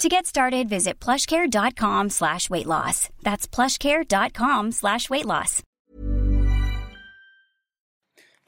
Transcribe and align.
To 0.00 0.08
get 0.08 0.26
started, 0.26 0.68
visit 0.68 1.04
plushcare.com 1.04 2.10
slash 2.10 2.50
weight 2.50 2.66
loss. 2.66 3.08
That's 3.22 3.46
plushcare.com 3.54 4.72
slash 4.72 5.10
weight 5.10 5.26
loss. 5.26 5.62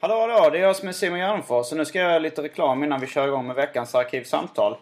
Hallå 0.01 0.19
hallå, 0.19 0.49
det 0.49 0.57
är 0.57 0.61
jag 0.61 0.75
som 0.75 0.87
är 0.87 0.91
Simon 0.91 1.19
Gärdenfors 1.19 1.71
och 1.71 1.77
nu 1.77 1.85
ska 1.85 1.99
jag 1.99 2.09
göra 2.09 2.19
lite 2.19 2.41
reklam 2.41 2.83
innan 2.83 2.99
vi 2.99 3.07
kör 3.07 3.27
igång 3.27 3.47
med 3.47 3.55
veckans 3.55 3.95
arkivsamtal. 3.95 4.77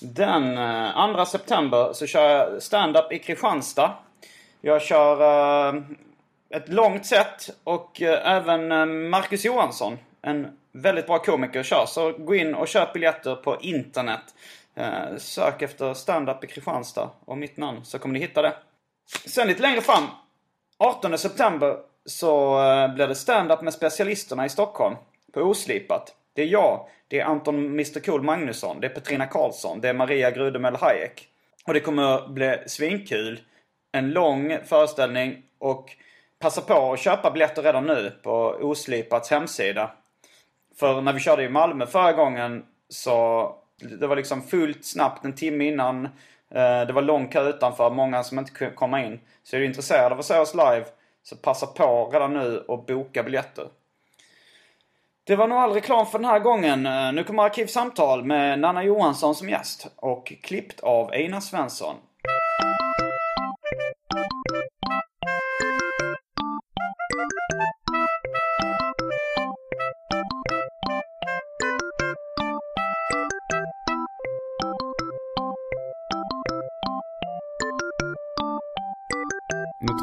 Den 0.00 0.58
eh, 0.58 1.14
2 1.14 1.24
september 1.24 1.92
så 1.92 2.06
kör 2.06 2.30
jag 2.30 2.62
stand-up 2.62 3.12
i 3.12 3.18
Kristianstad. 3.18 3.94
Jag 4.60 4.82
kör 4.82 5.22
uh, 5.74 5.82
ett 6.50 6.68
långt 6.68 7.06
set 7.06 7.50
och 7.64 8.00
uh, 8.02 8.08
även 8.08 8.72
uh, 8.72 8.86
Marcus 8.86 9.44
Johansson, 9.44 9.98
en 10.22 10.58
väldigt 10.72 11.06
bra 11.06 11.18
komiker, 11.18 11.62
kör. 11.62 11.86
Så 11.86 12.12
gå 12.12 12.34
in 12.34 12.54
och 12.54 12.68
köp 12.68 12.92
biljetter 12.92 13.34
på 13.34 13.56
internet. 13.60 14.34
Eh, 14.76 15.16
sök 15.18 15.62
efter 15.62 15.94
stand-up 15.94 16.44
i 16.44 16.46
Kristianstad 16.46 17.10
och 17.24 17.38
mitt 17.38 17.56
namn 17.56 17.84
så 17.84 17.98
kommer 17.98 18.12
ni 18.12 18.20
hitta 18.20 18.42
det. 18.42 18.54
Sen 19.26 19.48
lite 19.48 19.62
längre 19.62 19.80
fram, 19.80 20.04
18 20.78 21.18
september, 21.18 21.76
så 22.04 22.62
eh, 22.62 22.94
blir 22.94 23.08
det 23.08 23.14
stand-up 23.14 23.62
med 23.62 23.74
specialisterna 23.74 24.46
i 24.46 24.48
Stockholm. 24.48 24.96
På 25.32 25.40
Oslipat. 25.40 26.14
Det 26.34 26.42
är 26.42 26.46
jag, 26.46 26.88
det 27.08 27.20
är 27.20 27.24
Anton 27.24 27.66
Mr 27.66 28.00
Cool 28.00 28.22
Magnusson, 28.22 28.80
det 28.80 28.86
är 28.86 28.90
Petrina 28.94 29.26
Karlsson, 29.26 29.80
det 29.80 29.88
är 29.88 29.94
Maria 29.94 30.30
Grudemel 30.30 30.76
Hayek. 30.76 31.28
Och 31.66 31.74
det 31.74 31.80
kommer 31.80 32.28
bli 32.28 32.58
svinkul. 32.66 33.40
En 33.92 34.10
lång 34.10 34.58
föreställning 34.64 35.42
och 35.58 35.96
passa 36.38 36.60
på 36.60 36.92
att 36.92 37.00
köpa 37.00 37.30
biljetter 37.30 37.62
redan 37.62 37.86
nu 37.86 38.12
på 38.22 38.32
Oslipats 38.60 39.30
hemsida. 39.30 39.90
För 40.78 41.00
när 41.00 41.12
vi 41.12 41.20
körde 41.20 41.42
i 41.42 41.48
Malmö 41.48 41.86
förra 41.86 42.12
gången 42.12 42.64
så 42.88 43.54
det 43.80 44.06
var 44.06 44.16
liksom 44.16 44.42
fullt 44.42 44.84
snabbt 44.84 45.24
en 45.24 45.34
timme 45.34 45.64
innan. 45.64 46.04
Eh, 46.50 46.86
det 46.86 46.92
var 46.92 47.02
lång 47.02 47.28
kö 47.28 47.48
utanför, 47.48 47.90
många 47.90 48.24
som 48.24 48.38
inte 48.38 48.52
kunde 48.52 48.74
komma 48.74 49.04
in. 49.04 49.20
Så 49.42 49.56
är 49.56 49.60
du 49.60 49.66
intresserad 49.66 50.12
av 50.12 50.18
att 50.18 50.24
se 50.24 50.38
oss 50.38 50.54
live 50.54 50.84
så 51.22 51.36
passa 51.36 51.66
på 51.66 52.10
redan 52.12 52.34
nu 52.34 52.58
och 52.58 52.84
boka 52.84 53.22
biljetter. 53.22 53.68
Det 55.24 55.36
var 55.36 55.48
nog 55.48 55.58
all 55.58 55.72
reklam 55.72 56.06
för 56.06 56.18
den 56.18 56.28
här 56.28 56.38
gången. 56.38 56.86
Eh, 56.86 57.12
nu 57.12 57.24
kommer 57.24 57.42
Arkivsamtal 57.42 58.24
med 58.24 58.58
Nanna 58.58 58.84
Johansson 58.84 59.34
som 59.34 59.48
gäst 59.48 59.86
och 59.96 60.32
klippt 60.42 60.80
av 60.80 61.10
Einar 61.12 61.40
Svensson. 61.40 61.96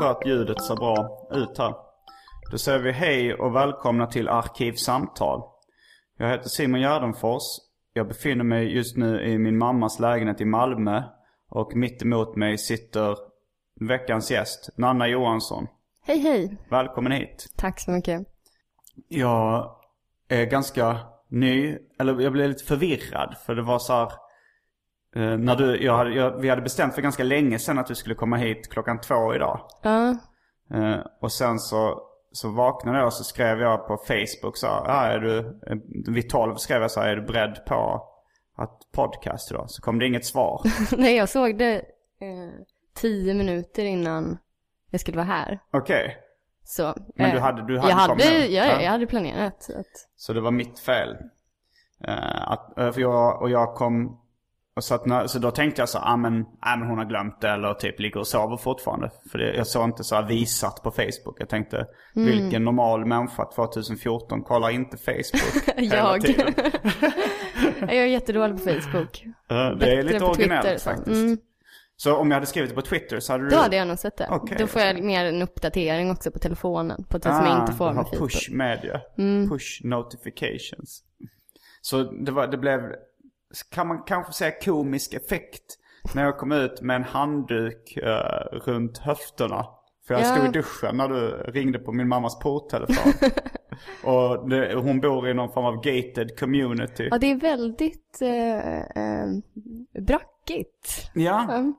Tror 0.04 0.12
att 0.12 0.28
ljudet 0.28 0.64
ser 0.64 0.76
bra 0.76 1.28
ut 1.32 1.58
här. 1.58 1.76
Då 2.52 2.58
säger 2.58 2.80
vi 2.80 2.92
hej 2.92 3.34
och 3.34 3.56
välkomna 3.56 4.08
till 4.08 4.30
Arkivsamtal. 4.30 5.42
Jag 6.18 6.30
heter 6.30 6.50
Simon 6.50 6.82
Gärdenfors. 6.82 7.44
Jag 7.94 8.08
befinner 8.08 8.44
mig 8.44 8.76
just 8.76 8.98
nu 8.98 9.22
i 9.22 9.38
min 9.38 9.58
mammas 9.58 10.00
lägenhet 10.00 10.42
i 10.42 10.46
Malmö. 10.46 11.04
Och 11.50 11.76
mitt 11.76 12.02
emot 12.02 12.36
mig 12.36 12.58
sitter 12.58 13.18
veckans 13.80 14.32
gäst, 14.32 14.70
Nanna 14.76 15.08
Johansson. 15.08 15.68
Hej 16.06 16.20
hej! 16.20 16.58
Välkommen 16.70 17.12
hit. 17.12 17.54
Tack 17.56 17.80
så 17.80 17.92
mycket. 17.92 18.22
Jag 19.08 19.76
är 20.28 20.46
ganska 20.46 20.98
ny, 21.28 21.78
eller 22.00 22.22
jag 22.22 22.32
blev 22.32 22.50
lite 22.50 22.64
förvirrad 22.64 23.36
för 23.46 23.56
det 23.56 23.62
var 23.62 23.80
så 23.80 23.94
här, 23.94 24.12
eh, 25.16 25.38
när 25.38 25.56
du, 25.56 25.84
jag 25.84 25.98
hade, 25.98 26.10
jag, 26.10 26.32
vi 26.42 26.50
hade 26.50 26.62
bestämt 26.62 26.96
för 26.96 27.02
ganska 27.02 27.24
länge 27.24 27.60
sedan 27.60 27.80
att 27.80 27.88
du 27.88 27.96
skulle 27.96 28.16
komma 28.16 28.36
hit 28.38 28.70
klockan 28.72 29.02
två 29.02 29.36
idag. 29.36 29.60
Ja, 29.82 30.16
Eh, 30.74 31.00
och 31.22 31.32
sen 31.32 31.60
så, 31.60 32.02
så 32.32 32.50
vaknade 32.52 32.98
jag 32.98 33.06
och 33.08 33.14
så 33.14 33.24
skrev 33.24 33.60
jag 33.60 33.88
på 33.88 33.98
Facebook 33.98 34.58
så 34.58 34.68
här, 34.68 34.82
ah, 34.88 35.06
är 35.06 35.20
du, 35.20 35.38
eh, 35.40 35.78
vid 36.14 36.30
12 36.30 36.56
skrev 36.56 36.82
jag 36.82 36.92
så 36.92 37.00
här, 37.00 37.08
är 37.10 37.16
du 37.16 37.22
beredd 37.22 37.66
på 37.66 38.04
att 38.58 38.80
podcast 38.92 39.52
idag? 39.52 39.66
Så 39.70 39.82
kom 39.82 40.00
det 40.00 40.08
inget 40.08 40.26
svar. 40.26 40.62
nej 40.98 41.16
jag 41.16 41.30
såg 41.30 41.58
det 41.58 41.76
eh, 42.22 42.66
tio 42.96 43.34
minuter 43.34 43.84
innan 43.86 44.38
jag 44.90 45.02
skulle 45.02 45.18
vara 45.18 45.28
här. 45.28 45.60
Okej, 45.72 46.18
Så, 46.64 46.94
Men 47.16 47.32
du 47.36 47.40
hade- 47.40 47.66
du 47.68 47.78
hade 47.80 47.90
jag 47.90 47.98
hade, 47.98 48.24
ja, 48.48 48.66
Ja. 48.66 48.82
jag 48.82 48.92
hade 48.92 49.08
planerat 49.08 49.70
att, 49.80 50.08
så 50.16 50.34
det 50.34 50.42
var 50.42 50.52
mitt 50.52 50.80
fel. 50.80 51.16
Eh, 52.08 52.52
att, 52.52 52.74
för 52.76 53.00
jag, 53.02 53.42
och 53.42 53.50
jag 53.50 53.76
kom, 53.76 54.20
och 54.76 54.84
så, 54.84 54.96
att 54.96 55.06
när, 55.06 55.28
så 55.28 55.40
då 55.40 55.52
tänkte 55.52 55.82
jag 55.82 55.90
så 55.90 55.98
ah, 56.00 56.18
men, 56.18 56.46
ah, 56.62 56.76
men 56.76 56.88
hon 56.90 56.98
har 56.98 57.06
glömt 57.06 57.42
det 57.42 57.50
eller 57.50 57.74
typ 57.74 58.00
ligger 58.00 58.18
och 58.20 58.28
sover 58.28 58.58
fortfarande. 58.58 59.12
För 59.32 59.38
det, 59.40 59.56
jag 59.56 59.68
såg 59.68 59.84
inte 59.84 60.04
så 60.04 60.16
här 60.16 60.24
visat 60.24 60.84
på 60.84 60.92
Facebook. 60.92 61.36
Jag 61.40 61.50
tänkte, 61.50 61.86
Mm. 62.16 62.28
vilken 62.30 62.64
normal 62.64 63.06
människa 63.06 63.46
2014 63.56 64.42
kollar 64.44 64.70
inte 64.70 64.98
Facebook 64.98 65.68
hela 65.78 65.96
Jag. 65.96 66.22
tiden? 66.22 66.54
jag 67.80 67.94
är 67.94 68.06
jättedålig 68.06 68.58
på 68.58 68.64
Facebook. 68.64 69.24
Det 69.48 69.56
är 69.56 69.76
Bättre 69.76 70.04
lite 70.04 70.20
på 70.20 70.26
originellt 70.26 70.62
Twitter, 70.64 70.78
så. 70.78 70.90
faktiskt. 70.90 71.10
Mm. 71.24 71.38
Så 71.96 72.16
om 72.16 72.32
jag 72.32 72.36
hade 72.36 72.46
skrivit 72.46 72.70
det 72.70 72.76
på 72.76 72.82
Twitter 72.82 73.20
så 73.20 73.34
hade 73.34 73.44
du... 73.44 73.50
Då 73.50 73.58
hade 73.58 73.76
jag 73.76 73.88
nog 73.88 74.00
sett 74.00 74.18
det. 74.18 74.28
Okej, 74.32 74.58
Då 74.60 74.68
får 74.68 74.82
jag 74.82 75.04
mer 75.04 75.26
en 75.26 75.42
uppdatering 75.42 76.12
också 76.12 76.32
på 76.32 76.40
telefonen. 76.40 77.04
På 77.10 77.18
det 77.18 77.24
som 77.24 77.46
jag 77.46 77.60
inte 77.62 77.74
får 77.74 77.88
Ah, 77.90 77.94
med 77.94 78.06
Facebook. 78.06 78.20
push 78.32 78.52
media. 78.52 79.02
Mm. 79.18 79.50
Push 79.50 79.82
notifications. 79.84 81.04
Så 81.82 82.04
det, 82.04 82.32
var, 82.32 82.48
det 82.48 82.58
blev, 82.58 82.80
kan 83.72 83.88
man 83.88 84.04
kanske 84.04 84.34
säga 84.34 84.52
komisk 84.66 85.14
effekt. 85.14 85.80
När 86.16 86.24
jag 86.24 86.38
kom 86.38 86.52
ut 86.52 86.82
med 86.82 86.96
en 86.96 87.04
handduk 87.04 87.98
eh, 87.98 88.58
runt 88.66 88.98
höfterna. 88.98 89.66
För 90.08 90.14
jag 90.14 90.22
Ja. 90.24 90.26
stod 90.26 90.46
i 90.46 90.52
duschen 90.52 90.98
när 90.98 91.08
du 91.08 91.30
ringde 91.52 91.80
på 91.80 91.92
min 91.92 92.08
mammas 92.08 92.40
porttelefon. 92.40 93.14
Och 94.04 94.50
det, 94.50 94.76
hon 94.76 95.00
bor 95.02 95.30
i 95.30 95.34
någon 95.34 95.52
form 95.54 95.66
av 95.66 95.76
gated 95.76 96.40
community. 96.40 97.08
Ja, 97.12 97.18
det 97.18 97.32
är 97.32 97.36
väldigt 97.40 98.20
eh, 98.22 98.78
eh, 98.80 99.28
brackigt. 100.02 101.12
Ja. 101.14 101.44
Mm. 101.54 101.74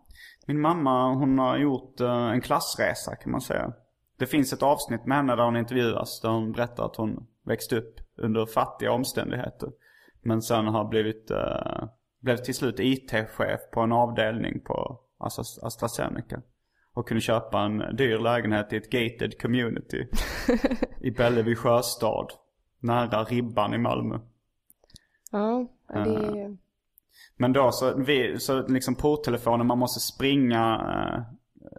Min 0.47 0.61
mamma 0.61 1.15
hon 1.15 1.39
har 1.39 1.57
gjort 1.59 2.01
eh, 2.01 2.31
en 2.31 2.41
klassresa 2.41 3.17
kan 3.17 3.33
man 3.33 3.41
säga. 3.41 3.73
Det 4.19 4.27
finns 4.27 4.53
ett 4.53 4.63
avsnitt 4.63 5.07
med 5.07 5.17
henne 5.17 5.37
där 5.37 5.45
hon 5.45 5.57
intervjuas. 5.57 6.21
Där 6.21 6.29
hon 6.29 6.53
berättar 6.53 6.85
att 6.85 6.97
hon 6.97 7.27
växte 7.47 7.77
upp 7.77 7.95
under 8.19 8.47
fattiga 8.47 8.93
omständigheter. 8.93 9.69
Men 10.25 10.43
sen 10.43 10.67
har 10.67 10.85
blivit, 10.85 11.31
uh, 11.31 11.89
blev 12.21 12.37
till 12.37 12.55
slut 12.55 12.81
IT-chef 12.81 13.61
på 13.73 13.81
en 13.81 13.93
avdelning 13.93 14.61
på 14.61 15.01
Astra- 15.19 15.67
AstraZeneca. 15.67 16.43
Och 16.95 17.09
kunde 17.09 17.21
köpa 17.21 17.61
en 17.61 17.97
dyr 17.97 18.19
lägenhet 18.19 18.73
i 18.73 18.77
ett 18.77 18.91
gated 18.91 19.41
community. 19.41 20.07
I 21.01 21.11
Bellevue 21.11 21.55
sjöstad. 21.57 22.27
Nära 22.81 23.25
Ribban 23.25 23.75
i 23.75 23.79
Malmö. 23.79 24.19
Ja, 25.31 25.67
det 25.89 25.99
är... 25.99 26.57
Men 27.37 27.53
då 27.53 27.73
så, 27.73 27.95
vi, 27.97 28.39
så 28.39 28.67
liksom 28.67 28.95
porttelefonen, 28.95 29.67
man 29.67 29.79
måste 29.79 30.01
springa 30.01 30.81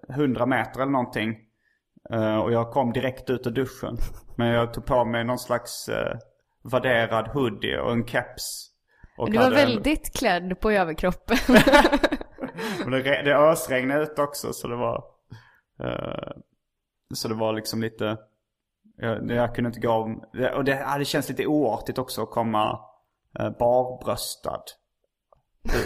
eh, 0.09 0.15
100 0.15 0.45
meter 0.45 0.81
eller 0.81 0.91
någonting. 0.91 1.37
Eh, 2.09 2.37
och 2.37 2.51
jag 2.51 2.71
kom 2.71 2.93
direkt 2.93 3.29
ut 3.29 3.47
ur 3.47 3.51
duschen. 3.51 3.97
Men 4.35 4.47
jag 4.47 4.73
tog 4.73 4.85
på 4.85 5.05
mig 5.05 5.23
någon 5.23 5.39
slags 5.39 5.89
eh, 5.89 6.17
värderad 6.71 7.27
hoodie 7.27 7.77
och 7.79 7.91
en 7.91 8.07
keps. 8.07 8.71
Och 9.17 9.31
Du 9.31 9.37
var 9.37 9.43
hade 9.43 9.61
en- 9.61 9.67
väldigt 9.67 10.17
klädd 10.17 10.59
på 10.59 10.71
överkroppen. 10.71 11.37
och 12.85 12.91
det, 12.91 13.21
det 13.21 13.35
ösregnade 13.37 14.03
ut 14.03 14.19
också 14.19 14.53
så 14.53 14.67
det 14.67 14.75
var... 14.75 15.03
eh, 15.79 16.31
Så 17.13 17.27
det 17.27 17.33
var 17.35 17.53
liksom 17.53 17.81
lite... 17.81 18.17
Jag, 18.97 19.31
jag 19.31 19.55
kunde 19.55 19.67
inte 19.67 19.79
gå 19.79 19.91
om... 19.91 20.23
Och 20.55 20.63
det, 20.63 20.71
ja, 20.79 20.97
det 20.97 21.05
känns 21.05 21.29
lite 21.29 21.45
oartigt 21.47 21.97
också 21.97 22.23
att 22.23 22.31
komma 22.31 22.79
eh, 23.39 23.49
barbröstad 23.49 24.63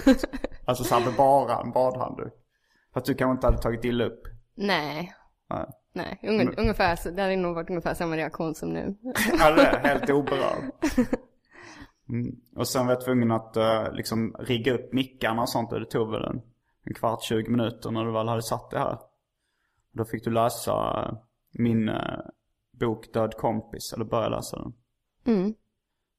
ut. 0.08 0.24
alltså 0.66 0.84
så 0.84 1.00
med 1.00 1.14
bara 1.18 1.62
en 1.62 1.72
badhandduk. 1.72 2.34
För 2.94 3.00
att 3.00 3.06
du 3.06 3.14
kanske 3.16 3.32
inte 3.32 3.48
hade 3.48 3.58
tagit 3.62 3.86
illa 3.86 4.04
upp. 4.06 4.24
Nej. 4.56 5.14
Nej. 5.50 5.66
Nej, 6.00 6.20
Unge, 6.24 6.54
ungefär 6.58 6.96
så. 6.96 7.10
Det 7.10 7.22
hade 7.22 7.36
nog 7.36 7.56
varit 7.56 7.70
ungefär 7.70 7.94
samma 7.94 8.18
reaktion 8.18 8.56
som 8.56 8.74
nu. 8.74 8.96
Ja, 9.40 9.52
det 9.52 9.62
är 9.62 9.80
helt 9.80 10.10
oberörd. 10.10 10.64
Mm. 12.10 12.36
Och 12.56 12.68
sen 12.68 12.86
var 12.86 12.94
jag 12.94 13.06
tvungen 13.06 13.32
att 13.32 13.58
uh, 13.58 13.94
liksom 13.94 14.36
rigga 14.40 14.74
upp 14.74 14.94
mickarna 14.94 15.42
och 15.42 15.50
sånt 15.50 15.74
och 15.74 15.80
det 15.80 15.86
tog 15.86 16.12
väl 16.12 16.24
en, 16.24 16.42
en 16.84 16.94
kvart, 16.94 17.24
20 17.24 17.50
minuter 17.50 17.92
när 17.92 18.06
du 18.06 18.12
väl 18.12 18.28
hade 18.28 18.42
satt 18.42 18.72
det 18.72 18.80
här. 18.80 19.00
Då 19.92 20.06
fick 20.06 20.24
du 20.24 20.32
läsa 20.32 21.06
uh, 21.12 21.18
min 21.52 21.90
uh, 21.90 22.20
bok 22.80 23.14
Död 23.14 23.34
kompis, 23.38 23.94
eller 23.94 24.06
börja 24.06 24.30
läsa 24.30 24.58
den. 24.58 24.74
Mm. 25.36 25.54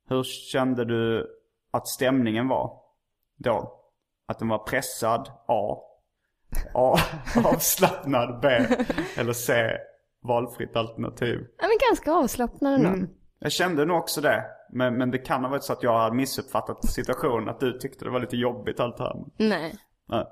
Hur 0.08 0.22
kände 0.22 0.84
du 0.84 1.26
att 1.70 1.88
stämningen 1.88 2.48
var 2.48 2.80
då? 3.36 3.80
Att 4.26 4.38
den 4.38 4.48
var 4.48 4.58
pressad? 4.58 5.30
A. 5.46 5.78
A. 6.74 6.96
Avslappnad? 7.44 8.40
B. 8.42 8.48
Eller 9.16 9.32
C. 9.32 9.70
Valfritt 10.22 10.76
alternativ? 10.76 11.38
Ja, 11.58 11.68
men 11.68 11.78
ganska 11.90 12.12
avslappnad 12.12 12.74
ändå. 12.74 12.88
Mm. 12.88 13.08
Jag 13.38 13.52
kände 13.52 13.84
nog 13.84 13.98
också 13.98 14.20
det. 14.20 14.44
Men, 14.72 14.94
men 14.98 15.10
det 15.10 15.18
kan 15.18 15.42
ha 15.44 15.50
varit 15.50 15.64
så 15.64 15.72
att 15.72 15.82
jag 15.82 15.98
hade 15.98 16.16
missuppfattat 16.16 16.84
situationen. 16.84 17.48
Att 17.48 17.60
du 17.60 17.78
tyckte 17.78 18.04
det 18.04 18.10
var 18.10 18.20
lite 18.20 18.36
jobbigt 18.36 18.80
allt 18.80 18.96
det 18.96 19.02
här. 19.02 19.16
Nej. 19.36 19.74
Nej. 20.08 20.24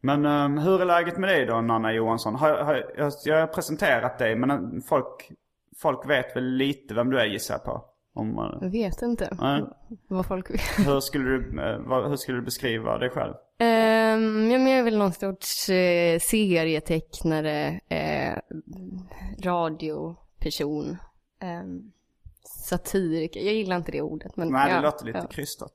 Men 0.00 0.26
um, 0.26 0.58
hur 0.58 0.80
är 0.80 0.84
läget 0.84 1.18
med 1.18 1.28
dig 1.28 1.46
då 1.46 1.60
Nanna 1.60 1.92
Johansson? 1.92 2.34
Har, 2.34 2.54
har, 2.54 2.74
jag, 2.96 3.12
jag 3.24 3.40
har 3.40 3.46
presenterat 3.46 4.18
dig 4.18 4.36
men 4.36 4.50
eh, 4.50 4.58
folk, 4.88 5.30
folk 5.82 6.10
vet 6.10 6.36
väl 6.36 6.44
lite 6.44 6.94
vem 6.94 7.10
du 7.10 7.20
är 7.20 7.24
gissar 7.24 7.54
jag 7.54 7.64
på? 7.64 7.84
Om, 8.14 8.34
man- 8.34 8.58
Jag 8.60 8.70
vet 8.70 9.02
inte 9.02 9.36
Nej. 9.40 9.64
vad 10.08 10.26
folk 10.26 10.50
vill. 10.50 10.60
hur, 10.86 11.00
skulle 11.00 11.24
du, 11.24 11.62
eh, 11.62 11.78
vad, 11.78 12.08
hur 12.08 12.16
skulle 12.16 12.38
du 12.38 12.44
beskriva 12.44 12.98
dig 12.98 13.10
själv? 13.10 13.34
Um, 14.16 14.50
ja, 14.50 14.58
men 14.58 14.66
jag 14.66 14.78
är 14.78 14.82
väl 14.82 14.98
någon 14.98 15.12
sorts 15.12 15.68
eh, 15.68 16.18
serietecknare, 16.18 17.80
eh, 17.88 18.38
radioperson, 19.44 20.96
um, 21.62 21.92
satiriker. 22.64 23.40
Jag 23.40 23.54
gillar 23.54 23.76
inte 23.76 23.92
det 23.92 24.02
ordet. 24.02 24.36
Men 24.36 24.48
Nej, 24.48 24.68
det 24.68 24.74
ja, 24.74 24.80
låter 24.80 25.06
lite 25.06 25.18
ja. 25.18 25.26
krystat. 25.26 25.72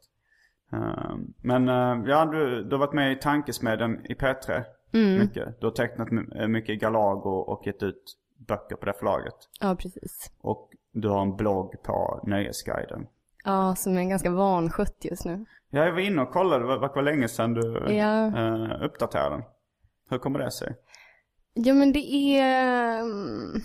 Um, 0.71 1.33
men 1.37 1.69
uh, 1.69 2.09
ja, 2.09 2.25
du, 2.25 2.63
du 2.63 2.71
har 2.71 2.77
varit 2.79 2.93
med 2.93 3.11
i 3.11 3.15
Tankesmedjan 3.15 4.05
i 4.05 4.13
P3 4.13 4.63
Mm. 4.93 5.19
mycket. 5.19 5.59
Du 5.59 5.65
har 5.67 5.71
tecknat 5.71 6.11
my- 6.11 6.47
mycket 6.47 6.79
Galago 6.81 7.29
och 7.29 7.67
gett 7.67 7.83
ut 7.83 8.17
böcker 8.47 8.75
på 8.75 8.85
det 8.85 8.93
förlaget. 8.93 9.33
Ja, 9.59 9.75
precis. 9.75 10.31
Och 10.41 10.69
du 10.91 11.07
har 11.09 11.21
en 11.21 11.35
blogg 11.35 11.83
på 11.83 12.19
Nöjesguiden. 12.23 13.07
Ja, 13.43 13.75
som 13.75 13.97
är 13.97 14.03
ganska 14.03 14.29
vanskött 14.31 14.95
just 15.01 15.25
nu. 15.25 15.45
Ja, 15.73 15.85
jag 15.85 15.91
var 15.93 15.99
inne 15.99 16.21
och 16.21 16.31
kollade, 16.31 16.63
det 16.73 16.77
var, 16.77 17.01
länge 17.01 17.27
sedan 17.27 17.53
du 17.53 17.85
Ja. 17.93 18.27
eh, 18.27 18.83
uppdaterade 18.85 19.35
den. 19.35 19.43
Hur 20.09 20.17
kommer 20.17 20.39
det 20.39 20.51
sig? 20.51 20.75
Ja, 21.53 21.73
men 21.73 21.91
det 21.93 22.13
är... 22.39 22.99
mm, 22.99 23.61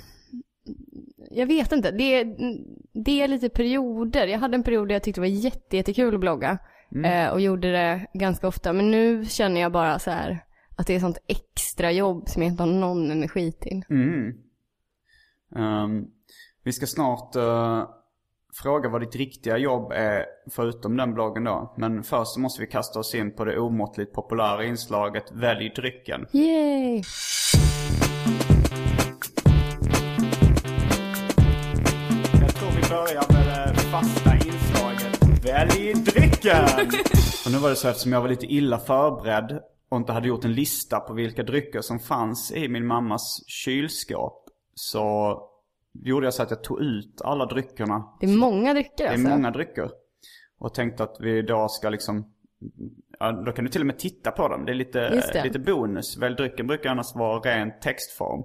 Jag 1.30 1.46
vet 1.46 1.72
inte. 1.72 1.90
Det 1.90 2.02
är, 2.20 2.36
det 3.04 3.22
är 3.22 3.28
lite 3.28 3.48
perioder. 3.48 4.26
Jag 4.26 4.38
hade 4.38 4.54
en 4.54 4.62
period 4.62 4.88
där 4.88 4.94
jag 4.94 5.02
tyckte 5.02 5.20
det 5.20 5.22
var 5.28 5.34
jätte, 5.44 5.76
jättekul 5.76 6.14
att 6.14 6.20
blogga. 6.20 6.58
Eh, 7.04 7.32
och 7.32 7.40
gjorde 7.40 7.72
det 7.72 8.06
ganska 8.14 8.48
ofta. 8.48 8.72
Men 8.72 8.90
nu 8.90 9.24
känner 9.24 9.60
jag 9.60 9.72
bara 9.72 9.98
så 9.98 10.10
här 10.10 10.44
att 10.76 10.86
det 10.86 10.94
är 10.94 11.00
sånt 11.00 11.18
extra 11.26 11.92
jobb 11.92 12.28
som 12.28 12.42
jag 12.42 12.50
inte 12.52 12.62
har 12.62 12.70
någon 12.70 13.10
energi 13.10 13.52
till. 13.52 13.82
Mm. 13.90 14.32
Ehm, 15.56 16.04
vi 16.64 16.72
ska 16.72 16.86
snart 16.86 17.36
eh, 17.36 17.88
fråga 18.62 18.88
vad 18.88 19.00
ditt 19.00 19.16
riktiga 19.16 19.58
jobb 19.58 19.92
är 19.92 20.24
förutom 20.50 20.96
den 20.96 21.14
bloggen 21.14 21.44
då. 21.44 21.74
Men 21.76 22.02
först 22.02 22.32
så 22.32 22.40
måste 22.40 22.60
vi 22.60 22.66
kasta 22.66 22.98
oss 22.98 23.14
in 23.14 23.36
på 23.36 23.44
det 23.44 23.58
omåttligt 23.58 24.12
populära 24.12 24.64
inslaget 24.64 25.32
Välj 25.32 25.68
drycken. 25.68 26.26
Yay! 26.32 27.02
Jag 32.40 32.54
tror 32.54 32.70
vi 32.70 32.88
börjar 32.88 33.32
med 33.32 33.74
det 33.74 33.80
fasta 33.80 34.34
inslaget 34.34 35.44
Välj 35.44 35.94
drycken! 35.94 36.64
och 37.46 37.52
nu 37.52 37.58
var 37.58 37.70
det 37.70 37.76
så 37.76 37.88
eftersom 37.88 38.12
jag 38.12 38.20
var 38.20 38.28
lite 38.28 38.46
illa 38.46 38.78
förberedd 38.78 39.60
och 39.88 39.96
inte 39.96 40.12
hade 40.12 40.28
gjort 40.28 40.44
en 40.44 40.54
lista 40.54 41.00
på 41.00 41.14
vilka 41.14 41.42
drycker 41.42 41.80
som 41.80 41.98
fanns 41.98 42.52
i 42.52 42.68
min 42.68 42.86
mammas 42.86 43.44
kylskåp. 43.46 44.44
Så 44.74 45.38
gjorde 46.02 46.26
jag 46.26 46.34
så 46.34 46.42
att 46.42 46.50
jag 46.50 46.64
tog 46.64 46.80
ut 46.80 47.20
alla 47.24 47.46
dryckerna. 47.46 48.04
Det 48.20 48.26
är 48.26 48.36
många 48.36 48.72
drycker 48.72 48.92
Det 48.96 49.04
är 49.04 49.12
alltså. 49.12 49.28
många 49.28 49.50
drycker. 49.50 49.90
Och 50.58 50.74
tänkte 50.74 51.02
att 51.02 51.16
vi 51.20 51.38
idag 51.38 51.70
ska 51.70 51.90
liksom 51.90 52.32
Ja, 53.18 53.32
då 53.32 53.52
kan 53.52 53.64
du 53.64 53.70
till 53.70 53.80
och 53.80 53.86
med 53.86 53.98
titta 53.98 54.30
på 54.30 54.48
dem. 54.48 54.64
Det 54.64 54.72
är 54.72 54.74
lite, 54.74 55.00
det. 55.32 55.44
lite 55.44 55.58
bonus. 55.58 56.16
Välj 56.16 56.36
drycken 56.36 56.66
brukar 56.66 56.90
annars 56.90 57.14
vara 57.14 57.40
ren 57.40 57.72
textform. 57.80 58.44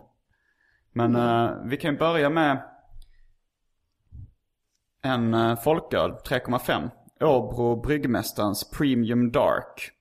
Men 0.93 1.15
eh, 1.15 1.51
vi 1.65 1.77
kan 1.77 1.97
börja 1.97 2.29
med 2.29 2.63
en 5.01 5.33
uh, 5.33 5.55
folköl, 5.55 6.11
3,5. 6.11 6.89
Åbro 7.21 7.81
Bryggmästarens 7.81 8.69
Premium 8.69 9.31
Dark. 9.31 9.91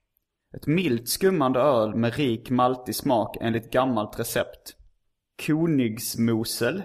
Ett 0.56 0.66
milt 0.66 1.08
skummande 1.08 1.60
öl 1.60 1.94
med 1.94 2.14
rik 2.14 2.50
maltig 2.50 2.94
smak 2.94 3.36
enligt 3.40 3.72
gammalt 3.72 4.18
recept. 4.18 4.76
Konigsmosel. 5.46 6.82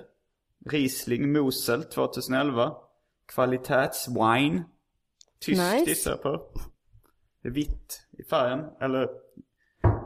Riesling 0.70 1.32
Mosel 1.32 1.84
2011. 1.84 2.76
Kvalitetswine. 3.26 4.64
Tyst 5.40 5.62
Nice. 5.62 5.90
gissar 5.90 6.12
jag 6.12 6.22
på. 6.22 6.50
Det 7.42 7.48
är 7.48 7.52
vitt 7.54 8.08
i 8.12 8.24
färgen. 8.24 8.66
Eller 8.82 9.10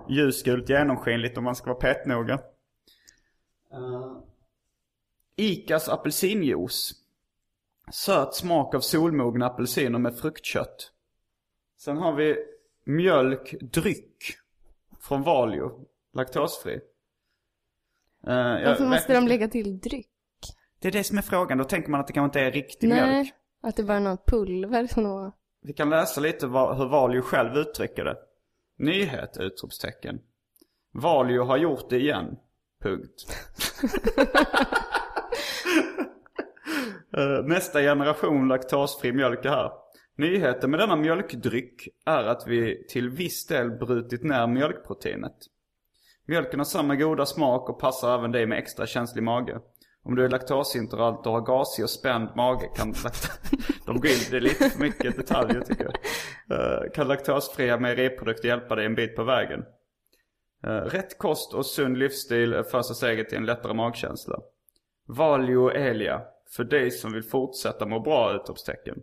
ljusgult 0.10 0.70
genomskinligt 0.70 1.38
om 1.38 1.44
man 1.44 1.56
ska 1.56 1.66
vara 1.74 1.80
petnoga. 1.80 2.34
Uh, 3.74 4.18
Icas 5.36 5.90
apelsinjuice. 5.90 6.94
Söt 7.92 8.36
smak 8.36 8.76
av 8.76 8.80
solmogna 8.80 9.46
apelsiner 9.46 10.00
med 10.00 10.18
fruktkött. 10.18 10.92
Sen 11.78 11.98
har 11.98 12.14
vi 12.16 12.38
mjölkdryck. 12.84 14.24
Från 15.00 15.24
Valio. 15.24 15.86
Laktosfri. 16.14 16.74
Uh, 16.74 18.34
jag 18.34 18.70
Varför 18.70 18.86
måste 18.88 19.14
de 19.14 19.18
inte. 19.18 19.30
lägga 19.30 19.48
till 19.48 19.80
dryck? 19.80 20.10
Det 20.80 20.88
är 20.88 20.92
det 20.92 21.04
som 21.04 21.18
är 21.18 21.22
frågan. 21.22 21.58
Då 21.58 21.64
tänker 21.64 21.90
man 21.90 22.00
att 22.00 22.08
det 22.08 22.14
kanske 22.14 22.40
inte 22.40 22.48
är 22.48 22.52
riktig 22.52 22.90
Nej, 22.90 23.10
mjölk. 23.14 23.34
att 23.64 23.76
det 23.76 23.84
bara 23.84 23.98
är 23.98 24.02
något 24.02 24.26
pulver 24.26 24.88
som 24.88 25.04
de... 25.04 25.32
Vi 25.62 25.74
kan 25.74 25.90
läsa 25.90 26.22
lite 26.22 26.48
vad, 26.48 26.78
hur 26.78 26.86
Valio 26.86 27.22
själv 27.22 27.58
uttrycker 27.58 28.06
det. 28.06 28.18
Nyhet! 28.78 29.38
Utropstecken. 29.40 30.20
Valio 30.94 31.44
har 31.44 31.58
gjort 31.58 31.90
det 31.90 32.00
igen. 32.00 32.36
Punkt. 32.82 33.38
Eh, 37.18 37.44
Nästa 37.46 37.82
generation 37.82 38.48
laktosfri 38.48 39.12
mjölk 39.14 39.46
är 39.46 39.50
här. 39.50 39.72
Nyheten 40.18 40.72
med 40.72 40.80
denna 40.80 40.96
mjölkdryck 40.96 41.88
är 42.06 42.24
att 42.24 42.48
vi 42.48 42.86
till 42.90 43.10
viss 43.10 43.48
del 43.48 43.70
brutit 43.72 44.24
ner 44.24 44.48
mjölkproteinet. 44.48 45.36
Mjölken 46.26 46.60
har 46.60 46.66
samma 46.66 46.96
goda 46.96 47.26
smak 47.26 47.70
och 47.70 47.80
passar 47.80 48.18
även 48.20 48.32
dig 48.32 48.46
med 48.46 48.58
extra 48.58 48.86
känslig 48.88 49.24
mage. 49.24 49.60
Om 50.04 50.16
du 50.16 50.26
är 50.26 50.30
laktosintolerant 50.30 51.26
och 51.28 51.34
har 51.34 51.42
gasig 51.42 51.84
och 51.84 51.90
spänd 51.90 52.30
mage 52.36 52.68
kan 52.76 52.94
De 53.86 53.96
går 54.00 54.12
in, 54.12 54.18
det 54.32 54.38
är 54.38 54.42
lite 54.42 54.70
för 54.70 54.80
mycket 54.80 55.16
detaljer 55.18 55.62
tycker 55.62 55.84
jag. 55.84 55.94
Eh, 56.60 56.92
Kan 56.92 57.08
laktosfria 57.08 57.78
mejeriprodukter 57.80 58.48
hjälpa 58.48 58.76
dig 58.76 58.86
en 58.86 58.96
bit 58.96 59.16
på 59.16 59.24
vägen. 59.24 59.64
Eh, 60.64 60.70
Rätt 60.70 61.18
kost 61.18 61.54
och 61.54 61.66
sund 61.66 61.98
livsstil 61.98 62.54
är 62.54 62.64
första 62.64 62.94
steget 62.94 63.30
till 63.30 63.38
en 63.38 63.46
lättare 63.46 63.74
magkänsla. 63.74 64.40
Valio 65.08 65.70
Elia. 65.72 66.22
För 66.56 66.64
dig 66.64 66.92
som 66.92 67.12
vill 67.14 67.24
fortsätta 67.24 67.86
må 67.86 68.00
bra 68.00 68.34
utropstecken. 68.36 68.98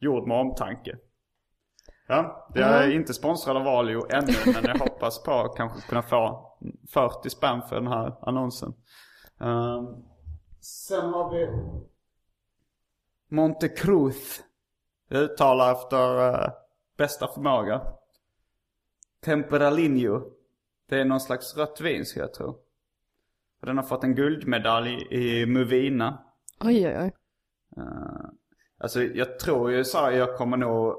Gjord 0.00 0.28
med 0.28 0.36
omtanke. 0.36 0.96
Ja, 2.08 2.48
jag 2.54 2.68
är 2.84 2.90
inte 2.90 3.14
sponsrad 3.14 3.56
av 3.56 3.64
Valio 3.64 4.12
ännu 4.12 4.32
men 4.46 4.64
jag 4.64 4.78
hoppas 4.88 5.22
på 5.22 5.32
att 5.32 5.56
kanske 5.56 5.88
kunna 5.88 6.02
få 6.02 6.50
40 6.94 7.30
spänn 7.30 7.62
för 7.68 7.76
den 7.76 7.86
här 7.86 8.28
annonsen. 8.28 8.74
Ehm, 9.44 9.86
sen 10.60 11.04
har 11.04 11.30
vi 11.30 11.48
Monte 13.28 13.68
Cruz. 13.68 14.42
Jag 15.08 15.22
uttalar 15.22 15.72
efter 15.72 16.28
eh, 16.28 16.50
bästa 16.96 17.28
förmåga. 17.28 17.80
Temperalinho. 19.20 20.30
Det 20.88 21.00
är 21.00 21.04
någon 21.04 21.20
slags 21.20 21.56
rött 21.56 21.80
vin 21.80 22.06
ska 22.06 22.20
jag 22.20 22.34
tro. 22.34 22.48
Och 23.60 23.66
den 23.66 23.76
har 23.76 23.84
fått 23.84 24.04
en 24.04 24.14
guldmedalj 24.14 25.06
i 25.10 25.46
Movina. 25.46 26.18
Oj, 26.60 26.88
oj, 26.88 26.96
oj. 26.98 27.12
Alltså 28.78 29.02
jag 29.02 29.38
tror 29.38 29.72
ju 29.72 29.84
så 29.84 29.98
här, 29.98 30.10
jag 30.10 30.36
kommer 30.36 30.56
nog 30.56 30.96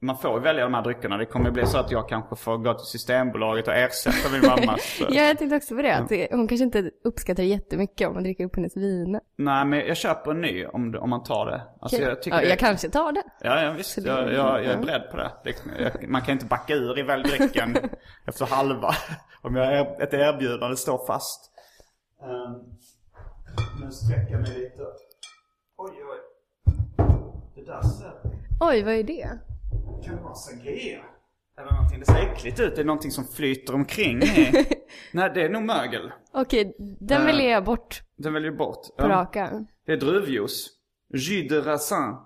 man 0.00 0.18
får 0.18 0.40
välja 0.40 0.64
de 0.64 0.74
här 0.74 0.82
dryckerna. 0.82 1.16
Det 1.16 1.26
kommer 1.26 1.50
bli 1.50 1.66
så 1.66 1.78
att 1.78 1.90
jag 1.90 2.08
kanske 2.08 2.36
får 2.36 2.58
gå 2.58 2.74
till 2.74 2.86
Systembolaget 2.86 3.68
och 3.68 3.74
ersätta 3.74 4.32
min 4.32 4.40
mammas. 4.46 5.00
Ja, 5.08 5.22
jag 5.22 5.38
tänkte 5.38 5.56
också 5.56 5.76
på 5.76 5.82
det. 5.82 5.96
Att 5.96 6.10
hon 6.30 6.48
kanske 6.48 6.64
inte 6.64 6.90
uppskattar 7.04 7.42
det 7.42 7.48
jättemycket 7.48 8.08
om 8.08 8.14
man 8.14 8.22
dricker 8.22 8.44
upp 8.44 8.56
hennes 8.56 8.76
viner. 8.76 9.20
Nej 9.38 9.64
men 9.64 9.78
jag 9.78 9.96
köper 9.96 10.30
en 10.30 10.40
ny 10.40 10.66
om, 10.66 10.94
om 11.00 11.10
man 11.10 11.22
tar 11.22 11.46
det. 11.46 11.62
Alltså, 11.80 12.02
jag 12.02 12.22
tycker 12.22 12.36
ja, 12.36 12.42
det... 12.42 12.48
jag 12.48 12.58
kanske 12.58 12.88
tar 12.90 13.12
det. 13.12 13.22
Ja, 13.40 13.62
ja 13.62 13.72
visst. 13.72 13.96
det- 14.04 14.08
Jag, 14.08 14.32
jag, 14.32 14.64
jag 14.64 14.72
är 14.72 14.78
beredd 14.78 15.10
på 15.10 15.16
det. 15.16 15.32
det 15.44 15.54
jag, 15.78 16.08
man 16.08 16.22
kan 16.22 16.32
inte 16.32 16.46
backa 16.46 16.74
ur 16.74 16.98
i 16.98 17.02
väl 17.02 17.22
drycken 17.22 17.76
efter 18.26 18.46
halva. 18.46 18.90
Om 19.42 19.56
jag 19.56 19.66
är, 19.78 20.02
ett 20.02 20.14
erbjudande 20.14 20.76
står 20.76 21.06
fast. 21.06 21.52
Um, 22.22 22.76
nu 23.84 23.90
sträcker 23.90 24.32
jag 24.32 24.40
mig 24.40 24.50
lite. 24.58 24.82
Oj, 25.76 25.90
oj. 25.92 26.18
Det 27.54 27.64
där 27.64 27.82
ser... 27.82 28.12
Oj, 28.60 28.82
vad 28.82 28.94
är 28.94 29.02
det? 29.02 29.28
Kan 30.04 30.16
det 30.16 30.22
vara 30.22 30.34
sangria? 30.34 30.98
Eller 31.58 31.72
någonting. 31.72 32.00
Det 32.00 32.06
ser 32.06 32.32
äckligt 32.32 32.60
ut. 32.60 32.74
Det 32.76 32.80
är 32.80 32.84
någonting 32.84 33.10
som 33.10 33.24
flyter 33.24 33.74
omkring 33.74 34.22
i. 34.22 34.52
Nej, 35.12 35.30
det 35.34 35.42
är 35.42 35.48
nog 35.48 35.62
mögel. 35.62 36.12
Okej, 36.32 36.76
den 37.00 37.20
Eh. 37.20 37.26
väljer 37.26 37.50
jag 37.50 37.64
bort 37.64 38.02
Den 38.16 38.32
väljer 38.34 38.50
du 38.50 38.56
bort. 38.56 38.82
på 38.96 39.04
Ja. 39.08 39.26
Det 39.86 39.92
är 39.92 39.96
druvjuice. 39.96 40.68
Jus 41.14 41.48
de 41.48 41.60
raisin. 41.60 42.16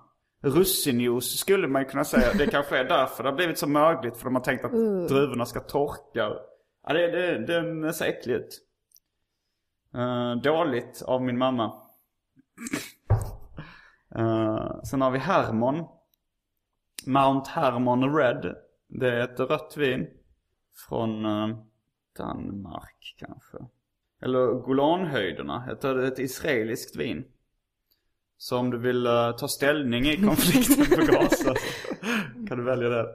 Russinjuice 0.43 1.39
skulle 1.39 1.69
man 1.69 1.85
kunna 1.85 2.05
säga. 2.05 2.33
Det 2.39 2.47
kanske 2.47 2.79
är 2.79 2.85
därför 2.85 3.23
det 3.23 3.29
har 3.29 3.37
blivit 3.37 3.59
så 3.59 3.67
mögligt. 3.69 4.17
För 4.17 4.25
de 4.25 4.35
har 4.35 4.43
tänkt 4.43 4.65
att 4.65 4.73
druvorna 5.09 5.47
ska 5.47 5.61
torka. 5.61 6.31
Ja, 6.87 6.93
det, 6.93 7.07
det, 7.11 7.47
den 7.47 7.95
ser 7.95 8.05
äcklig 8.07 8.35
ut. 8.35 8.61
Eh, 9.95 10.35
dåligt 10.43 11.03
av 11.07 11.23
min 11.23 11.39
mamma. 11.39 11.73
Eh, 14.17 14.83
sen 14.85 15.00
har 15.00 15.11
vi 15.11 15.19
Hermon. 15.19 15.85
Mount 17.07 17.50
Hermon 17.50 18.16
Red. 18.16 18.54
Det 18.88 19.09
är 19.09 19.21
ett 19.21 19.40
rött 19.40 19.75
vin. 19.76 20.07
Från 20.88 21.25
eh, 21.25 21.57
Danmark 22.19 23.14
kanske. 23.19 23.59
Eller 24.23 24.47
Golanhöjderna. 24.47 25.71
Ett, 25.73 25.85
ett 25.85 26.19
israeliskt 26.19 26.97
vin. 26.97 27.25
Så 28.37 28.59
om 28.59 28.71
du 28.71 28.78
vill 28.78 29.07
eh, 29.07 29.33
ta 29.33 29.49
ställning 29.49 30.04
i 30.04 30.16
konflikten 30.16 30.99
på 30.99 31.07
Gaza 31.12 31.54
kan 32.50 32.59
du 32.59 32.64
välja 32.64 32.88
det. 32.88 33.14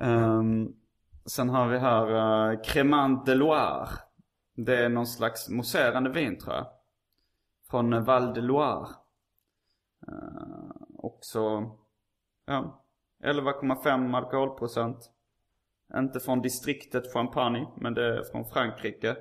Ehm, 0.00 0.74
sen 1.26 1.48
har 1.48 1.68
vi 1.68 1.78
här 1.78 2.10
uh, 2.10 2.60
Cremant 2.62 3.26
de 3.26 3.34
Loire. 3.34 3.88
Det 4.56 4.84
är 4.84 4.88
någon 4.88 5.06
slags 5.06 5.48
mousserande 5.48 6.10
vin 6.10 6.38
tror 6.38 6.54
jag. 6.54 6.66
Från 7.70 7.92
uh, 7.92 8.04
Val 8.04 8.34
de 8.34 8.40
Loire. 8.40 8.88
Uh, 10.08 10.70
också, 10.98 11.70
ja, 12.46 12.85
11,5 13.22 14.16
alkoholprocent. 14.16 15.10
Inte 15.94 16.20
från 16.20 16.42
distriktet 16.42 17.12
Champagne, 17.12 17.66
men 17.76 17.94
det 17.94 18.04
är 18.04 18.22
från 18.32 18.44
Frankrike. 18.44 19.16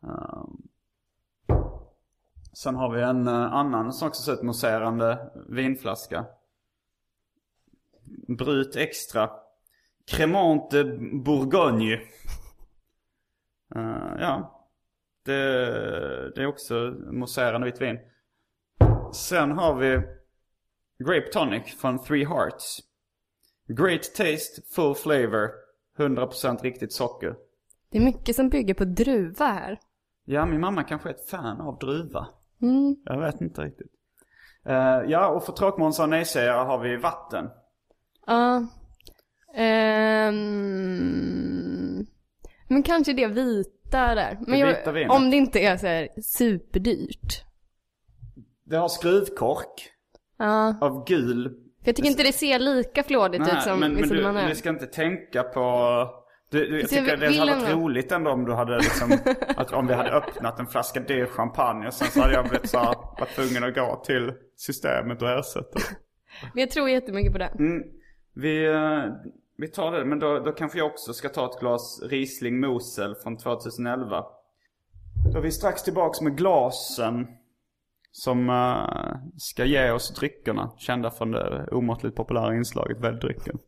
Um. 0.00 0.68
Sen 2.52 2.74
har 2.74 2.90
vi 2.90 3.02
en 3.02 3.28
uh, 3.28 3.34
annan 3.34 3.92
som 3.92 4.08
också 4.08 4.22
ser 4.22 4.32
ut 4.32 4.42
mousserande 4.42 5.30
vinflaska. 5.48 6.26
Brut 8.28 8.76
extra. 8.76 9.30
Cremant 10.06 10.70
de 10.70 10.84
Bourgogne. 11.24 11.94
Uh, 13.76 14.16
ja. 14.20 14.54
Det, 15.24 15.34
det 16.34 16.42
är 16.42 16.46
också 16.46 16.74
mousserande 17.12 17.64
vitt 17.64 17.80
vin. 17.80 17.98
Sen 19.12 19.52
har 19.52 19.74
vi 19.74 20.17
Grape 20.98 21.26
Tonic 21.32 21.74
från 21.80 21.98
Three 22.04 22.24
Hearts. 22.24 22.78
Great 23.68 24.02
taste, 24.02 24.62
full 24.74 24.94
flavor. 24.94 25.50
100% 25.98 26.62
riktigt 26.62 26.92
socker. 26.92 27.34
Det 27.90 27.98
är 27.98 28.02
mycket 28.02 28.36
som 28.36 28.48
bygger 28.48 28.74
på 28.74 28.84
druva 28.84 29.46
här. 29.46 29.78
Ja, 30.24 30.46
min 30.46 30.60
mamma 30.60 30.84
kanske 30.84 31.08
är 31.08 31.14
ett 31.14 31.28
fan 31.30 31.60
av 31.60 31.78
druva. 31.78 32.26
Mm. 32.62 32.96
Jag 33.04 33.20
vet 33.20 33.40
inte 33.40 33.62
riktigt. 33.62 33.92
Eh, 34.66 34.74
ja, 35.08 35.28
och 35.28 35.44
för 35.44 35.52
tråkmånsar 35.52 36.02
och 36.04 36.08
nej-sägare 36.10 36.64
har 36.66 36.78
vi 36.78 36.96
vatten. 36.96 37.50
Ja. 38.26 38.66
Ehm, 40.68 42.06
men 42.68 42.82
kanske 42.82 43.12
det 43.12 43.26
vita 43.26 44.14
där. 44.14 44.38
Men 44.40 44.50
Det 44.50 44.58
jag, 44.58 44.66
vita 44.68 44.92
vinet. 44.92 45.10
om 45.10 45.30
det 45.30 45.36
inte 45.36 45.60
är 45.60 45.76
så 45.76 46.08
superdyrt. 46.22 47.44
Det 48.64 48.76
har 48.76 48.88
skruvkork 48.88 49.92
Ja. 50.38 50.78
av 50.80 51.04
gul. 51.06 51.44
För 51.82 51.88
jag 51.88 51.96
tycker 51.96 52.10
inte 52.10 52.22
det 52.22 52.32
ser 52.32 52.58
lika 52.58 53.02
flådigt 53.02 53.42
ut 53.42 53.62
som 53.62 53.80
men, 53.80 53.92
men 53.92 54.08
du, 54.08 54.22
man 54.22 54.36
är. 54.36 54.48
du 54.48 54.54
ska 54.54 54.68
inte 54.68 54.86
tänka 54.86 55.42
på... 55.42 55.60
Du, 56.50 56.58
du, 56.58 56.66
jag 56.66 56.80
Alltså, 56.80 56.96
jag 56.96 57.04
tycker 57.04 57.16
det 57.16 57.38
hade 57.38 57.54
varit 57.54 57.74
roligt 57.74 58.12
ändå 58.12 58.30
om 58.30 58.44
du 58.44 58.52
hade 58.52 58.78
liksom... 58.78 59.18
att 59.56 59.72
om 59.72 59.86
vi 59.86 59.94
hade 59.94 60.10
öppnat 60.10 60.60
en 60.60 60.66
flaska 60.66 61.00
D 61.00 61.26
champagne 61.26 61.86
och 61.86 61.94
sen 61.94 62.08
så 62.08 62.20
hade 62.20 62.34
jag 62.34 62.48
blivit 62.48 62.70
så 62.70 62.78
här, 62.78 62.94
varit 63.18 63.34
tvungen 63.34 63.64
att 63.64 63.74
gå 63.74 64.02
till 64.06 64.32
systemet 64.56 65.22
och 65.22 65.30
ersätta. 65.30 65.78
Men 66.54 66.60
jag 66.60 66.70
tror 66.70 66.88
jättemycket 66.88 67.32
på 67.32 67.38
det. 67.38 67.52
Mm, 67.58 67.82
vi, 68.34 68.66
eh, 68.66 69.02
vi 69.56 69.68
tar 69.68 69.92
det, 69.92 70.04
men 70.04 70.18
då, 70.18 70.38
då 70.38 70.52
kanske 70.52 70.78
jag 70.78 70.86
också 70.86 71.12
ska 71.12 71.28
ta 71.28 71.50
ett 71.50 71.60
glas 71.60 72.02
Riesling 72.02 72.60
Mosel 72.60 73.14
från 73.14 73.36
2011. 73.36 74.24
Då 75.32 75.38
är 75.38 75.42
vi 75.42 75.50
strax 75.50 75.82
tillbaks 75.82 76.20
med 76.20 76.36
glasen 76.36 77.26
som 78.10 78.50
eh, 78.50 79.16
ska 79.36 79.64
ge 79.64 79.90
oss 79.90 80.14
dryckerna. 80.14 80.70
Kända 80.78 81.10
från 81.10 81.30
det 81.30 81.68
omåttligt 81.72 82.16
populära 82.16 82.54
inslaget 82.56 83.00
Välj 83.00 83.18
drycken. 83.18 83.58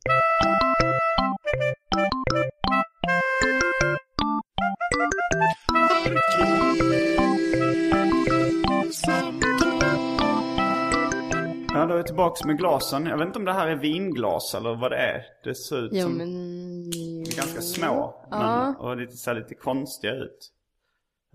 Ja, 11.75 11.87
då 11.87 11.95
är 11.95 11.99
vi 11.99 12.05
tillbaks 12.05 12.45
med 12.45 12.59
glasen. 12.59 13.07
Jag 13.07 13.19
vet 13.19 13.27
inte 13.27 13.39
om 13.39 13.45
det 13.45 13.53
här 13.53 13.67
är 13.69 13.77
vinglas 13.77 14.55
eller 14.55 14.75
vad 14.77 14.91
det 14.91 14.97
är. 14.97 15.23
Det 15.45 15.55
ser 15.55 15.85
ut 15.85 15.91
Jo 15.95 16.03
som... 16.03 16.13
men... 16.13 16.91
Ganska 17.37 17.61
små. 17.61 18.27
Men, 18.31 18.41
Ja. 18.41 18.75
och 18.79 18.97
lite, 18.97 19.17
ser 19.17 19.35
lite 19.35 19.55
konstiga 19.55 20.15
ut. 20.15 20.51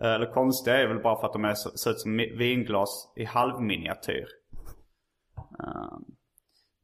Eh, 0.02 0.14
Eller 0.14 0.34
konstiga 0.34 0.78
är 0.78 0.88
väl 0.88 1.04
bara 1.04 1.20
för 1.20 1.28
att 1.28 1.34
de 1.34 1.46
är, 1.46 1.54
ser 1.54 1.92
ut 1.92 2.00
som 2.00 2.18
vinglas 2.18 3.14
i 3.16 3.26
halvminiatyr. 3.26 4.28
Eh, 5.38 5.98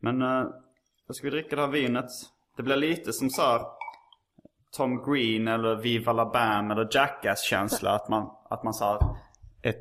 Men 0.01 0.21
uh, 0.21 0.47
då 1.07 1.13
ska 1.13 1.27
vi 1.27 1.31
dricka 1.31 1.55
det 1.55 1.61
här 1.61 1.69
vinet. 1.69 2.09
Det 2.57 2.63
blir 2.63 2.75
lite 2.75 3.13
som 3.13 3.29
så 3.29 3.41
här 3.41 3.61
Tom 4.77 5.03
Green 5.11 5.47
eller 5.47 5.75
Viva 5.75 6.13
La 6.13 6.25
Bam 6.25 6.71
eller 6.71 6.87
Jackass-känsla. 6.91 7.91
Att 7.91 8.09
man, 8.09 8.29
att 8.49 8.63
man 8.63 8.73
så 8.73 8.85
här 8.85 8.99
är 9.61 9.73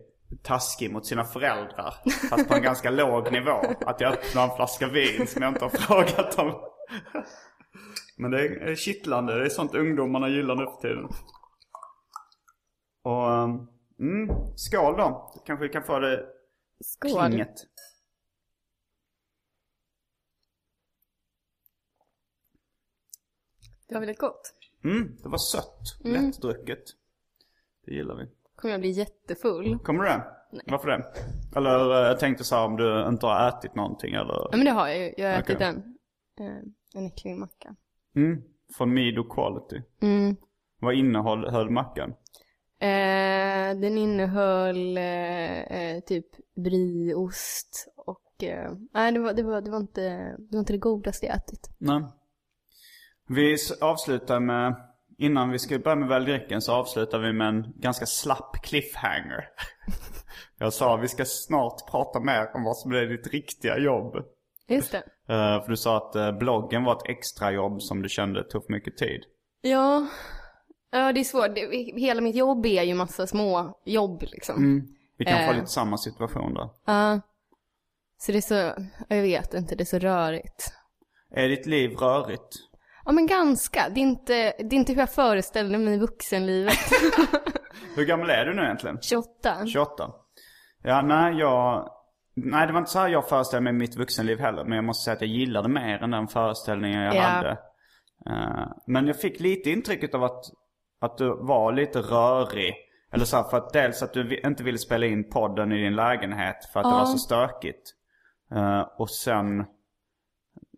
taskig 0.42 0.92
mot 0.92 1.06
sina 1.06 1.25
föräldrar. 1.25 1.94
Fast 2.30 2.49
på 2.49 2.54
en 2.54 2.62
ganska 2.62 2.90
låg 3.00 3.32
nivå. 3.32 3.60
Att 3.87 4.00
jag 4.00 4.12
öppnar 4.12 4.44
en 4.44 4.56
flaska 4.56 4.88
vin 4.88 5.26
som 5.26 5.42
jag 5.42 5.50
inte 5.50 5.64
har 5.64 5.70
frågat 5.70 6.38
om. 6.38 6.54
Men 8.16 8.30
det 8.30 8.46
är 8.46 8.75
kittlande. 8.75 9.38
Det 9.38 9.44
är 9.44 9.49
sånt 9.49 9.75
ungdomarna 9.75 10.28
gillar 10.28 10.54
nu 10.54 10.64
för 10.64 10.88
tiden. 10.88 11.08
Och, 13.02 13.30
um, 13.30 13.69
mm, 13.99 14.28
skål 14.57 14.97
då. 14.97 15.33
Kanske 15.47 15.66
vi 15.66 15.73
kan 15.73 15.83
få 15.83 15.99
det 15.99 16.26
Skål. 16.80 17.11
klinget. 17.28 17.54
Det 23.88 23.95
var 23.95 24.00
väldigt 24.00 24.19
gott. 24.19 24.54
Mm, 24.85 25.16
det 25.23 25.28
var 25.28 25.38
sött. 25.38 25.99
Lättdrucket. 26.04 26.85
Det 27.87 27.95
gillar 27.95 28.14
vi. 28.16 28.28
Kommer 28.57 28.73
jag 28.73 28.80
bli 28.80 28.90
jättefull? 28.90 29.78
Kommer 29.78 30.04
du 30.04 30.09
det? 30.09 30.25
Varför 30.66 30.88
det? 30.88 31.04
Eller 31.57 31.90
eh, 32.02 32.09
jag 32.09 32.21
tänkte 32.21 32.45
så 32.45 32.54
här 32.57 32.64
om 32.66 32.76
du 32.76 33.09
inte 33.09 33.26
har 33.26 33.49
ätit 33.49 33.75
någonting 33.75 34.14
eller? 34.14 34.35
Ja 34.50 34.57
men 34.57 34.64
det 34.64 34.71
har 34.71 34.88
jag 34.88 34.99
ju. 34.99 35.14
Jag 35.16 35.33
har 35.33 35.38
ätit 35.38 35.57
Okej. 35.57 35.66
en. 35.66 35.99
Eh, 36.47 36.62
en 36.95 37.07
äcklig 37.07 37.37
macka. 37.37 37.75
Mm, 38.14 38.42
från 38.76 38.95
Mido 38.95 39.25
Quality. 39.25 39.83
Mm. 40.00 40.37
Vad 40.80 40.95
innehöll 40.95 41.50
höll 41.50 41.71
mackan? 41.71 42.14
Eh, 42.80 43.80
den 43.80 43.99
innehöll 43.99 44.96
eh, 44.96 45.60
eh, 45.60 46.00
typ 46.00 46.26
brieost 46.56 47.92
och... 47.96 48.44
Eh, 48.44 48.72
nej, 48.92 49.12
det 49.12 49.20
var, 49.20 49.32
det, 49.32 49.42
var, 49.42 49.60
det, 49.60 49.70
var 49.70 49.78
inte, 49.78 50.00
det 50.38 50.52
var 50.56 50.58
inte 50.58 50.72
det 50.72 50.78
godaste 50.78 51.26
jag 51.26 51.37
ätit. 51.37 51.70
Nej. 51.78 52.02
Vi 53.28 53.56
avslutar 53.80 54.40
med, 54.40 54.75
innan 55.18 55.50
vi 55.50 55.58
ska 55.58 55.78
börja 55.78 55.96
med 55.96 56.08
väldrycken 56.08 56.62
så 56.62 56.72
avslutar 56.72 57.18
vi 57.18 57.32
med 57.32 57.49
en 57.49 57.72
ganska 57.76 58.06
slapp 58.06 58.62
cliffhanger. 58.62 59.44
Jag 60.58 60.72
sa 60.72 60.96
vi 60.96 61.08
ska 61.08 61.25
snart 61.25 61.90
prata 61.90 62.20
mer 62.20 62.50
om 62.54 62.64
vad 62.64 62.76
som 62.76 62.92
är 62.92 63.06
ditt 63.06 63.26
riktiga 63.26 63.78
jobb. 63.78 64.16
Just 64.68 64.92
det. 64.92 64.99
Eh, 65.28 65.62
för 65.62 65.68
du 65.68 65.76
sa 65.76 65.96
att 65.96 66.16
eh, 66.16 66.32
bloggen 66.32 66.84
var 66.84 66.96
ett 66.96 67.08
extrajobb 67.08 67.82
som 67.82 68.02
du 68.02 68.08
kände 68.08 68.44
tog 68.44 68.64
för 68.64 68.72
mycket 68.72 68.96
tid. 68.96 69.20
Ja, 69.60 70.06
ja 70.92 71.12
det 71.12 71.20
är 71.20 71.25
svårt. 71.25 71.54
Det, 71.54 71.61
hela 72.00 72.20
mitt 72.20 72.35
jobb 72.37 72.66
är 72.66 72.82
ju 72.82 72.94
massa 72.94 73.26
små 73.26 73.80
jobb 73.85 74.23
liksom. 74.23 74.56
Mm. 74.56 74.87
Vi 75.18 75.25
kan 75.25 75.47
få 75.47 75.50
Eh. 75.52 75.54
lite 75.54 75.66
samma 75.66 75.99
situation 75.99 76.54
då. 76.54 76.75
Ja. 76.87 77.20
så 78.18 78.32
det 78.32 78.38
är 78.38 78.42
så, 78.42 78.85
jag 79.09 79.23
vet 79.23 79.54
inte, 79.54 79.75
det 79.75 79.82
är 79.82 79.85
så 79.85 79.99
rörigt. 79.99 80.73
Är 81.35 81.49
ditt 81.49 81.66
liv 81.66 81.90
rörigt? 81.90 82.56
Ja 83.04 83.12
men 83.12 83.26
ganska. 83.26 83.88
Det 83.94 84.00
är 84.00 84.02
inte, 84.02 84.32
det 84.59 84.75
är 84.75 84.75
inte 84.75 84.92
hur 84.92 85.00
jag 85.00 85.12
föreställde 85.12 85.78
mig 85.78 85.99
vuxenlivet. 85.99 86.75
Hur 87.97 88.04
gammal 88.04 88.30
är 88.30 88.44
du 88.44 88.54
nu 88.54 88.62
egentligen? 88.62 88.99
28. 89.02 89.66
28. 89.66 90.11
Ja, 90.82 91.02
nej 91.02 91.35
jag... 91.38 91.88
Nej 92.35 92.66
det 92.66 92.73
var 92.73 92.78
inte 92.80 92.90
så 92.90 92.99
här 92.99 93.09
jag 93.09 93.28
föreställde 93.28 93.64
mig 93.64 93.73
mitt 93.73 93.97
vuxenliv 93.97 94.38
heller. 94.40 94.64
Men 94.64 94.73
jag 94.76 94.85
måste 94.85 95.04
säga 95.04 95.14
att 95.14 95.20
jag 95.20 95.30
gillade 95.30 95.68
mer 95.68 96.02
än 96.02 96.11
den 96.11 96.28
föreställningen 96.28 97.00
jag 97.02 97.14
Ja. 97.16 97.20
hade. 97.23 97.50
Eh, 98.26 98.66
men 98.87 99.06
jag 99.06 99.20
fick 99.20 99.40
lite 99.40 99.70
intrycket 99.70 100.14
av 100.14 100.25
att, 100.25 100.40
att 101.00 101.19
du 101.19 101.37
var 101.37 101.73
lite 101.73 101.99
rörig. 101.99 102.75
Eller 103.12 103.25
så 103.25 103.37
här, 103.37 103.45
för 103.45 103.57
att 103.57 103.73
dels 103.73 104.02
att 104.02 104.12
du 104.12 104.38
inte 104.40 104.62
ville 104.62 104.78
spela 104.78 105.07
in 105.07 105.30
podden 105.30 105.73
i 105.73 105.83
din 105.83 105.97
lägenhet 105.97 106.64
för 106.73 106.80
att 106.80 106.85
det 106.87 106.90
Ja. 106.90 106.99
var 106.99 107.04
så 107.04 107.19
stökigt. 107.19 107.90
Eh, 108.52 108.80
och 108.99 109.11
sen 109.11 109.64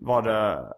var 0.00 0.22
det... 0.22 0.68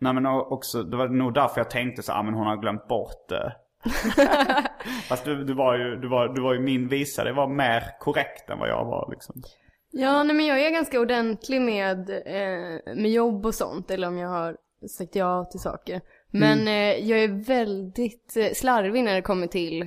Nej 0.00 0.12
men 0.14 0.26
också, 0.26 0.82
det 0.82 0.96
var 0.96 1.08
nog 1.08 1.34
därför 1.34 1.60
jag 1.60 1.70
tänkte 1.70 2.02
så 2.02 2.12
ah, 2.12 2.22
men 2.22 2.34
hon 2.34 2.46
har 2.46 2.56
glömt 2.56 2.88
bort 2.88 3.28
det. 3.28 3.56
Fast 5.08 5.24
du, 5.24 5.44
du 5.44 5.54
var 5.54 5.78
ju, 5.78 5.96
du 5.96 6.08
var, 6.08 6.28
du 6.28 6.42
var 6.42 6.54
ju 6.54 6.60
min 6.60 6.88
visa, 6.88 7.24
det 7.24 7.32
var 7.32 7.48
mer 7.48 7.98
korrekt 8.00 8.50
än 8.50 8.58
vad 8.58 8.68
jag 8.68 8.84
var 8.84 9.08
liksom. 9.10 9.42
Ja, 9.90 10.22
nej 10.22 10.36
men 10.36 10.46
jag 10.46 10.60
är 10.60 10.70
ganska 10.70 11.00
ordentlig 11.00 11.60
med, 11.60 12.10
eh, 12.10 12.94
med 12.96 13.10
jobb 13.10 13.46
och 13.46 13.54
sånt. 13.54 13.90
Eller 13.90 14.08
om 14.08 14.18
jag 14.18 14.28
har 14.28 14.56
sagt 14.98 15.14
ja 15.16 15.44
till 15.44 15.60
saker. 15.60 16.00
Men 16.38 16.68
eh, 16.68 17.08
jag 17.10 17.18
är 17.22 17.28
väldigt 17.28 18.36
eh, 18.36 18.52
slarvig 18.54 19.04
när 19.04 19.14
det 19.14 19.22
kommer 19.22 19.46
till 19.46 19.82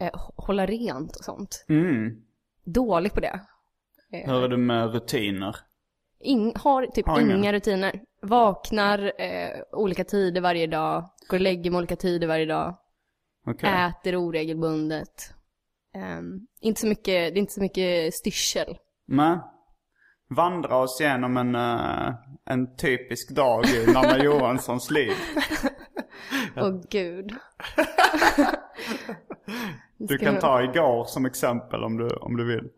eh, 0.00 0.10
hå- 0.12 0.32
hålla 0.36 0.66
rent 0.66 1.16
och 1.16 1.24
sånt. 1.24 1.64
Mm. 1.68 2.22
Dålig 2.64 3.12
på 3.12 3.20
det. 3.20 3.40
Hur 4.10 4.44
är 4.44 4.48
du 4.48 4.56
med 4.56 4.92
rutiner? 4.94 5.56
In, 6.20 6.52
har 6.56 6.86
typ 6.86 7.06
Har 7.06 7.20
inga. 7.20 7.52
rutiner. 7.52 8.00
Vaknar 8.22 9.12
eh, 9.20 9.50
olika 9.72 10.04
tider 10.04 10.40
varje 10.40 10.66
dag. 10.66 11.10
Går 11.28 11.36
och 11.36 11.40
lägger 11.40 11.70
mig 11.70 11.78
olika 11.78 11.96
tider 11.96 12.26
varje 12.26 12.46
dag. 12.46 12.76
Okej. 13.46 13.70
Äter 13.70 14.16
oregelbundet. 14.16 15.34
Ehm, 15.94 16.46
inte 16.60 16.80
så 16.80 16.86
mycket, 16.86 17.04
det 17.04 17.38
är 17.38 17.38
inte 17.38 17.52
så 17.52 17.60
mycket 17.60 18.14
styrsel. 18.14 18.78
Men, 19.06 19.38
vandra 20.28 20.76
oss 20.76 21.00
igenom 21.00 21.36
en, 21.36 21.54
eh, 21.54 22.14
en 22.44 22.76
typisk 22.76 23.30
dag 23.30 23.64
i 23.66 23.92
Nanna 23.92 24.18
Johanssons 24.24 24.90
liv. 24.90 25.12
Åh 26.56 26.80
gud. 26.90 27.34
Du 29.98 30.18
kan 30.18 30.38
ta 30.38 30.62
igår 30.62 31.04
som 31.04 31.26
exempel 31.26 31.84
om 31.84 31.96
du, 31.96 32.08
om 32.08 32.36
du 32.36 32.44
vill. 32.44 32.68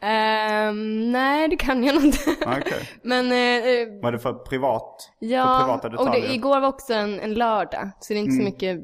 Ehm, 0.00 1.12
nej, 1.12 1.48
det 1.48 1.56
kan 1.56 1.84
jag 1.84 1.94
nog 1.94 2.04
inte. 2.04 2.18
Okej. 2.46 2.88
Men 3.02 3.32
eh, 3.32 3.38
eh, 3.68 3.88
Vad 4.02 4.08
är 4.08 4.12
det 4.12 4.18
för 4.18 4.32
privat? 4.32 5.10
för 5.18 5.26
ja, 5.26 5.60
privata 5.64 5.86
och 5.86 5.90
detaljer? 5.92 6.14
Mm. 6.16 6.28
det, 6.28 6.34
igår 6.34 6.60
var 6.60 6.68
också 6.68 6.92
en, 6.94 7.20
en 7.20 7.34
lördag. 7.34 7.90
Så 8.00 8.12
det 8.12 8.18
är 8.18 8.20
inte 8.20 8.36
så 8.36 8.42
mycket 8.42 8.80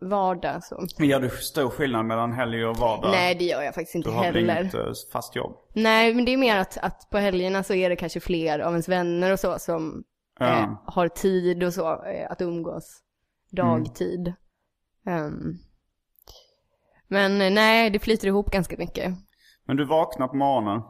vardag 0.00 0.64
så. 0.64 0.86
Men 0.98 1.08
Gör 1.08 1.20
du 1.20 1.28
stor 1.30 1.70
skillnad 1.70 2.04
mellan 2.06 2.32
helg 2.32 2.64
och 2.66 2.76
vardag? 2.76 3.10
Nej, 3.10 3.34
det 3.34 3.44
gör 3.44 3.62
jag 3.62 3.74
faktiskt 3.74 3.94
inte 3.94 4.08
Du 4.08 4.14
har 4.14 4.22
väl 4.24 4.34
heller. 4.34 4.60
inget 4.62 4.74
eh, 4.74 4.92
fast 5.12 5.36
jobb? 5.36 5.56
Nej, 5.74 6.14
men 6.14 6.24
det 6.24 6.32
är 6.32 6.36
mer 6.36 6.56
att, 6.58 6.78
att 6.78 7.10
på 7.10 7.18
helgerna 7.18 7.62
så 7.62 7.74
är 7.74 7.90
det 7.90 7.96
kanske 7.96 8.20
fler 8.20 8.58
av 8.58 8.72
ens 8.72 8.88
vänner 8.88 9.32
och 9.32 9.40
så 9.40 9.58
som 9.58 10.04
Ja. 10.38 10.58
eh, 10.58 10.68
har 10.86 11.08
tid 11.08 11.64
och 11.64 11.74
så 11.74 12.04
eh, 12.04 12.30
att 12.30 12.40
umgås 12.42 13.00
dagtid. 13.50 14.32
Ehm, 15.06 15.58
men 17.08 17.40
eh, 17.40 17.50
nej, 17.50 17.90
det 17.90 17.98
flyter 17.98 18.26
ihop 18.28 18.50
ganska 18.50 18.76
mycket. 18.76 19.12
Men 19.66 19.76
du 19.76 19.84
vaknar 19.84 20.28
på 20.28 20.36
morgonen. 20.36 20.82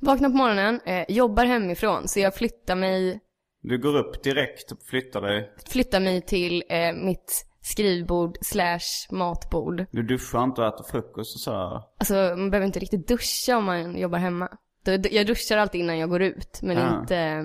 Vaknar 0.00 0.28
på 0.30 0.36
morgonen, 0.36 0.80
eh, 0.84 1.04
jobbar 1.08 1.44
hemifrån, 1.44 2.08
så 2.08 2.20
jag 2.20 2.34
flyttar 2.34 2.76
mig, 2.76 3.20
Du 3.62 3.78
går 3.78 3.96
upp 3.96 4.22
direkt 4.22 4.72
och 4.72 4.78
flyttar 4.82 5.20
dig. 5.22 5.52
flyttar 5.68 6.00
mig 6.00 6.22
till 6.22 6.62
eh, 6.68 6.92
mitt 6.92 7.46
skrivbord 7.60 8.36
slash 8.40 9.06
matbord. 9.10 9.86
Du 9.92 10.02
duschar 10.02 10.44
inte 10.44 10.60
och 10.60 10.66
äter 10.68 10.84
frukost 10.84 11.36
och 11.36 11.40
så. 11.40 11.84
Alltså 11.98 12.14
man 12.14 12.50
behöver 12.50 12.66
inte 12.66 12.78
riktigt 12.80 13.08
duscha 13.08 13.56
om 13.56 13.64
man 13.64 13.96
jobbar 13.98 14.18
hemma. 14.18 14.48
Jag 15.10 15.26
duschar 15.26 15.56
alltid 15.58 15.80
innan 15.80 15.98
jag 15.98 16.10
går 16.10 16.22
ut, 16.22 16.60
men 16.62 16.76
Ja. 16.76 17.00
inte, 17.00 17.16
eh, 17.16 17.42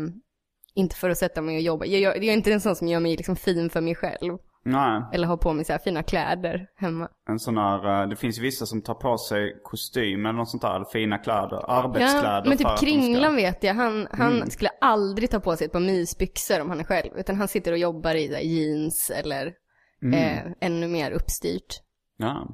inte 0.75 0.95
för 0.95 1.09
att 1.09 1.17
sätta 1.17 1.41
mig 1.41 1.55
och 1.55 1.61
jobba. 1.61 1.85
Jag, 1.85 2.01
jag, 2.01 2.17
jag 2.17 2.25
är 2.25 2.33
inte 2.33 2.53
en 2.53 2.61
sån 2.61 2.75
som 2.75 2.87
gör 2.87 2.99
mig 2.99 3.17
liksom 3.17 3.35
fin 3.35 3.69
för 3.69 3.81
mig 3.81 3.95
själv. 3.95 4.37
Nej. 4.69 5.01
Eller 5.13 5.27
har 5.27 5.37
på 5.37 5.53
mig 5.53 5.65
så 5.65 5.71
här 5.73 5.79
fina 5.79 6.03
kläder 6.03 6.67
hemma. 6.75 7.09
En 7.29 7.39
sån 7.39 7.57
här, 7.57 8.01
eh, 8.03 8.09
det 8.09 8.15
finns 8.15 8.37
ju 8.37 8.41
vissa 8.41 8.65
som 8.65 8.81
tar 8.81 8.93
på 8.93 9.17
sig 9.17 9.59
kostym 9.63 10.25
eller 10.25 10.37
något 10.37 10.49
sånt 10.49 10.61
där, 10.61 10.75
eller 10.75 10.85
fina 10.85 11.17
kläder, 11.17 11.71
arbetskläder. 11.71 12.33
Ja, 12.37 12.43
men 12.45 12.57
typ 12.57 12.79
Kringlan 12.79 13.23
ska- 13.33 13.35
vet 13.35 13.63
jag, 13.63 13.73
han, 13.73 14.07
han 14.11 14.35
Mm. 14.35 14.49
skulle 14.49 14.69
aldrig 14.81 15.29
ta 15.29 15.39
på 15.39 15.55
sig 15.55 15.65
ett 15.65 15.71
par 15.73 15.79
mysbyxor 15.79 16.61
om 16.61 16.69
han 16.69 16.79
är 16.79 16.83
själv. 16.83 17.09
Utan 17.17 17.35
han 17.35 17.47
sitter 17.47 17.71
och 17.71 17.77
jobbar 17.77 18.15
i 18.15 18.27
här, 18.33 18.41
jeans 18.41 19.09
eller 19.15 19.53
Mm. 20.01 20.13
eh, 20.47 20.51
ännu 20.61 20.87
mer 20.87 21.11
uppstyrt. 21.11 21.81
Ja. 22.17 22.47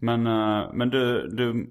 Men, 0.00 0.26
eh, 0.26 0.72
men 0.74 0.90
du, 0.90 1.28
du, 1.28 1.70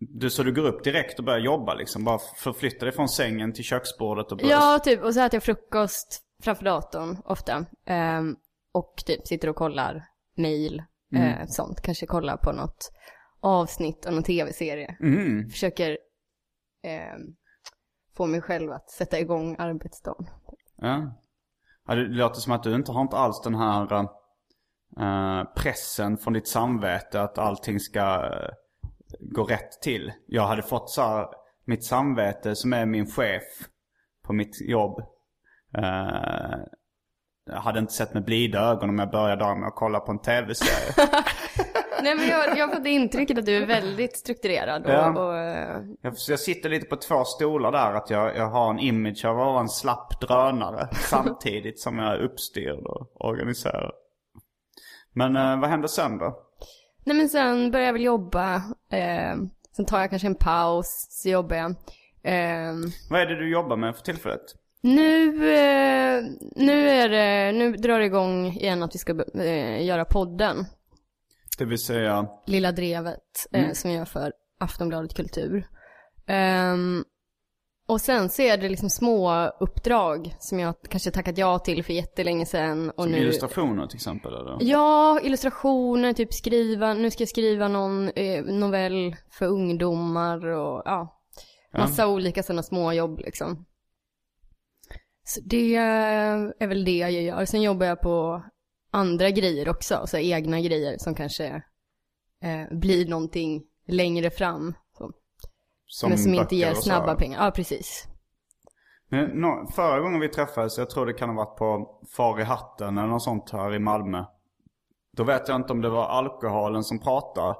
du, 0.00 0.30
så 0.30 0.42
du 0.42 0.52
går 0.54 0.64
upp 0.66 0.84
direkt 0.84 1.18
och 1.18 1.24
börjar 1.24 1.38
jobba 1.40 1.74
liksom? 1.74 2.04
Bara 2.04 2.18
förflyttar 2.36 2.86
dig 2.86 2.94
från 2.94 3.08
sängen 3.08 3.52
till 3.52 3.64
köksbordet 3.64 4.32
och 4.32 4.38
börjar... 4.38 4.50
Ja, 4.50 4.78
typ. 4.84 5.02
Och 5.04 5.14
så 5.14 5.20
äter 5.20 5.36
jag 5.36 5.42
frukost 5.42 6.20
framför 6.42 6.64
datorn 6.64 7.16
ofta. 7.24 7.64
Ehm, 7.86 8.36
och 8.78 9.02
typ 9.06 9.26
sitter 9.26 9.48
och 9.48 9.56
kollar 9.56 10.08
mail, 10.36 10.82
eh, 11.14 11.46
sånt. 11.46 11.80
Kanske 11.80 12.06
kollar 12.06 12.36
på 12.36 12.52
något 12.52 12.92
avsnitt 13.40 14.06
av 14.06 14.12
någon 14.12 14.22
tv-serie. 14.22 14.96
Mm. 15.00 15.48
Försöker 15.48 15.98
ehm, 16.82 17.36
få 18.16 18.26
mig 18.26 18.40
själv 18.40 18.72
att 18.72 18.90
sätta 18.90 19.18
igång 19.18 19.56
arbetsdagen. 19.58 20.26
Ja. 20.76 21.12
ja. 21.86 21.94
Det 21.94 22.02
låter 22.02 22.40
som 22.40 22.52
att 22.52 22.62
du 22.62 22.74
inte 22.74 22.92
har 22.92 23.02
inte 23.02 23.16
alls 23.16 23.42
den 23.42 23.54
här 23.54 23.92
eh, 25.00 25.44
pressen 25.56 26.18
från 26.18 26.32
ditt 26.32 26.48
samvete 26.48 27.22
att 27.22 27.38
allting 27.38 27.80
ska 27.80 28.00
eh, 28.00 28.50
gå 29.20 29.44
rätt 29.44 29.82
till. 29.82 30.12
Jag 30.26 30.46
hade 30.46 30.62
fått 30.62 30.90
så 30.90 31.02
här, 31.02 31.26
mitt 31.64 31.84
samvete 31.84 32.56
som 32.56 32.72
är 32.72 32.86
min 32.86 33.06
chef 33.06 33.42
på 34.24 34.32
mitt 34.32 34.68
jobb. 34.68 35.00
Eh, 35.74 36.58
jag 37.48 37.60
hade 37.60 37.78
inte 37.78 37.92
sett 37.92 38.14
med 38.14 38.24
blida 38.24 38.60
ögon 38.60 38.88
om 38.88 38.98
jag 38.98 39.10
började 39.10 39.44
dagen 39.44 39.60
med 39.60 39.66
att 39.68 39.74
kolla 39.74 40.00
på 40.00 40.12
en 40.12 40.18
tv-serie. 40.18 41.08
Nej 42.02 42.14
men 42.16 42.28
jag, 42.28 42.58
jag 42.58 42.72
fått 42.74 42.86
intrycket 42.86 43.38
att 43.38 43.46
du 43.46 43.56
är 43.56 43.66
väldigt 43.66 44.16
strukturerad 44.16 44.84
och, 44.86 44.90
Ja. 44.92 45.08
och 45.10 45.34
Jag, 46.02 46.14
jag 46.28 46.40
sitter 46.40 46.68
lite 46.68 46.86
på 46.86 46.96
två 46.96 47.24
stolar 47.24 47.72
där. 47.72 47.92
Att 47.94 48.10
jag, 48.10 48.36
jag 48.36 48.46
har 48.48 48.70
en 48.70 48.78
image 48.78 49.24
av 49.24 49.30
att 49.40 49.46
vara 49.46 49.60
en 49.60 49.68
slapp 49.68 50.20
drönare. 50.20 50.88
samtidigt 50.92 51.80
som 51.80 51.98
jag 51.98 52.14
är 52.14 52.18
uppstyrd 52.18 52.86
och 52.86 53.26
organiserad. 53.28 53.92
Men 55.12 55.36
eh, 55.36 55.60
vad 55.60 55.70
händer 55.70 55.88
sen 55.88 56.18
då? 56.18 56.42
Nej 57.04 57.16
men 57.16 57.28
sen 57.28 57.70
börjar 57.70 57.86
jag 57.86 57.92
väl 57.92 58.02
jobba. 58.02 58.54
Eh, 58.92 59.36
sen 59.76 59.84
tar 59.86 60.00
jag 60.00 60.10
kanske 60.10 60.28
en 60.28 60.34
paus, 60.34 61.06
så 61.10 61.28
jobbar 61.28 61.56
jag. 61.56 61.70
Eh, 62.22 62.74
Vad 63.10 63.20
är 63.20 63.26
det 63.26 63.34
du 63.36 63.50
jobbar 63.50 63.76
med 63.76 63.96
för 63.96 64.02
tillfället? 64.02 64.40
Nu, 64.80 65.26
eh, 65.28 66.24
nu 66.56 66.88
är 66.88 67.08
det, 67.08 67.58
nu 67.58 67.72
drar 67.72 67.98
det 67.98 68.06
igång 68.06 68.46
igen 68.46 68.82
att 68.82 68.94
vi 68.94 68.98
ska 68.98 69.24
eh, 69.34 69.86
göra 69.86 70.04
podden. 70.04 70.64
Det 71.58 71.64
vill 71.64 71.78
säga, 71.78 72.28
Lilla 72.46 72.72
Drevet, 72.72 73.46
eh, 73.52 73.72
som 73.72 73.90
jag 73.90 73.98
gör 73.98 74.04
för 74.04 74.32
Aftonbladet 74.60 75.14
Kultur. 75.14 75.68
Ehm, 76.26 77.04
och 77.88 78.00
sen 78.00 78.28
så 78.28 78.42
är 78.42 78.56
det 78.56 78.68
liksom 78.68 78.90
små 78.90 79.50
uppdrag 79.60 80.34
som 80.38 80.58
jag 80.58 80.74
kanske 80.88 81.10
tackat 81.10 81.38
ja 81.38 81.58
till 81.58 81.84
för 81.84 81.92
jättelänge 81.92 82.46
sedan. 82.46 82.90
Och 82.90 83.02
som 83.02 83.12
nu... 83.12 83.18
illustrationer 83.18 83.86
till 83.86 83.96
exempel 83.96 84.32
eller? 84.32 84.56
Ja, 84.60 85.20
illustrationer, 85.22 86.12
typ 86.12 86.34
skriva, 86.34 86.94
nu 86.94 87.10
ska 87.10 87.22
jag 87.22 87.28
skriva 87.28 87.68
någon 87.68 88.08
eh, 88.08 88.44
novell 88.44 89.16
för 89.30 89.46
ungdomar 89.46 90.46
och 90.46 90.82
ja, 90.84 91.20
massa 91.72 92.08
olika 92.08 92.42
sådana 92.42 92.62
små 92.62 92.92
jobb 92.92 93.18
liksom. 93.18 93.64
Så 95.28 95.40
det 95.44 95.74
är 95.74 96.66
väl 96.66 96.84
det 96.84 96.96
jag 96.96 97.12
gör. 97.12 97.44
Sen 97.44 97.62
jobbar 97.62 97.86
jag 97.86 98.00
på 98.00 98.42
andra 98.90 99.30
grejer 99.30 99.68
också, 99.68 100.06
så 100.06 100.16
egna 100.18 100.60
grejer 100.60 100.98
som 100.98 101.14
kanske 101.14 101.46
eh, 102.42 102.78
blir 102.78 103.08
någonting 103.08 103.62
längre 103.86 104.30
fram. 104.30 104.74
Så. 104.98 106.08
men 106.08 106.18
som 106.18 106.34
inte 106.34 106.56
ger 106.56 106.74
snabba 106.74 107.14
pengar. 107.14 107.44
Ja, 107.44 107.50
precis. 107.50 108.08
Men 109.08 109.40
nå- 109.40 109.68
förra 109.74 110.00
gången 110.00 110.20
vi 110.20 110.28
träffades, 110.28 110.78
jag 110.78 110.90
tror 110.90 111.06
det 111.06 111.12
kan 111.12 111.28
ha 111.28 111.36
varit 111.36 111.58
på 111.58 111.98
Far 112.16 112.40
i 112.40 112.44
hatten 112.44 112.98
eller 112.98 113.08
något 113.08 113.22
sånt 113.22 113.50
här 113.50 113.74
i 113.74 113.78
Malmö. 113.78 114.24
Då 115.16 115.24
vet 115.24 115.48
jag 115.48 115.56
inte 115.56 115.72
om 115.72 115.80
det 115.80 115.88
var 115.90 116.04
alkoholen 116.06 116.84
som 116.84 116.98
pratade. 117.00 117.54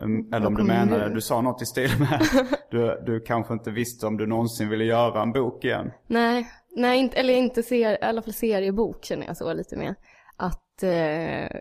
Em, 0.00 0.32
Eller 0.34 0.46
om 0.46 0.54
du 0.54 0.62
nu? 0.64 1.14
du 1.14 1.20
sa 1.20 1.40
något 1.40 1.62
i 1.62 1.66
stil 1.66 1.90
med 1.98 2.20
du, 2.70 3.02
du 3.06 3.20
kanske 3.20 3.52
inte 3.54 3.70
visste 3.70 4.06
om 4.06 4.16
du 4.16 4.26
någonsin 4.26 4.68
ville 4.68 4.84
göra 4.84 5.22
en 5.22 5.32
bok 5.32 5.64
igen. 5.64 5.90
Nej, 6.06 6.50
nej 6.76 6.98
inte, 6.98 7.16
eller 7.16 7.34
inte 7.34 7.62
ser, 7.62 7.92
i 7.92 8.04
alla 8.04 8.22
fall 8.22 8.32
seriebok 8.32 9.04
känner 9.04 9.26
jag 9.26 9.36
så 9.36 9.52
lite 9.52 9.76
mer. 9.76 9.94
Att, 10.36 10.82
eh, 10.82 11.58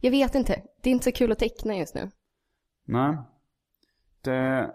jag 0.00 0.10
vet 0.10 0.34
inte, 0.34 0.62
det 0.82 0.90
är 0.90 0.92
inte 0.92 1.04
så 1.04 1.12
kul 1.12 1.32
att 1.32 1.38
teckna 1.38 1.76
just 1.76 1.94
nu. 1.94 2.10
Nej. 2.84 3.16
Det, 4.20 4.70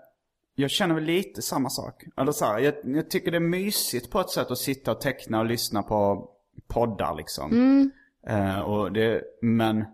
jag 0.56 0.70
känner 0.70 0.96
väl 0.96 1.04
lite 1.04 1.42
samma 1.42 1.70
sak. 1.70 2.04
Eller 2.18 2.32
så 2.32 2.46
här, 2.46 2.60
jag, 2.60 2.74
jag 2.84 3.10
tycker 3.10 3.32
det 3.32 3.38
är 3.38 3.40
mysigt 3.40 4.12
på 4.12 4.20
ett 4.20 4.30
sätt 4.30 4.52
att 4.52 4.58
sitta 4.58 4.92
och 4.92 5.02
teckna 5.02 5.40
och 5.40 5.46
lyssna 5.46 5.84
på 5.84 6.30
poddar 6.68 7.16
liksom. 7.16 7.92
Eh, 8.28 8.60
och 8.60 8.92
det, 8.92 9.22
men 9.42 9.86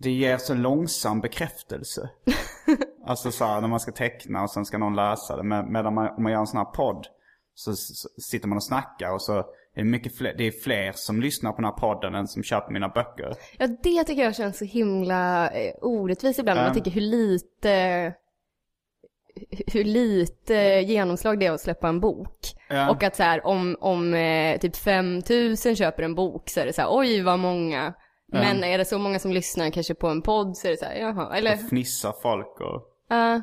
det 0.00 0.10
ger 0.10 0.36
så 0.38 0.54
långsam 0.54 1.20
bekräftelse. 1.20 2.10
alltså 3.06 3.30
så 3.30 3.44
här, 3.44 3.60
när 3.60 3.68
man 3.68 3.80
ska 3.80 3.92
teckna 3.92 4.42
och 4.42 4.50
sen 4.50 4.64
ska 4.64 4.78
någon 4.78 4.96
läsa 4.96 5.36
det. 5.36 5.42
Med, 5.42 5.64
medan 5.68 5.94
man, 5.94 6.08
om 6.16 6.22
man 6.22 6.32
gör 6.32 6.40
en 6.40 6.46
sån 6.46 6.58
här 6.58 6.64
podd 6.64 7.06
så, 7.54 7.74
så 7.74 8.08
sitter 8.22 8.48
man 8.48 8.56
och 8.56 8.64
snackar 8.64 9.12
och 9.12 9.22
så 9.22 9.32
är 9.38 9.44
det 9.74 9.84
mycket 9.84 10.16
fler, 10.18 10.34
det 10.38 10.44
är 10.46 10.50
fler 10.50 10.92
som 10.94 11.20
lyssnar 11.20 11.50
på 11.52 11.56
den 11.56 11.64
här 11.64 11.72
podden 11.78 12.14
än 12.14 12.28
som 12.28 12.42
köper 12.42 12.72
mina 12.72 12.88
böcker. 12.88 13.34
Ja, 13.58 13.66
det 13.66 14.04
tycker 14.04 14.22
jag 14.24 14.36
känns 14.36 14.58
så 14.58 14.64
himla 14.64 15.50
eh, 15.50 15.72
orättvist 15.82 16.38
ibland. 16.38 16.56
när 16.56 16.62
Man 16.64 16.72
Mm. 16.72 16.82
tänker 16.82 17.00
hur 17.00 17.06
lite, 17.06 18.14
hur 19.72 19.84
lite 19.84 20.54
genomslag 20.86 21.40
det 21.40 21.46
är 21.46 21.52
att 21.52 21.60
släppa 21.60 21.88
en 21.88 22.00
bok. 22.00 22.38
Ja. 22.68 22.90
Och 22.90 23.02
att 23.02 23.16
så 23.16 23.22
här, 23.22 23.46
om, 23.46 23.76
om 23.80 24.14
eh, 24.14 24.58
typ 24.58 24.76
5000 24.76 25.76
köper 25.76 26.02
en 26.02 26.14
bok 26.14 26.48
så 26.50 26.60
är 26.60 26.66
det 26.66 26.72
så 26.72 26.82
här, 26.82 26.88
oj 26.92 27.22
vad 27.22 27.38
många. 27.38 27.94
Men 28.32 28.64
är 28.64 28.78
det 28.78 28.84
så 28.84 28.98
många 28.98 29.18
som 29.18 29.32
lyssnar 29.32 29.70
kanske 29.70 29.94
på 29.94 30.08
en 30.08 30.22
podd 30.22 30.56
så 30.56 30.66
är 30.66 30.70
det 30.70 30.76
så 30.76 30.84
här, 30.84 30.94
jaha, 30.94 31.36
eller, 31.36 31.52
Och 31.52 31.58
fnissar 31.68 32.14
folk 32.22 32.60
och... 32.60 32.82
ja, 33.08 33.40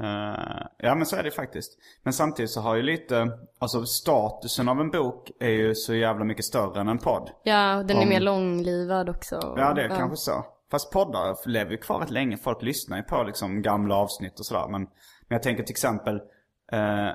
Eh, 0.00 0.66
ja 0.78 0.94
men 0.94 1.06
så 1.06 1.16
är 1.16 1.22
det 1.22 1.30
faktiskt. 1.30 1.78
Men 2.02 2.12
samtidigt 2.12 2.50
så 2.50 2.60
har 2.60 2.74
ju 2.74 2.82
lite, 2.82 3.28
alltså 3.58 3.86
statusen 3.86 4.68
av 4.68 4.80
en 4.80 4.90
bok 4.90 5.30
är 5.40 5.48
ju 5.50 5.74
så 5.74 5.94
jävla 5.94 6.24
mycket 6.24 6.44
större 6.44 6.80
än 6.80 6.88
en 6.88 6.98
podd. 6.98 7.30
ja, 7.44 7.82
den 7.82 7.96
är 7.96 8.02
Om- 8.02 8.08
mer 8.08 8.20
långlivad 8.20 9.08
också. 9.08 9.54
Ja 9.56 9.74
det 9.74 9.82
är 9.82 9.88
kanske 9.88 10.16
så. 10.16 10.44
Fast 10.70 10.92
poddar 10.92 11.48
lever 11.48 11.70
ju 11.70 11.76
kvar 11.76 12.00
rätt 12.00 12.10
länge. 12.10 12.36
Folk 12.36 12.62
lyssnar 12.62 12.96
ju 12.96 13.02
på 13.02 13.22
liksom 13.22 13.62
gamla 13.62 13.96
avsnitt 13.96 14.38
och 14.40 14.46
sådär. 14.46 14.68
Men, 14.68 14.80
men 14.80 14.90
jag 15.28 15.42
tänker 15.42 15.62
till 15.62 15.72
exempel, 15.72 16.14
eh, 16.72 17.10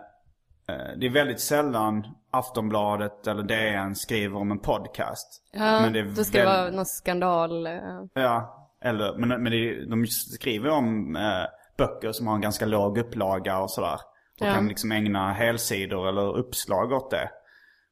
det 1.00 1.06
är 1.06 1.14
väldigt 1.14 1.40
sällan 1.40 2.08
Aftonbladet 2.32 3.28
eller 3.28 3.44
DN 3.44 3.96
skriver 3.96 4.38
om 4.40 4.52
en 4.52 4.60
podcast. 4.60 5.44
Ja, 5.52 5.60
men 5.82 5.94
det 5.94 6.04
då 6.04 6.24
ska 6.24 6.38
det 6.38 6.46
väl- 6.46 6.58
vara 6.64 6.72
någon 6.76 6.86
skandal. 6.86 7.68
eh, 7.68 8.02
Ja, 8.14 8.68
eller, 8.82 9.18
men, 9.18 9.30
men 9.44 9.52
det, 9.52 9.86
de 9.86 10.06
skriver 10.08 10.70
om 10.70 11.16
eh, 11.16 11.46
böcker 11.78 12.12
som 12.12 12.28
har 12.28 12.36
en 12.36 12.42
ganska 12.42 12.66
låg 12.66 12.98
upplaga 12.98 13.60
och 13.60 13.72
sådär. 13.72 13.94
Och 14.42 14.48
Ja. 14.48 14.54
kan 14.54 14.68
liksom 14.68 14.92
ägna 14.92 15.34
helsidor 15.34 16.08
eller 16.10 16.38
uppslag 16.38 16.92
åt 16.92 17.12
det. 17.12 17.30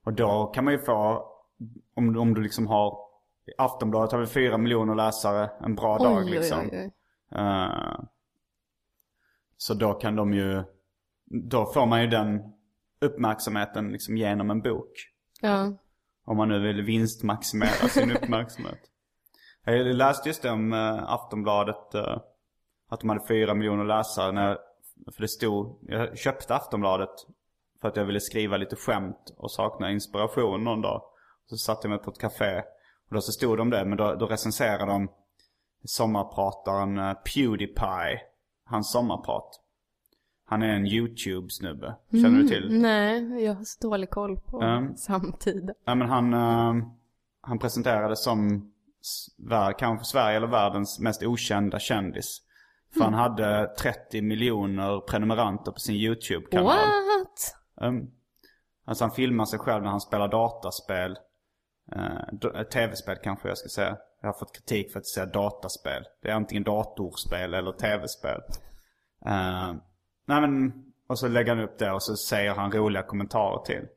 Och 0.05 0.13
då 0.13 0.45
kan 0.45 0.63
man 0.63 0.73
ju 0.73 0.79
få, 0.79 1.25
om, 1.95 2.17
om 2.17 2.33
du 2.33 2.41
liksom 2.41 2.67
har, 2.67 2.97
Aftonbladet 3.57 4.11
har 4.11 4.19
vi 4.19 4.25
fyra 4.27 4.57
miljoner 4.57 4.95
läsare 4.95 5.49
en 5.61 5.75
bra 5.75 5.97
dag 5.97 6.17
Oj, 6.17 6.29
liksom. 6.31 6.59
oj, 6.59 6.69
oj. 6.73 6.91
Eh, 7.39 7.99
så 9.57 9.73
då 9.73 9.93
kan 9.93 10.15
de 10.15 10.33
ju, 10.33 10.63
då 11.25 11.65
får 11.65 11.85
man 11.85 12.01
ju 12.01 12.07
den 12.07 12.41
uppmärksamheten 12.99 13.91
liksom 13.91 14.17
genom 14.17 14.51
en 14.51 14.61
bok. 14.61 14.91
Ja. 15.41 15.73
Om 16.25 16.37
man 16.37 16.49
nu 16.49 16.59
vill 16.59 16.81
vinstmaximera 16.81 17.87
sin 17.89 18.11
uppmärksamhet. 18.11 18.79
Jag 19.63 19.95
läste 19.95 20.29
just 20.29 20.41
det 20.41 20.51
om 20.51 20.73
eh, 20.73 21.03
Aftonbladet. 21.13 21.93
eh, 21.95 22.17
att 22.89 22.99
de 22.99 23.09
hade 23.09 23.27
fyra 23.27 23.53
miljoner 23.53 23.83
läsare. 23.83 24.31
När, 24.31 24.57
för 25.15 25.21
det 25.21 25.27
stod, 25.27 25.79
jag 25.81 26.17
köpte 26.17 26.55
Aftonbladet 26.55 27.09
för 27.81 27.87
att 27.87 27.95
jag 27.95 28.05
ville 28.05 28.19
skriva 28.19 28.57
lite 28.57 28.75
skämt 28.75 29.33
och 29.37 29.51
sakna 29.51 29.91
inspiration 29.91 30.63
någon 30.63 30.81
dag. 30.81 31.01
Så 31.45 31.57
satte 31.57 31.87
jag 31.87 31.89
mig 31.89 31.99
på 31.99 32.11
ett 32.11 32.19
café. 32.19 32.59
Och 33.09 33.15
då 33.15 33.21
så 33.21 33.31
stod 33.31 33.57
de 33.57 33.69
där, 33.69 33.85
men 33.85 33.97
då, 33.97 34.15
då 34.15 34.25
recenserade 34.25 34.91
de 34.91 35.09
sommarprataren 35.83 36.97
eh, 36.97 37.13
Pewdiepie. 37.13 38.21
Hans 38.65 38.91
sommarprat. 38.91 39.61
Han 40.49 40.61
är 40.63 40.67
en 40.67 40.85
YouTube-snubbe. 40.87 41.95
Känner 42.11 42.39
du 42.41 42.47
till? 42.47 42.81
Nej, 42.81 43.43
jag 43.43 43.53
har 43.53 43.63
så 43.63 43.87
dålig 43.87 44.09
koll 44.09 44.39
på 44.39 44.61
Mm. 44.61 44.95
samtid. 44.97 45.71
Ja 45.85 45.95
men 45.95 46.09
han, 46.09 46.33
eh, 46.33 46.87
han 47.41 47.59
presenterades 47.59 48.23
som 48.23 48.71
kanske 49.77 50.05
Sverige 50.05 50.37
eller 50.37 50.47
världens 50.47 50.99
mest 50.99 51.23
okända 51.23 51.79
kändis. 51.79 52.41
För 52.93 53.03
han 53.03 53.13
hade 53.13 53.67
30 53.79 54.21
miljoner 54.21 54.99
prenumeranter 54.99 55.71
på 55.71 55.79
sin 55.79 55.95
YouTube-kanal. 55.95 56.65
What? 56.65 57.55
Um, 57.81 58.11
alltså 58.85 59.03
han 59.03 59.11
filmar 59.11 59.45
sig 59.45 59.59
själv 59.59 59.83
när 59.83 59.89
han 59.89 60.01
spelar 60.01 60.27
dataspel. 60.27 61.17
Eh, 61.91 62.63
Tv-spel 62.63 63.17
kanske 63.23 63.47
jag 63.47 63.57
ska 63.57 63.69
säga. 63.69 63.97
Jag 64.21 64.27
har 64.29 64.33
fått 64.39 64.55
kritik 64.55 64.91
för 64.91 64.99
att 64.99 65.05
säga 65.05 65.25
dataspel. 65.25 66.03
Det 66.21 66.29
är 66.29 66.33
antingen 66.33 66.63
datorspel 66.63 67.53
eller 67.53 67.71
tv-spel. 67.71 68.41
Eh, 69.25 69.73
nej 70.27 70.41
men, 70.41 70.73
och 71.07 71.19
så 71.19 71.27
lägger 71.27 71.55
han 71.55 71.63
upp 71.63 71.77
det 71.79 71.91
och 71.91 72.03
så 72.03 72.15
säger 72.15 72.55
han 72.55 72.71
roliga 72.71 73.03
kommentarer 73.03 73.63
till. 73.65 73.87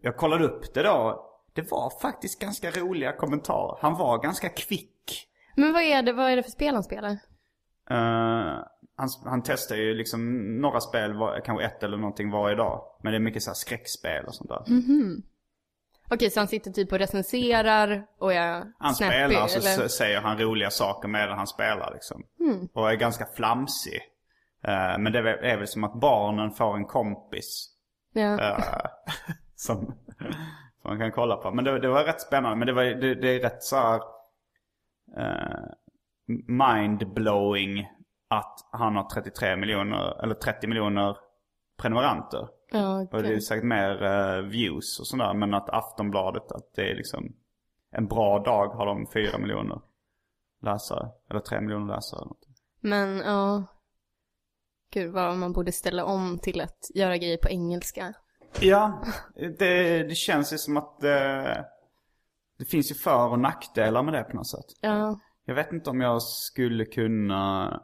Jag 0.00 0.16
kollade 0.16 0.44
upp 0.44 0.74
det 0.74 0.82
då. 0.82 1.30
Det 1.52 1.70
var 1.70 2.00
faktiskt 2.00 2.40
ganska 2.40 2.70
roliga 2.70 3.12
kommentarer. 3.12 3.78
Han 3.80 3.94
var 3.98 4.18
ganska 4.18 4.48
kvick. 4.48 5.28
Men 5.56 5.72
vad 5.72 5.82
är 5.82 6.02
det, 6.02 6.12
vad 6.12 6.30
är 6.30 6.36
det 6.36 6.42
för 6.42 6.50
spel 6.50 6.74
han 6.74 6.84
spelar? 6.84 7.10
Eh, 7.90 8.58
han, 8.96 9.08
han 9.24 9.42
testar 9.42 9.76
ju 9.76 9.94
liksom 9.94 10.44
några 10.60 10.80
spel, 10.80 11.12
var, 11.14 11.40
kanske 11.44 11.64
ett 11.64 11.82
eller 11.82 11.96
någonting 11.96 12.30
varje 12.30 12.56
dag. 12.56 12.82
Men 13.02 13.12
det 13.12 13.16
är 13.16 13.20
mycket 13.20 13.42
så 13.42 13.50
här 13.50 13.54
skräckspel 13.54 14.24
och 14.24 14.34
sånt 14.34 14.48
där. 14.50 14.62
Okej, 16.10 16.30
så 16.30 16.40
han 16.40 16.48
sitter 16.48 16.70
typ 16.70 16.92
och 16.92 16.98
recenserar 16.98 18.06
och 18.18 18.32
är 18.32 18.72
Han 18.78 18.94
snappy, 18.94 19.12
spelar 19.14 19.46
så 19.46 19.58
eller? 19.58 19.84
s- 19.86 19.96
säger 19.96 20.20
han 20.20 20.38
roliga 20.38 20.70
saker 20.70 21.08
medan 21.08 21.38
han 21.38 21.46
spelar 21.46 21.90
liksom. 21.94 22.22
Och 22.72 22.90
är 22.90 22.94
ganska 22.96 23.26
flamsig. 23.36 24.00
Eh, 24.64 24.98
men 24.98 25.12
det 25.12 25.18
är 25.18 25.56
väl- 25.56 25.66
som 25.68 25.84
att 25.84 25.94
barnen 26.00 26.50
får 26.50 26.76
en 26.76 26.84
kompis. 26.84 27.70
Ja. 28.12 28.40
eh, 28.40 28.58
som, 29.54 29.76
som 30.82 30.90
man 30.90 30.98
kan 30.98 31.12
kolla 31.12 31.36
på. 31.36 31.50
Men 31.50 31.64
det, 31.64 31.78
det 31.78 31.88
var 31.88 32.04
rätt 32.04 32.20
spännande. 32.20 32.56
Men 32.56 32.66
det, 32.66 32.72
var, 32.72 32.82
det, 32.84 33.14
det 33.14 33.28
är 33.28 33.40
rätt 33.40 33.62
så 33.62 33.76
här 33.76 34.00
eh, 35.16 35.64
mind-blowing 36.48 37.86
att 38.28 38.68
han 38.72 38.96
har 38.96 39.04
33 39.04 39.56
miljoner, 39.56 40.22
eller 40.22 40.34
30 40.34 40.66
miljoner 40.66 41.16
prenumeranter. 41.76 42.48
ja, 42.72 43.00
Och 43.12 43.22
det 43.22 43.34
är 43.34 43.40
säkert 43.40 43.64
mer 43.64 44.02
eh, 44.04 44.42
views 44.42 45.00
och 45.00 45.06
sådär. 45.06 45.34
Men 45.34 45.54
att 45.54 45.70
Aftonbladet, 45.70 46.52
att 46.52 46.74
det 46.74 46.90
är 46.90 46.94
liksom 46.94 47.32
en 47.90 48.06
bra 48.06 48.38
dag 48.38 48.68
har 48.68 48.86
de 48.86 49.06
4 49.12 49.38
miljoner 49.38 49.80
läsare. 50.62 51.08
Eller 51.30 51.40
3 51.40 51.60
miljoner 51.60 51.94
läsare. 51.94 52.18
eller 52.18 52.28
något. 52.28 52.46
Men 52.80 53.16
ja. 53.18 53.62
Gud 54.94 55.12
vad 55.12 55.36
man 55.36 55.52
borde 55.52 55.72
ställa 55.72 56.04
om 56.04 56.38
till 56.38 56.60
att 56.60 56.78
göra 56.94 57.16
grejer 57.16 57.38
på 57.42 57.48
engelska. 57.48 58.14
Ja, 58.60 59.02
det, 59.58 60.02
det 60.02 60.14
känns 60.14 60.52
ju 60.52 60.58
som 60.58 60.76
att 60.76 61.00
det, 61.00 61.64
det 62.58 62.64
finns 62.64 62.90
ju 62.90 62.94
för 62.94 63.28
och 63.28 63.38
nackdelar 63.38 64.02
med 64.02 64.14
det 64.14 64.22
på 64.22 64.36
något 64.36 64.50
sätt. 64.50 64.66
Ja. 64.80 65.20
Jag 65.44 65.54
vet 65.54 65.72
inte 65.72 65.90
om 65.90 66.00
jag 66.00 66.22
skulle 66.22 66.84
kunna 66.84 67.82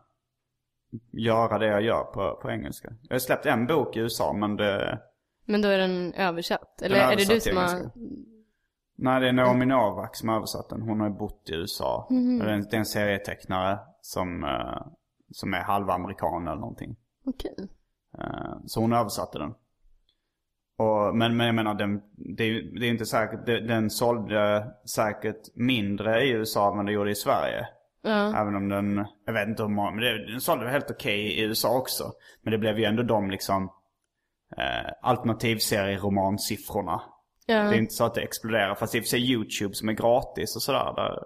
göra 1.13 1.59
det 1.59 1.67
jag 1.67 1.83
gör 1.83 2.05
på, 2.05 2.41
på 2.43 2.51
engelska. 2.51 2.93
Jag 3.03 3.15
har 3.15 3.21
släppt 3.21 3.47
en 3.47 3.67
bok 3.67 3.97
i 3.97 4.01
USA 4.01 4.33
men 4.33 4.57
det... 4.57 4.99
Men 5.45 5.63
då 5.63 5.69
är 5.69 5.79
den 5.79 6.15
översatt? 6.15 6.83
Eller 6.83 6.97
Den 6.97 7.09
är 7.09 7.13
är 7.13 7.17
det 7.17 7.25
du 7.25 7.33
översatt 7.33 7.71
som 7.71 7.79
har... 7.81 7.91
Nej, 8.97 9.21
det 9.21 9.29
är 9.29 9.33
Naomi 9.33 9.67
Novak 9.67 10.17
som 10.17 10.29
har 10.29 10.37
översatt 10.37 10.69
den. 10.69 10.83
Hon 10.83 11.01
har 11.01 11.09
ju 11.09 11.15
bott 11.15 11.51
i 11.51 11.55
USA. 11.55 12.07
Mhm. 12.11 12.41
Och 12.41 12.47
Det, 12.47 12.53
är 12.53 12.55
en, 12.55 12.63
det 12.63 12.77
är 12.77 12.79
en 12.79 12.87
serietecknare 12.87 13.79
som, 14.01 14.45
eh, 14.45 14.83
som 15.31 15.55
är 15.55 15.63
halvamerikan 15.63 16.49
eller 16.49 16.61
någonting. 16.61 16.97
Okej. 17.25 17.69
Eh, 18.19 18.55
så 18.67 18.81
hon 18.81 18.93
översatte 18.93 19.39
den. 19.39 19.55
Och, 20.79 21.17
men, 21.17 21.37
men 21.37 21.47
jag 21.47 21.55
menar, 21.55 21.75
den, 21.75 22.01
det, 22.37 22.45
är, 22.45 22.81
det 22.81 22.87
är 22.87 22.91
inte 22.91 23.07
säkert, 23.07 23.47
det, 23.47 23.61
den 23.61 23.91
sålde 23.91 24.67
säkert 24.95 25.55
mindre 25.55 26.25
i 26.25 26.31
USA 26.31 26.71
än 26.71 26.87
den 26.87 26.95
gjorde 26.95 27.11
i 27.11 27.15
Sverige. 27.15 27.67
Ja. 28.03 28.41
Även 28.41 28.57
om 28.57 28.69
den, 28.69 29.07
jag 29.27 29.33
vet 29.33 29.49
inte 29.49 29.63
hur 29.63 29.71
många, 29.71 29.91
men 29.91 30.01
det, 30.01 30.33
den 30.33 30.41
sålde 30.41 30.69
helt 30.69 30.91
okej 30.91 31.21
i 31.21 31.43
USA 31.43 31.79
också. 31.79 32.13
Men 32.43 32.51
det 32.51 32.59
blev 32.59 32.79
ju 32.79 32.85
ändå 32.85 33.03
de 33.03 33.31
liksom 33.31 33.71
eh, 34.57 34.93
alternativserieromansiffrorna. 35.03 37.03
Ja. 37.47 37.63
Det 37.63 37.77
är 37.77 37.79
inte 37.79 37.95
så 37.95 38.05
att 38.05 38.15
det 38.15 38.21
exploderar. 38.21 38.75
Fast 38.75 38.95
i 38.95 39.01
och 39.01 39.05
för 39.05 39.09
sig 39.09 39.33
YouTube 39.33 39.75
som 39.75 39.89
är 39.89 39.93
gratis 39.93 40.57
och 40.57 40.63
sådär. 40.63 40.93
Där, 40.97 41.25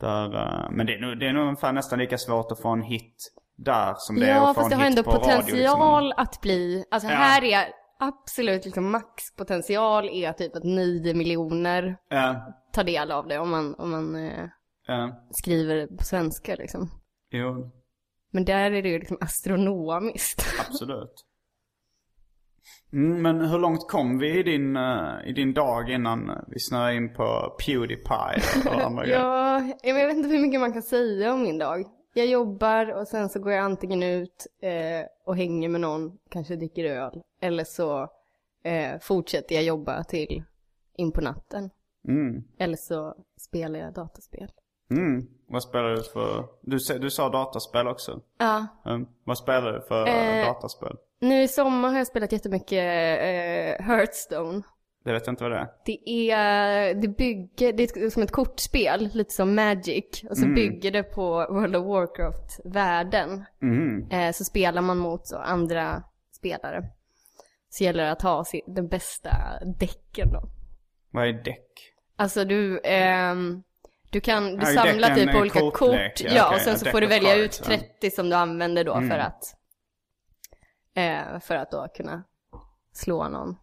där, 0.00 0.34
eh, 0.34 0.70
men 0.70 0.86
det 0.86 0.94
är, 0.94 1.00
nog, 1.00 1.18
det 1.20 1.26
är 1.26 1.32
nog 1.32 1.42
ungefär 1.42 1.72
nästan 1.72 1.98
lika 1.98 2.18
svårt 2.18 2.52
att 2.52 2.60
få 2.60 2.68
en 2.68 2.82
hit 2.82 3.32
där 3.56 3.94
som 3.98 4.16
det 4.16 4.26
är 4.26 4.34
Ja, 4.34 4.50
att 4.50 4.54
få 4.56 4.60
fast 4.60 4.70
det 4.70 4.74
en 4.74 4.80
har 4.80 4.88
hit 4.88 4.98
ändå 4.98 5.10
på 5.10 5.16
radio. 5.18 5.36
potential 5.36 6.04
Liksom. 6.04 6.22
att 6.22 6.40
bli, 6.40 6.84
alltså 6.90 7.08
Ja. 7.08 7.14
här 7.14 7.44
är 7.44 7.68
absolut 7.98 8.64
liksom 8.64 8.90
maxpotential 8.90 10.08
är 10.08 10.32
typ 10.32 10.56
att 10.56 10.64
9 10.64 11.14
miljoner 11.14 11.96
Ja, 12.08 12.54
tar 12.72 12.84
del 12.84 13.12
av 13.12 13.28
det 13.28 13.38
om 13.38 13.50
man, 13.50 13.74
om 13.74 13.90
man 13.90 14.16
eh, 14.16 14.44
ja, 14.86 15.28
skriver 15.30 15.86
på 15.86 16.04
svenska 16.04 16.54
liksom. 16.54 16.90
jo, 17.30 17.70
Men 18.32 18.44
där 18.44 18.70
är 18.70 18.82
det 18.82 18.88
ju 18.88 18.98
liksom 18.98 19.18
astronomiskt. 19.20 20.46
absolut. 20.68 21.26
Mm, 22.92 23.22
men 23.22 23.40
hur 23.40 23.58
långt 23.58 23.88
kom 23.88 24.18
vi 24.18 24.38
i 24.38 24.42
din, 24.42 24.76
eh, 24.76 25.08
i 25.26 25.32
din 25.32 25.54
dag 25.54 25.90
innan 25.90 26.44
vi 26.48 26.60
snöade 26.60 26.94
in 26.96 27.14
på 27.14 27.56
Pewdiepie 27.66 28.42
och 28.66 28.80
andra 28.86 29.04
grejer? 29.04 29.20
ja, 29.20 29.62
jag 29.82 29.94
vet 29.94 30.16
inte 30.16 30.28
hur 30.28 30.38
mycket 30.38 30.60
man 30.60 30.72
kan 30.72 30.82
säga 30.82 31.32
om 31.34 31.42
min 31.42 31.58
dag. 31.58 31.84
Jag 32.14 32.26
jobbar 32.26 32.92
och 33.00 33.08
sen 33.08 33.28
så 33.28 33.40
går 33.40 33.52
jag 33.52 33.64
antingen 33.64 34.02
ut 34.02 34.46
eh, 34.62 35.06
och 35.26 35.36
hänger 35.36 35.68
med 35.68 35.80
någon, 35.80 36.18
kanske 36.30 36.56
dricker 36.56 36.84
öl. 36.84 37.22
Eller 37.40 37.64
så 37.64 38.02
eh, 38.64 38.98
fortsätter 39.00 39.54
jag 39.54 39.64
jobba 39.64 40.04
till 40.04 40.42
in 40.96 41.12
på 41.12 41.20
natten. 41.20 41.70
Mm. 42.08 42.42
Eller 42.58 42.76
så 42.76 43.14
spelar 43.40 43.78
jag 43.80 43.94
dataspel. 43.94 44.48
Mm. 44.90 45.26
Vad 45.48 45.62
spelar 45.62 45.90
du 45.90 46.02
för... 46.02 46.44
Du, 46.62 46.80
sa- 46.80 46.98
du 46.98 47.10
sa 47.10 47.28
dataspel 47.28 47.88
också. 47.88 48.20
Ja, 48.38 48.66
Mm. 48.86 49.06
Vad 49.24 49.38
spelar 49.38 49.72
du 49.72 49.80
för 49.80 50.06
Eh. 50.08 50.46
dataspel? 50.46 50.96
Nu 51.20 51.42
i 51.42 51.48
sommar 51.48 51.88
har 51.90 51.98
jag 51.98 52.06
spelat 52.06 52.32
jättemycket 52.32 52.78
eh, 52.78 53.86
Hearthstone. 53.86 54.62
Det 55.04 55.12
vet 55.12 55.26
jag 55.26 55.32
inte 55.32 55.44
vad 55.44 55.52
det 55.52 55.58
är. 55.58 55.68
Det 55.84 56.30
är, 56.30 56.94
det 56.94 57.08
bygger, 57.08 57.72
det 57.72 57.82
är 57.96 58.10
som 58.10 58.22
ett 58.22 58.30
kortspel, 58.32 59.08
lite 59.12 59.34
som 59.34 59.54
Magic. 59.54 60.24
Och 60.30 60.38
så 60.38 60.46
bygger 60.46 60.90
det 60.90 61.02
på 61.02 61.46
World 61.50 61.76
of 61.76 61.86
Warcraft-världen. 61.86 63.44
Mm. 63.62 64.10
Eh, 64.10 64.32
så 64.32 64.44
spelar 64.44 64.82
man 64.82 64.98
mot 64.98 65.26
så 65.26 65.36
andra 65.36 66.02
spelare. 66.32 66.84
Så 67.70 67.84
gäller 67.84 68.04
det 68.04 68.10
att 68.12 68.22
ha 68.22 68.44
den 68.66 68.88
bästa 68.88 69.30
däcken 69.78 70.32
då. 70.32 70.42
Vad 71.10 71.28
är 71.28 71.32
däck? 71.32 71.66
Alltså 72.16 72.44
du, 72.44 72.80
ehm, 72.84 73.62
du 74.10 74.20
kan, 74.20 74.44
du 74.56 74.66
Ja, 74.66 74.82
samlar 74.82 75.14
typ 75.14 75.28
är 75.28 75.40
olika 75.40 75.60
kortlek, 75.60 75.72
kort. 76.18 76.20
ja, 76.20 76.30
Ja, 76.36 76.46
okej, 76.46 76.56
och 76.56 76.60
sen 76.62 76.78
så 76.78 76.90
får 76.90 77.00
du 77.00 77.06
välja 77.06 77.34
ut 77.36 77.56
cards, 77.56 77.70
ja. 77.70 77.76
30 78.00 78.10
som 78.10 78.30
du 78.30 78.36
använder 78.36 78.84
då 78.84 78.94
för 78.94 79.00
Mm. 79.02 79.20
att, 79.20 79.42
eh, 81.08 81.40
för 81.40 81.54
att 81.56 81.70
då 81.70 81.88
kunna 81.94 82.22
slå 82.92 83.28
någon. 83.28 83.56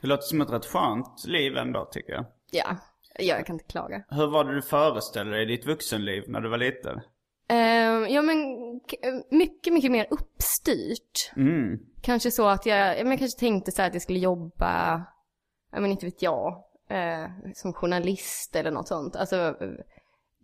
Det 0.00 0.06
låter 0.06 0.22
som 0.22 0.40
ett 0.40 0.50
rätt 0.50 0.66
skönt 0.66 1.24
liv 1.26 1.56
ändå 1.56 1.84
tycker 1.84 2.12
jag. 2.12 2.24
Ja, 2.50 2.76
jag 3.18 3.46
kan 3.46 3.54
inte 3.54 3.64
klaga. 3.64 4.02
Hur 4.08 4.26
var 4.26 4.44
det 4.44 4.54
du 4.54 4.62
föreställde 4.62 5.36
dig 5.36 5.46
ditt 5.46 5.66
vuxenliv 5.66 6.24
när 6.28 6.40
du 6.40 6.48
var 6.48 6.58
liten? 6.58 7.00
Ehm, 7.48 8.06
ja 8.08 8.22
men 8.22 8.36
k- 8.80 8.96
mycket, 9.30 9.72
mycket 9.72 9.90
mer 9.90 10.06
uppstyrt. 10.10 11.32
Mm. 11.36 11.78
Kanske 12.02 12.30
så 12.30 12.48
att 12.48 12.66
jag, 12.66 12.78
ja, 12.98 13.02
men 13.02 13.10
jag 13.10 13.18
kanske 13.18 13.38
tänkte 13.40 13.72
så 13.72 13.82
här 13.82 13.88
att 13.88 13.94
jag 13.94 14.02
skulle 14.02 14.18
jobba, 14.18 14.92
ja 15.72 15.80
men 15.80 15.90
inte 15.90 16.06
vet 16.06 16.22
jag, 16.22 16.64
eh, 16.90 17.26
som 17.54 17.72
journalist 17.72 18.56
eller 18.56 18.70
något 18.70 18.88
sånt. 18.88 19.16
Alltså, 19.16 19.36
eh, 19.36 19.70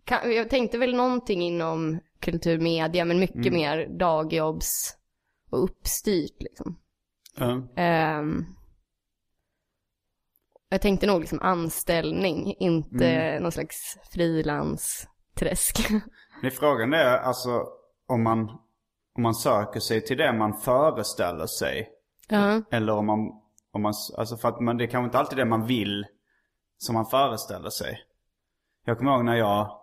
kan, 0.03 0.31
jag 0.35 0.49
tänkte 0.49 0.77
väl 0.77 0.95
någonting 0.95 1.41
inom 1.41 1.99
kulturmedia 2.19 3.05
men 3.05 3.19
mycket 3.19 3.53
mer 3.53 3.87
dagjobbs 3.99 4.96
och 5.49 5.63
uppstyrt 5.63 6.41
liksom. 6.41 6.79
Ja. 7.37 7.61
Ehm, 7.75 8.45
jag 10.69 10.81
tänkte 10.81 11.07
nog 11.07 11.19
liksom 11.19 11.39
anställning, 11.41 12.55
inte 12.59 13.39
någon 13.39 13.51
slags 13.51 13.97
frilansträsk. 14.11 15.89
Men 16.41 16.51
frågan 16.51 16.93
är 16.93 17.17
alltså 17.17 17.67
om 18.07 18.23
man, 18.23 18.49
om 19.15 19.23
man 19.23 19.35
söker 19.35 19.79
sig 19.79 20.01
till 20.01 20.17
det 20.17 20.33
man 20.33 20.57
föreställer 20.57 21.47
sig. 21.47 21.89
ja. 22.27 22.61
Eller 22.71 22.93
om 22.93 23.05
man, 23.05 23.19
om 23.71 23.81
man, 23.81 23.93
alltså 24.17 24.37
för 24.37 24.49
att 24.49 24.59
man, 24.59 24.77
det 24.77 24.83
är 24.83 24.87
kanske 24.87 25.05
inte 25.05 25.19
alltid 25.19 25.37
det 25.37 25.45
man 25.45 25.65
vill 25.65 26.05
som 26.77 26.93
man 26.93 27.05
föreställer 27.05 27.69
sig. 27.69 27.99
Jag 28.85 28.97
kommer 28.97 29.11
ihåg 29.11 29.25
när 29.25 29.35
jag, 29.35 29.79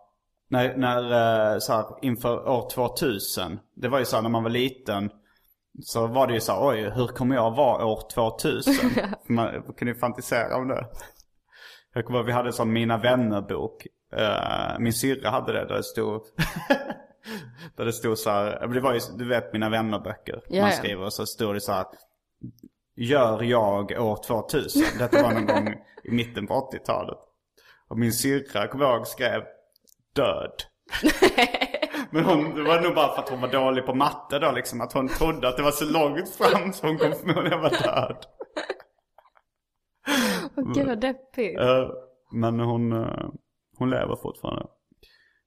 när, 0.48 0.76
när 0.76 1.52
eh, 1.52 1.58
så 1.58 1.72
här, 1.72 1.84
inför 2.02 2.48
år 2.48 2.70
2000. 2.70 3.58
Det 3.74 3.88
var 3.88 3.98
ju 3.98 4.04
så 4.04 4.16
här 4.16 4.22
när 4.22 4.30
man 4.30 4.42
var 4.42 4.50
liten. 4.50 5.10
Så 5.82 6.06
var 6.06 6.26
det 6.26 6.34
ju 6.34 6.40
så 6.40 6.52
här, 6.52 6.68
oj 6.68 6.90
hur 6.90 7.06
kommer 7.06 7.34
jag 7.34 7.56
vara 7.56 7.86
år 7.86 8.02
2000? 8.14 8.74
man 9.28 9.62
kunde 9.62 9.92
ju 9.92 9.98
fantisera 9.98 10.56
om 10.56 10.68
det. 10.68 10.86
Jag 11.94 12.04
kommer 12.04 12.18
ihåg 12.18 12.26
vi 12.26 12.32
hade 12.32 12.48
en 12.48 12.52
sån 12.52 12.72
Mina 12.72 12.98
vänner-bok. 12.98 13.86
Eh, 14.16 14.78
min 14.78 14.92
syrra 14.92 15.30
hade 15.30 15.52
det 15.52 15.64
där 15.64 15.74
det 15.74 15.82
stod 15.82 16.22
Där 17.76 17.84
det 17.84 17.92
stod 17.92 18.18
så 18.18 18.30
här, 18.30 18.68
det 18.68 18.80
var 18.80 18.94
ju, 18.94 19.00
du 19.18 19.28
vet 19.28 19.52
Mina 19.52 19.68
vänner-böcker. 19.68 20.42
Ja, 20.48 20.62
man 20.62 20.72
skriver 20.72 21.04
och 21.04 21.12
så 21.12 21.26
stod 21.26 21.54
det 21.54 21.60
så 21.60 21.72
här 21.72 21.86
Gör 22.96 23.42
jag 23.42 23.90
år 24.00 24.18
2000. 24.26 24.82
Detta 24.98 25.22
var 25.22 25.32
någon 25.32 25.46
gång 25.46 25.74
i 26.04 26.10
mitten 26.10 26.46
på 26.46 26.70
80-talet. 26.72 27.18
Och 27.88 27.98
min 27.98 28.12
syrra, 28.12 28.68
kommer 28.68 28.84
jag 28.84 28.96
ihåg, 28.96 29.06
skrev 29.06 29.42
död. 30.14 30.52
Men 32.14 32.24
hon, 32.24 32.54
det 32.54 32.62
var 32.62 32.80
nog 32.80 32.94
bara 32.94 33.14
för 33.14 33.22
att 33.22 33.28
hon 33.28 33.40
var 33.40 33.48
dålig 33.48 33.86
på 33.86 33.94
matte 33.94 34.38
då 34.38 34.52
liksom. 34.52 34.80
Att 34.80 34.92
hon 34.92 35.08
trodde 35.08 35.48
att 35.48 35.56
det 35.56 35.62
var 35.62 35.70
så 35.70 35.84
långt 35.84 36.28
fram 36.30 36.72
så 36.72 36.86
hon 36.86 36.98
kommer 36.98 37.14
förmodligen 37.14 37.60
vara 37.60 37.70
död. 37.70 38.16
Åh 40.56 40.72
gud 40.74 40.86
vad 40.86 41.00
deppigt. 41.00 41.60
Eh, 41.60 41.88
men 42.32 42.60
hon, 42.60 42.92
eh, 42.92 43.28
hon 43.78 43.90
lever 43.90 44.16
fortfarande. 44.16 44.66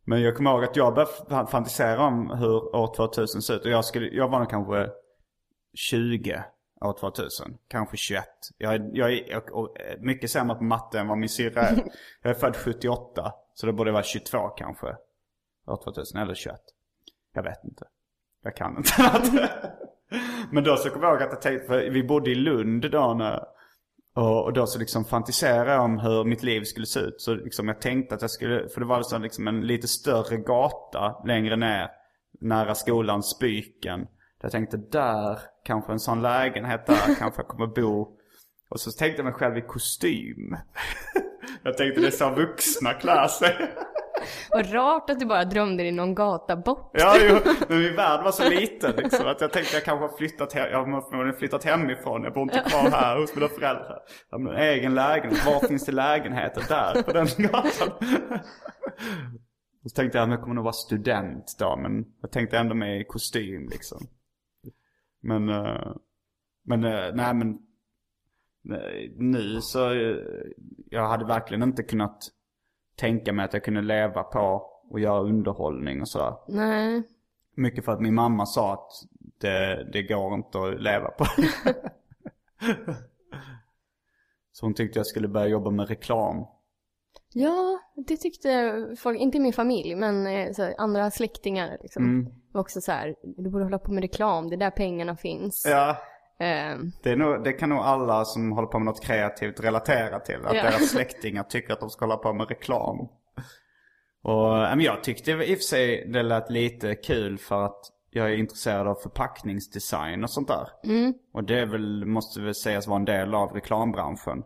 Men 0.06 0.22
jag 0.22 0.36
kommer 0.38 0.52
ihåg 0.52 0.64
att 0.64 0.76
jag 0.76 0.94
började 0.96 1.12
fa- 1.30 1.46
fantisera 1.48 2.02
om 2.08 2.30
hur 2.30 2.76
år 2.76 2.96
2000 2.96 3.42
ser 3.42 3.56
ut. 3.56 3.66
Och 3.66 3.72
jag, 3.72 3.86
skulle, 3.86 4.08
jag 4.08 4.30
var 4.30 4.40
nog 4.40 4.50
kanske 4.50 4.90
20 5.74 6.44
år 6.82 6.94
2000. 7.00 7.58
Kanske 7.68 7.98
21. 7.98 8.24
Jag, 8.58 8.74
är- 8.76 8.90
jag 8.94 9.14
är 9.14 9.32
eh, 9.36 10.00
mycket 10.00 10.32
sämre 10.32 10.56
på 10.56 10.64
matte 10.64 11.00
än 11.00 11.08
vad 11.08 11.18
min 11.18 11.30
syrra 11.30 11.62
är. 11.62 11.76
jag 12.22 12.30
är 12.30 12.34
född 12.40 12.56
78. 12.56 13.32
Så 13.54 13.66
det 13.66 13.74
borde 13.74 13.92
vara 13.92 14.04
22 14.04 14.48
kanske. 14.48 14.96
År 15.68 15.84
2000 15.84 16.22
eller 16.22 16.34
21. 16.34 16.56
Jag 17.34 17.44
vet 17.44 17.64
inte. 17.64 17.86
Jag 18.44 18.56
kan 18.56 18.78
inte. 18.78 19.50
Men 20.52 20.64
då 20.64 20.78
så 20.78 20.90
kommer 20.90 21.06
jag 21.06 21.14
ihåg 21.14 21.24
att 21.24 21.34
jag 21.34 21.42
tänkte, 21.42 21.68
för 21.68 21.90
vi 21.90 22.04
bodde 22.04 22.32
i 22.32 22.36
Lund 22.36 22.92
då 22.92 23.14
när, 23.14 23.44
och, 24.16 24.44
och 24.44 24.54
då 24.54 24.68
så 24.68 24.80
liksom 24.80 25.06
fantiserade 25.06 25.72
jag 25.72 25.84
om 25.84 26.00
hur 26.00 26.24
mitt 26.24 26.44
liv 26.44 26.64
skulle 26.64 26.86
se 26.86 27.00
ut. 27.00 27.22
Så 27.22 27.34
liksom 27.34 27.68
jag 27.68 27.82
tänkte 27.82 28.16
att 28.16 28.22
jag 28.22 28.32
skulle, 28.32 28.70
för 28.70 28.82
det 28.82 28.88
var 28.88 29.02
så 29.02 29.18
liksom 29.18 29.48
en 29.48 29.68
lite 29.68 29.88
större 29.88 30.38
gata 30.38 31.24
längre 31.26 31.56
ner. 31.56 31.90
Nära 32.42 32.76
skolan 32.76 33.24
Spyken. 33.24 34.08
Jag 34.42 34.52
tänkte 34.52 34.78
där, 34.78 35.40
kanske 35.64 35.92
en 35.92 36.00
sån 36.00 36.22
lägenhet 36.22 36.86
där, 36.86 37.16
kanske 37.20 37.42
jag 37.42 37.48
kommer 37.48 37.68
bo. 37.68 38.18
Och 38.70 38.80
så 38.80 38.92
tänkte 38.92 39.20
jag 39.20 39.26
mig 39.26 39.34
själv 39.34 39.58
i 39.58 39.62
kostym. 39.62 40.58
jag 41.64 41.78
tänkte 41.78 42.02
det 42.02 42.08
är 42.08 42.12
så 42.12 42.30
vuxna 42.30 42.94
klär 42.94 43.28
sig. 43.28 43.70
Vad 44.52 44.74
rart 44.74 45.10
att 45.10 45.20
du 45.20 45.26
bara 45.26 45.46
drömde 45.46 45.84
dig 45.84 45.92
någon 45.92 46.16
gata 46.16 46.56
bort. 46.56 46.92
Ja, 46.94 47.16
jo, 47.30 47.36
men 47.70 47.80
min 47.80 47.96
värld 47.96 48.24
var 48.24 48.32
så 48.32 48.50
liten 48.50 48.96
liksom, 48.96 49.28
att 49.28 49.42
jag 49.42 49.54
tänkte 49.54 49.76
jag 49.76 49.84
kanske 49.84 50.06
har 50.08 50.18
flyttat, 50.18 50.56
he- 50.56 50.72
jag 50.72 50.86
har 50.86 51.34
flyttat 51.34 51.64
hemifrån. 51.64 52.24
Jag 52.24 52.34
bor 52.34 52.44
inte 52.44 52.64
kvar 52.70 52.90
här 52.92 53.20
hos 53.20 53.36
mina 53.36 53.48
föräldrar. 53.48 54.00
Jag 54.30 54.40
har 54.40 54.54
en 54.54 54.62
egen 54.62 54.96
lägenhet. 54.96 55.46
Var 55.46 55.68
finns 55.68 55.86
det 55.86 55.92
lägenheter? 55.92 56.64
Där, 56.70 57.04
på 57.04 57.14
den 57.14 57.28
gatan. 57.38 57.90
Och 59.84 59.92
så 59.92 59.96
tänkte 59.96 60.18
jag 60.18 60.24
att 60.26 60.30
jag 60.32 60.42
kommer 60.42 60.56
nog 60.56 60.64
vara 60.64 60.74
student 60.74 61.56
då, 61.60 61.76
men 61.78 62.06
jag 62.22 62.32
tänkte 62.32 62.58
ändå 62.58 62.76
med 62.76 63.02
i 63.02 63.06
kostym 63.06 63.70
liksom. 63.70 63.98
Men, 65.22 65.50
eh, 65.50 65.92
men 66.66 66.84
eh, 66.84 67.14
nej 67.14 67.34
men. 67.34 67.58
nej, 68.64 69.14
Nu 69.18 69.62
så, 69.62 69.92
eh, 69.94 70.16
jag 70.90 71.08
hade 71.08 71.26
verkligen 71.26 71.64
inte 71.64 71.84
kunnat 71.84 72.18
tänka 72.98 73.34
mig 73.34 73.46
att 73.46 73.54
jag 73.54 73.64
kunde 73.64 73.82
leva 73.82 74.24
på 74.24 74.72
och 74.90 75.00
göra 75.00 75.20
underhållning 75.20 76.02
och 76.02 76.08
sådär. 76.08 76.34
Nej. 76.48 77.04
Mycket 77.56 77.86
för 77.86 77.92
att 77.92 78.02
min 78.02 78.16
mamma 78.16 78.46
sa 78.46 78.74
att 78.74 78.92
det, 79.40 79.90
det 79.94 80.04
går 80.04 80.34
inte 80.34 80.60
att 80.60 80.82
leva 80.82 81.10
på. 81.10 81.26
Så 84.52 84.66
hon 84.66 84.74
tyckte 84.74 85.00
jag 85.00 85.06
skulle 85.06 85.28
börja 85.28 85.48
jobba 85.48 85.72
med 85.72 85.88
reklam. 85.88 86.46
Ja, 87.34 87.80
det 87.96 88.18
tyckte 88.18 88.74
folk, 89.00 89.20
inte 89.20 89.40
min 89.40 89.54
familj, 89.54 89.96
men 89.96 90.28
eh, 90.28 90.54
här, 90.58 90.76
andra 90.78 91.12
släktingar 91.12 91.78
liksom. 91.82 92.04
Mm. 92.04 92.34
Var 92.52 92.62
också 92.62 92.82
så 92.82 92.92
här, 92.92 93.16
du 93.24 93.50
borde 93.50 93.64
hålla 93.64 93.80
på 93.80 93.92
med 93.92 94.02
reklam, 94.02 94.50
det 94.50 94.56
är 94.56 94.58
där 94.58 94.72
pengarna 94.72 95.16
finns. 95.16 95.66
Ja, 95.70 95.98
det, 97.04 97.12
är 97.12 97.16
nog, 97.16 97.44
det 97.44 97.54
kan 97.54 97.70
nog 97.70 97.80
alla 97.80 98.26
som 98.26 98.52
håller 98.52 98.68
på 98.68 98.80
med 98.80 98.86
något 98.86 99.04
kreativt 99.04 99.60
relatera 99.60 100.20
till. 100.20 100.46
Att 100.46 100.56
Ja. 100.56 100.64
deras 100.64 100.90
släktingar 100.90 101.44
tycker 101.44 101.74
att 101.74 101.80
de 101.80 101.90
ska 101.90 102.06
hålla 102.06 102.18
på 102.18 102.34
med 102.34 102.50
reklam. 102.50 103.08
Och 104.24 104.82
jag 104.82 105.04
tyckte 105.04 105.32
i 105.32 105.54
och 105.54 105.58
för 105.58 105.64
sig 105.64 106.10
det 106.14 106.24
lät 106.24 106.50
lite 106.50 106.96
kul 106.96 107.38
för 107.38 107.66
att 107.66 107.92
jag 108.10 108.32
är 108.32 108.36
intresserad 108.36 108.88
av 108.88 108.96
förpackningsdesign 108.96 110.24
och 110.24 110.30
sånt 110.30 110.48
där. 110.48 110.68
Och 111.34 111.44
det 111.44 111.60
är 111.60 111.66
väl, 111.66 112.06
måste 112.06 112.42
väl 112.42 112.56
sägas 112.56 112.88
vara 112.88 113.00
en 113.00 113.06
del 113.06 113.36
av 113.36 113.52
reklambranschen. 113.54 114.44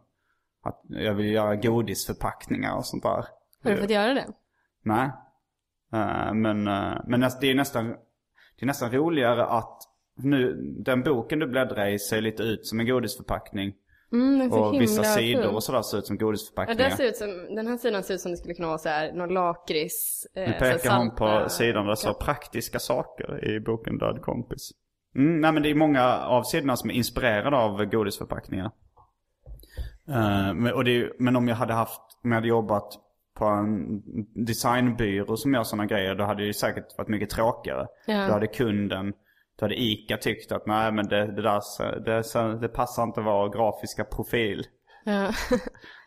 Att 0.63 0.82
jag 0.88 1.13
vill 1.13 1.32
göra 1.32 1.56
godisförpackningar 1.56 2.75
och 2.75 2.86
sånt 2.86 3.04
där. 3.04 3.25
har 3.63 3.71
du 3.71 3.77
fått 3.77 3.89
göra 3.89 4.13
det? 4.13 4.27
Nej. 4.84 5.12
Eh, 5.93 6.34
men 6.34 6.67
uh, 6.67 7.01
men 7.08 7.19
det, 7.41 7.51
är 7.51 7.56
nästan, 7.56 7.88
det 8.60 8.62
är 8.62 8.65
nästan 8.65 8.91
roligare 8.91 9.45
att 9.45 9.82
nu, 10.24 10.56
den 10.80 11.04
boken 11.04 11.40
du 11.40 11.48
bläddrar 11.48 11.88
i 11.88 12.00
ser 12.00 12.22
lite 12.22 12.44
ut 12.44 12.66
som 12.68 12.80
en 12.80 12.88
godisförpackning. 12.88 13.74
Mm, 14.14 14.52
Och 14.52 14.82
vissa 14.82 15.04
sidor 15.04 15.42
fin. 15.44 15.56
och 15.56 15.64
sådär 15.64 15.82
ser 15.82 15.98
ut 15.98 16.06
som 16.06 16.18
Ja, 16.20 16.26
godisförpackningar. 16.26 16.90
den, 16.90 16.98
ser 16.98 17.08
ut 17.08 17.16
som, 17.18 17.56
den 17.56 17.68
här 17.68 17.78
sidan 17.78 18.04
ser 18.04 18.14
ut 18.14 18.22
som 18.22 18.32
det 18.32 18.38
skulle 18.38 18.54
kunna 18.54 18.68
vara 18.68 18.78
så 18.78 18.90
här, 18.90 19.14
någon 19.14 19.34
lakrits. 19.34 20.28
Eh, 20.36 20.48
nu 20.48 20.54
pekar 20.60 20.98
hon 20.98 21.16
på 21.16 21.50
sidan 21.50 21.84
där 21.86 21.90
det 21.90 21.98
står 21.98 22.14
praktiska 22.14 22.80
saker 22.80 23.46
i 23.56 23.60
boken 23.60 23.98
Död 23.98 24.22
kompis. 24.22 24.72
Mm, 25.16 25.42
nej 25.42 25.52
men 25.52 25.64
det 25.64 25.70
är 25.70 25.76
många 25.76 26.18
av 26.18 26.44
sidorna 26.44 26.76
som 26.78 26.90
är 26.90 26.94
inspirerade 26.94 27.58
av 27.58 27.86
godisförpackningar. 27.86 28.72
Eh, 30.10 30.54
men, 30.54 30.74
och 30.74 30.84
det 30.84 31.10
men 31.20 31.36
om 31.36 31.48
jag 31.48 31.56
hade 31.56 31.74
haft, 31.74 32.02
om 32.24 32.32
jag 32.32 32.36
hade 32.38 32.48
jobbat 32.48 32.94
på 33.38 33.46
en 33.46 34.02
designbyrå 34.46 35.38
som 35.38 35.54
gör 35.54 35.64
sådana 35.64 35.86
grejer, 35.86 36.16
då 36.16 36.24
hade 36.24 36.48
det 36.48 36.54
säkert 36.54 36.98
varit 36.98 37.08
mycket 37.08 37.30
tråkigare. 37.30 37.88
Ja. 38.08 38.28
Då 38.28 38.34
hade 38.34 38.48
kunden, 38.48 39.14
då 39.62 39.65
hade 39.65 39.82
ICA 39.82 40.17
tyckt 40.17 40.52
att 40.52 40.65
nej 40.67 40.91
men 40.91 41.08
det, 41.08 41.36
det 41.36 41.41
där, 41.41 41.62
det, 42.06 42.60
det 42.62 42.67
passar 42.67 43.04
inte 43.04 43.21
vår 43.21 43.50
grafiska 43.50 44.04
profil. 44.04 44.63
Ja. 45.06 45.32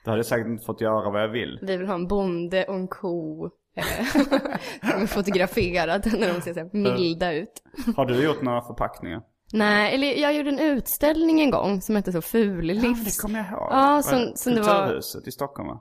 Då 0.04 0.10
hade 0.10 0.18
jag 0.18 0.26
säkert 0.26 0.46
inte 0.46 0.64
fått 0.66 0.80
göra 0.80 1.10
vad 1.10 1.22
jag 1.22 1.28
vill. 1.28 1.58
Vi 1.62 1.76
vill 1.76 1.86
ha 1.86 1.94
en 1.94 2.08
bonde 2.08 2.64
och 2.64 2.74
en 2.74 2.88
ko. 2.88 3.48
Som 4.92 5.02
är 5.02 5.06
fotograferad 5.06 6.06
när 6.18 6.34
de 6.34 6.40
ser 6.40 6.54
så 6.54 6.76
milda 6.76 7.32
ut. 7.32 7.62
Har 7.96 8.06
du 8.06 8.24
gjort 8.24 8.42
några 8.42 8.62
förpackningar? 8.62 9.22
Nej, 9.52 9.94
eller 9.94 10.06
jag 10.22 10.34
gjorde 10.34 10.48
en 10.50 10.58
utställning 10.58 11.40
en 11.40 11.50
gång 11.50 11.80
som 11.80 11.96
hette 11.96 12.12
så 12.12 12.22
Ful 12.22 12.64
livs. 12.64 13.04
det 13.04 13.22
kommer 13.22 13.38
jag 13.38 13.48
ihåg. 13.48 13.68
Ja, 13.70 14.02
som- 14.02 14.32
som 14.34 14.54
det 14.54 14.60
var- 14.60 15.28
i 15.28 15.30
Stockholm 15.30 15.68
va? 15.68 15.80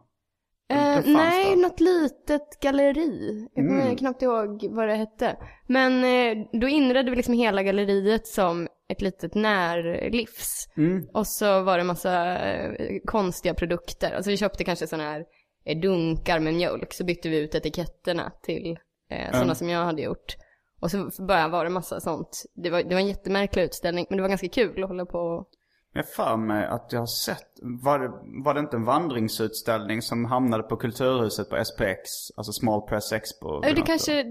Eh, 0.72 1.04
det 1.04 1.14
nej, 1.14 1.50
där. 1.56 1.62
något 1.62 1.80
litet 1.80 2.60
galleri. 2.62 3.48
Jag 3.54 3.68
kommer 3.68 3.82
Mm. 3.84 3.96
knappt 3.96 4.22
ihåg 4.22 4.68
vad 4.70 4.88
det 4.88 4.96
hette. 4.96 5.38
Men 5.68 6.04
eh, 6.04 6.46
då 6.62 6.68
inredde 6.68 7.10
vi 7.12 7.16
liksom 7.18 7.34
hela 7.34 7.64
galleriet 7.64 8.28
som 8.28 8.68
ett 8.90 9.02
litet 9.02 9.36
närlivs. 9.36 10.68
Mm. 10.78 11.08
Och 11.14 11.28
så 11.28 11.62
var 11.62 11.78
det 11.78 11.84
massa 11.84 12.38
eh, 12.40 13.00
konstiga 13.06 13.54
produkter. 13.54 14.12
Alltså 14.16 14.32
vi 14.32 14.38
köpte 14.38 14.64
kanske 14.64 14.88
sådana 14.88 15.10
här 15.10 15.26
eh, 15.66 15.80
dunkar 15.80 16.40
med 16.40 16.54
mjölk. 16.54 16.94
Så 16.94 17.04
bytte 17.06 17.30
vi 17.30 17.38
ut 17.40 17.56
etiketterna 17.56 18.32
till 18.44 18.78
eh, 19.12 19.26
sådana 19.26 19.44
Mm. 19.44 19.56
som 19.56 19.70
jag 19.70 19.86
hade 19.86 20.02
gjort. 20.02 20.36
Och 20.82 20.92
så 20.92 21.10
bara 21.28 21.48
var 21.48 21.64
det 21.64 21.70
massa 21.70 22.00
sånt. 22.00 22.44
Det 22.56 22.70
var, 22.70 22.84
det 22.84 22.96
var 22.96 23.02
en 23.02 23.08
jättemärklig 23.08 23.64
utställning, 23.64 24.06
men 24.10 24.18
det 24.18 24.22
var 24.22 24.30
ganska 24.30 24.50
kul 24.50 24.84
att 24.84 24.90
hålla 24.90 25.06
på 25.06 25.18
och... 25.20 25.48
Jag 25.96 26.10
för 26.10 26.38
mig 26.38 26.66
att 26.66 26.88
jag 26.92 27.00
har 27.00 27.06
sett, 27.06 27.48
var 27.84 28.00
det, 28.00 28.12
var 28.46 28.54
det 28.54 28.60
inte 28.60 28.78
en 28.78 28.86
vandringsutställning 28.86 30.02
som 30.02 30.26
hamnade 30.26 30.64
på 30.64 30.76
Kulturhuset 30.78 31.50
på 31.50 31.66
SPX? 31.66 31.98
Alltså 32.38 32.52
Small 32.52 32.82
Press 32.82 33.12
Expo? 33.12 33.60
Ja, 33.64 33.74
Det 33.76 33.82
kanske, 33.82 34.24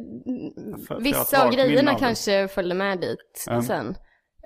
för 0.88 1.00
vissa 1.00 1.44
av 1.46 1.52
grejerna 1.52 1.94
kanske 1.94 2.48
följde 2.48 2.74
med 2.74 3.00
dit 3.00 3.44
Ja. 3.46 3.62
sen. 3.62 3.94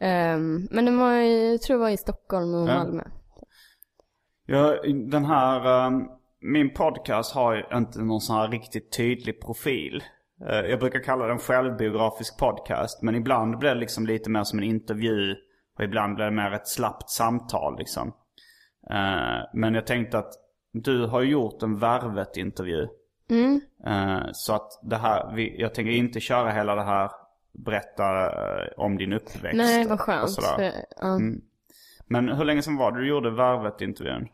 Ehm, 0.01 0.69
men 0.71 0.85
den 0.85 0.99
var 0.99 1.13
i, 1.13 1.51
jag 1.53 1.63
tror 1.63 1.77
det 1.77 1.83
var 1.83 1.91
i 1.91 1.97
Stockholm 1.97 2.55
och 2.55 2.69
Ja. 2.69 2.75
Malmö. 2.79 3.03
Ja, 4.47 4.77
den 5.11 5.25
här, 5.25 5.87
um, 5.87 6.09
min 6.41 6.75
podcast 6.75 7.35
har 7.35 7.55
ju 7.55 7.63
inte 7.79 8.01
någon 8.01 8.21
sån 8.21 8.37
här 8.37 8.49
riktigt 8.49 8.93
tydlig 8.97 9.41
profil. 9.41 10.03
Eh, 10.49 10.71
jag 10.71 10.79
brukar 10.81 11.03
kalla 11.05 11.27
den 11.27 11.39
självbiografisk 11.39 12.39
podcast. 12.39 13.03
Men 13.03 13.15
ibland 13.15 13.59
blir 13.59 13.71
det 13.75 13.81
liksom 13.81 14.07
lite 14.07 14.31
mer 14.31 14.45
som 14.45 14.59
en 14.59 14.65
intervju. 14.65 15.35
Och 15.77 15.85
ibland 15.85 16.15
blir 16.15 16.25
det 16.25 16.31
mer 16.31 16.53
ett 16.53 16.69
slappt 16.69 17.11
samtal 17.11 17.79
liksom. 17.79 18.09
Eh, 18.91 19.45
men 19.55 19.75
jag 19.75 19.87
tänkte 19.87 20.19
att 20.19 20.33
du 20.73 21.07
har 21.07 21.23
gjort 21.23 21.63
en 21.63 21.79
Värvet-intervju. 21.79 22.89
Mm. 23.31 23.61
Eh, 23.87 24.27
så 24.33 24.55
att 24.55 24.81
det 24.83 24.97
här, 24.97 25.33
vi, 25.35 25.61
jag 25.61 25.75
tänker 25.75 25.93
inte 25.93 26.21
köra 26.21 26.51
hela 26.51 26.75
det 26.75 26.85
här, 26.85 27.11
berätta 27.53 28.27
eh, 28.27 28.69
om 28.77 28.97
din 28.97 29.13
uppväxt. 29.13 29.57
Nej, 29.57 29.87
vad 29.87 30.01
skönt. 30.01 30.35
För, 30.35 30.73
ja. 31.01 31.17
Mm. 31.17 31.41
Men 32.07 32.29
hur 32.29 32.45
länge 32.45 32.63
sedan 32.63 32.77
var 32.77 32.93
det 32.93 33.01
du 33.01 33.09
gjorde 33.09 33.31
Värvet-intervjun? 33.31 34.29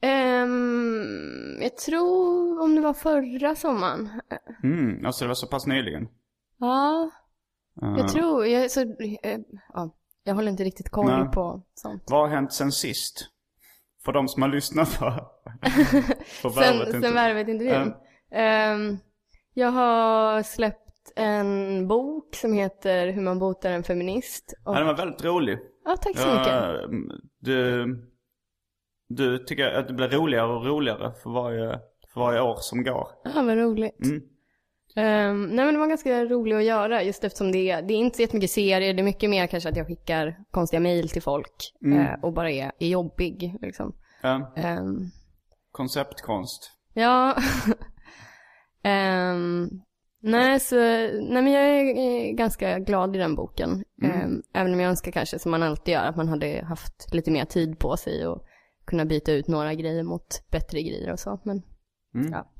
Ehm, 0.00 1.58
jag 1.60 1.76
tror 1.76 2.62
om 2.62 2.74
det 2.74 2.80
var 2.80 2.94
förra 2.94 3.54
sommaren. 3.54 4.08
Mm, 4.62 5.06
alltså 5.06 5.24
det 5.24 5.28
var 5.28 5.34
så 5.34 5.46
pass 5.46 5.66
nyligen? 5.66 6.08
Ja, 6.58 7.10
Eh, 7.82 7.94
jag 7.98 8.08
tror, 8.08 8.46
jag, 8.46 8.70
så, 8.70 8.80
ja, 9.72 9.90
jag 10.24 10.34
håller 10.34 10.50
inte 10.50 10.64
riktigt 10.64 10.88
koll 10.90 11.06
Nej. 11.06 11.28
på 11.32 11.62
sånt. 11.74 12.02
Vad 12.06 12.20
har 12.20 12.28
hänt 12.28 12.52
sen 12.52 12.72
sist? 12.72 13.26
För 14.04 14.12
de 14.12 14.28
som 14.28 14.42
har 14.42 14.48
lyssnat 14.48 14.98
på, 14.98 15.04
på 16.42 16.50
Sen, 16.50 16.62
Värvet 16.78 16.86
sen 16.90 16.96
intervjun. 16.96 17.14
Värvet-intervjun. 17.14 17.94
Ehm, 18.32 18.98
jag 19.54 19.70
har 19.70 20.42
släppt 20.42 21.12
en 21.16 21.88
bok 21.88 22.34
som 22.34 22.52
heter 22.52 23.12
Hur 23.12 23.22
man 23.22 23.38
botar 23.38 23.70
en 23.70 23.82
feminist. 23.82 24.54
Och, 24.64 24.74
Ja, 24.74 24.78
den 24.78 24.86
var 24.86 24.94
väldigt 24.96 25.24
rolig. 25.24 25.58
ja, 25.84 25.96
tack 25.96 26.18
så 26.18 26.28
mycket. 26.28 26.46
Ja, 26.46 26.88
du, 27.40 27.86
du 29.08 29.38
tycker 29.38 29.70
att 29.72 29.88
det 29.88 29.94
blir 29.94 30.08
roligare 30.08 30.52
och 30.52 30.66
roligare 30.66 31.12
för 31.22 31.30
varje, 31.30 31.80
för 32.14 32.20
varje 32.20 32.40
år 32.40 32.56
som 32.60 32.84
går. 32.84 33.08
Ja, 33.24 33.30
vad 33.42 33.56
roligt. 33.58 34.04
Mm. 34.04 34.22
Ehm, 34.96 35.42
nej 35.46 35.64
men 35.64 35.74
det 35.74 35.80
var 35.80 35.86
ganska 35.86 36.24
roligt 36.24 36.56
att 36.56 36.64
göra 36.64 37.02
just 37.02 37.24
eftersom 37.24 37.52
det 37.52 37.70
är, 37.70 37.82
det 37.82 37.94
är 37.94 37.98
inte 37.98 38.16
så 38.16 38.22
jättemycket 38.22 38.50
serier, 38.50 38.94
det 38.94 39.00
är 39.00 39.04
mycket 39.04 39.30
mer 39.30 39.46
kanske 39.46 39.68
att 39.68 39.76
jag 39.76 39.86
skickar 39.86 40.36
konstiga 40.50 40.80
mejl 40.80 41.08
till 41.08 41.22
folk 41.22 41.72
Mm. 41.84 41.98
eh, 42.06 42.14
och 42.22 42.32
bara 42.32 42.50
är, 42.50 42.72
är 42.78 42.88
jobbig 42.88 43.56
liksom. 43.60 43.94
Ja, 44.22 44.52
Ehm, 44.56 45.10
konceptkonst. 45.72 46.70
ja. 46.92 47.36
Ehm, 48.82 49.68
nej 50.20 50.60
så, 50.60 50.76
nej 50.76 51.42
men 51.42 51.52
jag 51.52 51.64
är 51.64 52.32
ganska 52.32 52.78
glad 52.78 53.16
i 53.16 53.18
den 53.18 53.34
boken. 53.34 53.84
Mm. 54.02 54.42
Även 54.54 54.72
om 54.74 54.80
jag 54.80 54.88
önskar 54.90 55.12
kanske 55.12 55.38
som 55.38 55.50
man 55.50 55.62
alltid 55.62 55.92
gör 55.94 56.04
att 56.04 56.16
man 56.16 56.28
hade 56.28 56.64
haft 56.64 57.14
lite 57.14 57.30
mer 57.30 57.44
tid 57.44 57.78
på 57.78 57.96
sig 57.96 58.26
och 58.26 58.42
kunna 58.86 59.04
byta 59.04 59.32
ut 59.32 59.48
några 59.48 59.74
grejer 59.74 60.02
mot 60.02 60.26
bättre 60.50 60.82
grejer 60.82 61.12
och 61.12 61.18
så. 61.20 61.40
Men 61.44 61.62
Mm. 62.14 62.32
ja. 62.32 62.52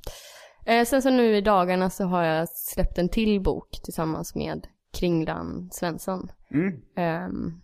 Eh, 0.67 0.85
sen 0.85 1.03
så 1.03 1.11
nu 1.11 1.37
i 1.37 1.41
dagarna 1.41 1.91
så 1.91 2.05
har 2.05 2.23
jag 2.25 2.49
släppt 2.49 2.99
en 2.99 3.09
till 3.09 3.41
bok 3.41 3.81
tillsammans 3.85 4.35
med 4.35 4.67
Kringlan 4.93 5.71
Svensson. 5.73 6.31
Mm. 6.51 6.81
ehm, 6.97 7.61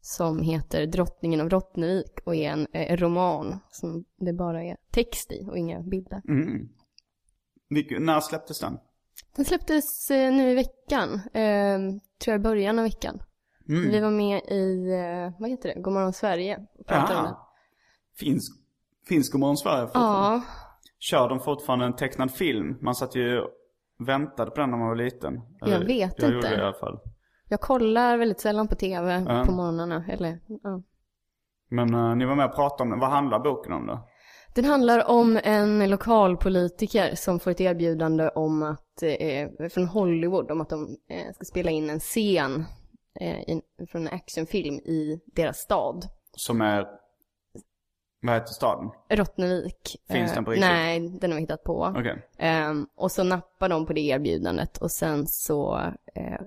som 0.00 0.42
heter 0.42 0.86
Drottningen 0.86 1.40
av 1.40 1.50
Rottnevik 1.50 2.20
och 2.24 2.34
är 2.34 2.50
en 2.50 2.66
eh, 2.72 2.96
roman 2.96 3.58
som 3.70 4.04
det 4.16 4.32
bara 4.32 4.64
är 4.64 4.76
text 4.90 5.32
i 5.32 5.48
och 5.50 5.58
inga 5.58 5.80
bilder. 5.80 6.22
Mm. 6.28 6.68
När 8.04 8.20
släpptes 8.20 8.60
den? 8.60 8.78
Den 9.36 9.44
släpptes 9.44 10.10
eh, 10.10 10.32
nu 10.32 10.50
i 10.50 10.54
veckan, 10.54 11.20
ehm, 11.32 12.00
tror 12.00 12.32
jag 12.32 12.40
i 12.40 12.42
början 12.42 12.78
av 12.78 12.84
veckan. 12.84 13.22
Mm. 13.68 13.90
Vi 13.90 14.00
var 14.00 14.10
med 14.10 14.42
i, 14.48 14.90
eh, 14.92 15.40
vad 15.40 15.50
heter 15.50 15.74
det, 15.74 15.80
Godmorgon 15.80 16.12
Sverige. 16.12 16.66
och 16.78 16.86
pratade 16.86 17.18
om 17.18 17.24
den. 17.24 17.34
Finns, 18.16 18.48
finns 19.08 19.30
Godmorgon 19.30 19.56
Sverige 19.56 19.86
fortfarande? 19.86 20.18
Ja, 20.18 20.42
Kör 21.10 21.28
de 21.28 21.40
fortfarande 21.40 21.84
en 21.84 21.96
tecknad 21.96 22.30
film? 22.30 22.78
Man 22.80 22.94
satt 22.94 23.14
ju 23.16 23.40
och 23.40 23.50
väntade 24.06 24.50
på 24.50 24.60
den 24.60 24.70
när 24.70 24.78
man 24.78 24.88
var 24.88 24.96
liten. 24.96 25.40
Jag 25.60 25.80
vet 25.80 26.14
jag 26.22 26.34
inte. 26.34 26.48
det 26.48 26.56
i 26.56 26.60
alla 26.60 26.72
fall. 26.72 27.00
jag 27.48 27.60
kollar 27.60 28.16
väldigt 28.16 28.40
sällan 28.40 28.68
på 28.68 28.74
tv 28.74 29.24
Ja. 29.28 29.44
på 29.46 29.52
morgnarna. 29.52 30.04
Eller, 30.08 30.38
ja. 30.62 30.82
Men 31.70 31.94
eh, 31.94 32.16
ni 32.16 32.24
var 32.24 32.34
med 32.34 32.46
och 32.46 32.54
pratade 32.54 32.82
om 32.82 32.90
den. 32.90 33.00
Vad 33.00 33.10
handlar 33.10 33.38
boken 33.38 33.72
om 33.72 33.86
då? 33.86 34.08
Den 34.54 34.64
handlar 34.64 35.10
om 35.10 35.40
en 35.44 35.90
lokalpolitiker 35.90 37.14
som 37.14 37.40
får 37.40 37.50
ett 37.50 37.60
erbjudande 37.60 38.28
om 38.28 38.62
att, 38.62 39.02
eh, 39.02 39.68
från 39.70 39.86
Hollywood, 39.86 40.50
om 40.50 40.60
att 40.60 40.70
de 40.70 40.96
eh, 41.08 41.32
ska 41.34 41.44
spela 41.44 41.70
in 41.70 41.90
en 41.90 42.00
scen 42.00 42.64
eh, 43.20 43.50
in, 43.50 43.62
från 43.90 44.06
en 44.06 44.14
actionfilm 44.14 44.74
i 44.74 45.20
deras 45.34 45.58
stad. 45.58 46.04
Som 46.32 46.60
är... 46.60 46.86
Vad 48.26 48.34
heter 48.34 48.52
staden? 48.52 48.90
Rottnevik. 49.08 49.96
Finns 50.08 50.30
Eh, 50.30 50.34
den 50.34 50.44
på 50.44 50.50
riktigt? 50.50 50.68
Nej, 50.70 51.00
den 51.20 51.30
har 51.30 51.36
vi 51.36 51.40
hittat 51.42 51.64
på. 51.64 51.94
Okej. 51.98 52.28
Ehm, 52.38 52.86
och 52.96 53.12
så 53.12 53.24
nappar 53.24 53.68
de 53.68 53.86
på 53.86 53.92
det 53.92 54.00
erbjudandet 54.00 54.78
och 54.78 54.90
sen 54.90 55.26
så 55.26 55.76
eh, 56.14 56.40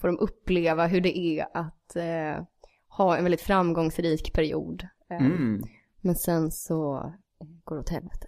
får 0.00 0.08
de 0.08 0.18
uppleva 0.18 0.86
hur 0.86 1.00
det 1.00 1.18
är 1.18 1.46
att 1.54 1.96
eh, 1.96 2.44
ha 2.88 3.16
en 3.16 3.22
väldigt 3.24 3.40
framgångsrik 3.42 4.32
period. 4.32 4.86
Ehm, 5.10 5.26
Mm. 5.26 5.62
Men 6.00 6.14
sen 6.14 6.50
så 6.50 6.96
eh, 6.96 7.46
går 7.64 7.76
det 7.76 7.80
åt 7.80 7.88
helvete. 7.88 8.26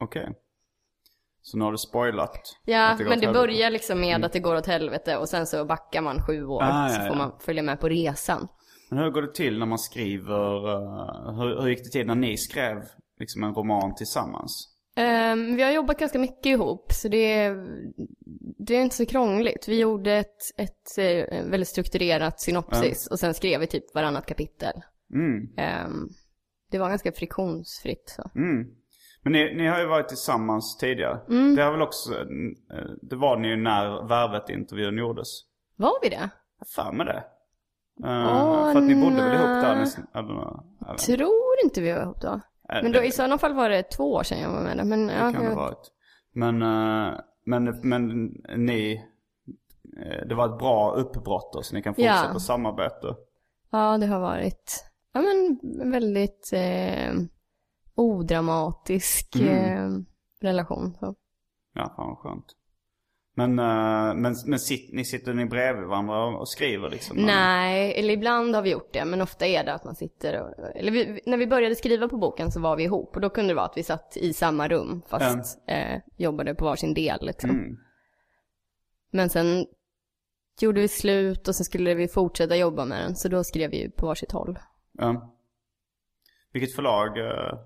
Okej. 0.00 0.32
Så 1.42 1.58
nu 1.58 1.64
har 1.64 1.72
du 1.72 1.78
spoilat. 1.78 2.56
Ja, 2.64 2.90
att 2.90 2.98
går 2.98 3.04
men 3.04 3.12
åt 3.12 3.20
det 3.20 3.26
helvete. 3.26 3.46
börjar 3.46 3.70
liksom 3.70 4.00
med 4.00 4.24
att 4.24 4.32
det 4.32 4.40
går 4.40 4.54
åt 4.56 4.66
helvete 4.66 5.16
och 5.16 5.28
sen 5.28 5.46
så 5.46 5.64
backar 5.64 6.00
man 6.02 6.22
sju 6.22 6.44
år 6.46 6.62
Ah, 6.62 6.88
så 6.88 6.94
ja, 6.94 7.06
får 7.06 7.16
ja. 7.16 7.18
man 7.28 7.32
följa 7.40 7.62
med 7.62 7.80
på 7.80 7.88
resan. 7.88 8.48
Men 8.92 9.02
hur 9.04 9.10
går 9.10 9.22
det 9.22 9.34
till 9.34 9.58
när 9.58 9.66
man 9.66 9.78
skriver... 9.78 10.68
eh, 10.68 11.34
hur, 11.38 11.62
hur 11.62 11.68
gick 11.68 11.84
det 11.84 11.90
till 11.90 12.06
när 12.06 12.14
ni 12.14 12.36
skrev 12.36 12.82
liksom 13.18 13.44
en 13.44 13.54
roman 13.54 13.94
tillsammans? 13.94 14.68
Ehm, 14.96 15.56
vi 15.56 15.62
har 15.62 15.70
jobbat 15.70 15.98
ganska 15.98 16.18
mycket 16.18 16.46
ihop 16.46 16.92
så 16.92 17.08
det 17.08 17.32
är, 17.32 17.66
det 18.66 18.74
är 18.76 18.82
inte 18.82 18.96
så 18.96 19.06
krångligt. 19.06 19.68
Vi 19.68 19.80
gjorde 19.80 20.12
ett, 20.12 20.36
ett 20.56 20.98
eh, 20.98 21.44
väldigt 21.44 21.68
strukturerat 21.68 22.40
synopsis 22.40 23.06
och 23.06 23.18
sen 23.18 23.34
skrev 23.34 23.60
vi 23.60 23.66
typ 23.66 23.94
varannat 23.94 24.26
kapitel. 24.26 24.72
Mm. 25.14 25.48
Ehm, 25.56 26.08
det 26.70 26.78
var 26.78 26.88
ganska 26.88 27.12
friktionsfritt 27.12 28.08
så. 28.16 28.30
Mm. 28.34 28.66
Men 29.22 29.32
ni, 29.32 29.54
ni 29.54 29.66
har 29.66 29.80
ju 29.80 29.86
varit 29.86 30.08
tillsammans 30.08 30.76
tidigare. 30.78 31.20
Mm. 31.28 31.56
Det 31.56 31.62
har 31.62 31.72
väl 31.72 31.82
också... 31.82 32.12
eh, 32.12 32.90
Det 33.02 33.16
var 33.16 33.36
ni 33.38 33.48
ju 33.48 33.56
när 33.56 34.08
Värvet-intervjun 34.08 34.98
gjordes. 34.98 35.28
Var 35.76 35.92
vi 36.02 36.08
det? 36.08 36.28
Jag 36.58 36.68
för 36.68 36.92
mig 36.92 37.06
det. 37.06 37.24
Eh, 38.04 38.08
Åh, 38.36 38.72
för 38.72 38.78
att 38.78 38.84
ni 38.84 38.94
bodde 38.94 39.16
väl 39.16 39.34
ihop 39.34 39.62
där 39.62 39.76
nästan? 39.76 40.06
Jag. 40.12 40.98
Tror 40.98 41.54
inte 41.64 41.80
vi 41.80 41.92
var 41.92 42.02
ihop 42.02 42.20
då. 42.20 42.28
Eh, 42.28 42.82
Men 42.82 42.92
då, 42.92 43.00
det- 43.00 43.06
i 43.06 43.10
sådana 43.10 43.38
fall 43.38 43.54
var 43.54 43.68
det 43.68 43.82
två 43.82 44.12
år 44.12 44.22
sedan 44.22 44.40
jag 44.40 44.50
var 44.50 44.62
med 44.62 44.76
där. 44.76 44.84
Men, 44.84 45.06
Det 45.06 45.12
ja, 45.14 45.32
kan 45.32 45.42
det 45.42 45.48
ha 45.48 45.54
varit. 45.56 45.90
Men, 46.32 46.62
eh, 46.62 47.18
men, 47.44 47.64
men 47.82 48.08
ni... 48.56 49.08
Det 50.28 50.34
var 50.34 50.48
ett 50.52 50.58
bra 50.58 50.92
uppbrott 50.94 51.50
då, 51.52 51.62
så 51.62 51.74
ni 51.74 51.82
kan 51.82 51.94
Ja. 51.96 52.12
fortsätta 52.14 52.38
samarbeta. 52.40 53.16
Ja, 53.70 53.98
det 53.98 54.06
har 54.06 54.20
varit 54.20 54.84
ja, 55.12 55.20
men 55.20 55.60
väldigt 55.90 56.50
eh, 56.52 57.12
odramatisk 57.94 59.36
eh, 59.36 59.90
relation. 60.40 60.94
Så. 61.00 61.14
Ja, 61.74 61.92
fan 61.96 62.08
vad 62.08 62.18
skönt. 62.18 62.44
Men, 63.34 63.58
eh, 63.58 64.14
men, 64.14 64.34
men 64.46 64.58
sit, 64.58 64.92
ni 64.92 65.04
sitter 65.04 65.34
ni 65.34 65.44
bredvid 65.46 65.84
varandra 65.88 66.24
och- 66.24 66.48
skriver 66.48 66.90
liksom? 66.90 67.16
Nej, 67.16 67.98
eller 67.98 68.14
ibland 68.14 68.54
har 68.54 68.62
vi 68.62 68.70
gjort 68.70 68.92
det, 68.92 69.04
men 69.04 69.20
ofta 69.20 69.46
är 69.46 69.64
det 69.64 69.74
att 69.74 69.84
man 69.84 69.94
sitter 69.94 70.40
och, 70.42 70.76
eller 70.76 70.92
vi, 70.92 71.20
när 71.26 71.36
vi 71.36 71.46
började 71.46 71.74
skriva 71.74 72.08
på 72.08 72.16
boken 72.16 72.52
så 72.52 72.60
var 72.60 72.76
vi 72.76 72.84
ihop 72.84 73.14
och 73.14 73.20
då 73.20 73.30
kunde 73.30 73.50
det 73.50 73.54
vara 73.54 73.66
att 73.66 73.76
vi 73.76 73.82
satt 73.82 74.16
i 74.16 74.32
samma 74.32 74.68
rum 74.68 75.02
fast 75.08 75.58
eh, 75.68 75.98
jobbade 76.16 76.54
på 76.54 76.64
varsin 76.64 76.94
del 76.94 77.18
liksom. 77.26 77.50
Mm. 77.50 77.78
Men 79.10 79.30
sen 79.30 79.66
gjorde 80.60 80.80
vi 80.80 80.88
slut 80.88 81.48
och 81.48 81.54
sen 81.56 81.64
skulle 81.64 81.94
vi 81.94 82.08
fortsätta 82.08 82.56
jobba 82.56 82.84
med 82.84 83.02
den 83.04 83.16
så 83.16 83.28
då 83.28 83.44
skrev 83.44 83.70
vi 83.70 83.90
på 83.90 84.06
varsitt 84.06 84.32
håll. 84.32 84.58
Ja. 84.92 85.32
Vilket 86.52 86.74
förlag? 86.76 87.18
eh, 87.18 87.58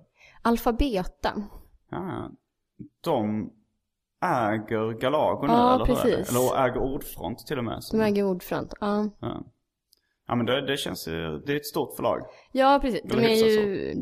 Alfabeta. 0.43 1.43
Ja, 1.91 2.31
de 3.01 3.51
äger 4.25 5.01
Galago 5.01 5.47
nu 5.47 5.53
Ja, 5.53 5.75
eller 5.75 5.87
hur 5.87 5.93
är 5.93 5.97
det? 6.05 6.17
precis. 6.17 6.31
Eller 6.37 6.67
äger 6.67 6.79
Ordfront 6.79 7.39
till 7.47 7.59
och 7.59 7.65
med. 7.65 7.81
De 7.93 8.01
äger 8.01 8.25
ordfront. 8.25 8.75
Ja. 8.81 9.09
Ja. 9.21 9.45
ja 10.27 10.35
men 10.35 10.47
det, 10.47 10.67
det 10.67 10.77
känns 10.77 11.09
ju, 11.09 11.39
det 11.47 11.53
är 11.53 11.57
ett 11.57 11.67
stort 11.67 11.97
förlag. 11.97 12.21
ja, 12.53 12.79
precis. 12.83 13.01
De 13.05 13.19
är 13.19 13.35
ju, 13.49 13.95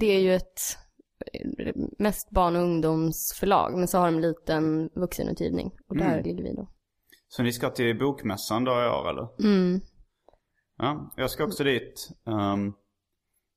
det 0.00 0.06
är 0.06 0.20
ju 0.20 0.34
ett 0.34 0.60
mest 1.98 2.30
barn 2.30 2.56
och 2.56 2.62
ungdomsförlag. 2.62 3.78
Men 3.78 3.88
så 3.88 3.98
har 3.98 4.06
de 4.06 4.14
en 4.14 4.20
liten 4.20 4.90
vuxenutgivning. 4.94 5.70
Och 5.88 5.96
där 5.96 6.12
Mm. 6.12 6.24
ligger 6.24 6.42
vi 6.42 6.54
då. 6.54 6.68
Så 7.28 7.42
ni 7.42 7.52
ska 7.52 7.70
till 7.70 7.98
bokmässan 7.98 8.64
då 8.64 8.70
i 8.72 8.74
år 8.88 9.10
eller? 9.10 9.28
Mm. 9.44 9.80
Ja, 10.78 11.12
jag 11.16 11.30
ska 11.30 11.44
också 11.44 11.64
dit. 11.64 12.08
Ehm, 12.26 12.72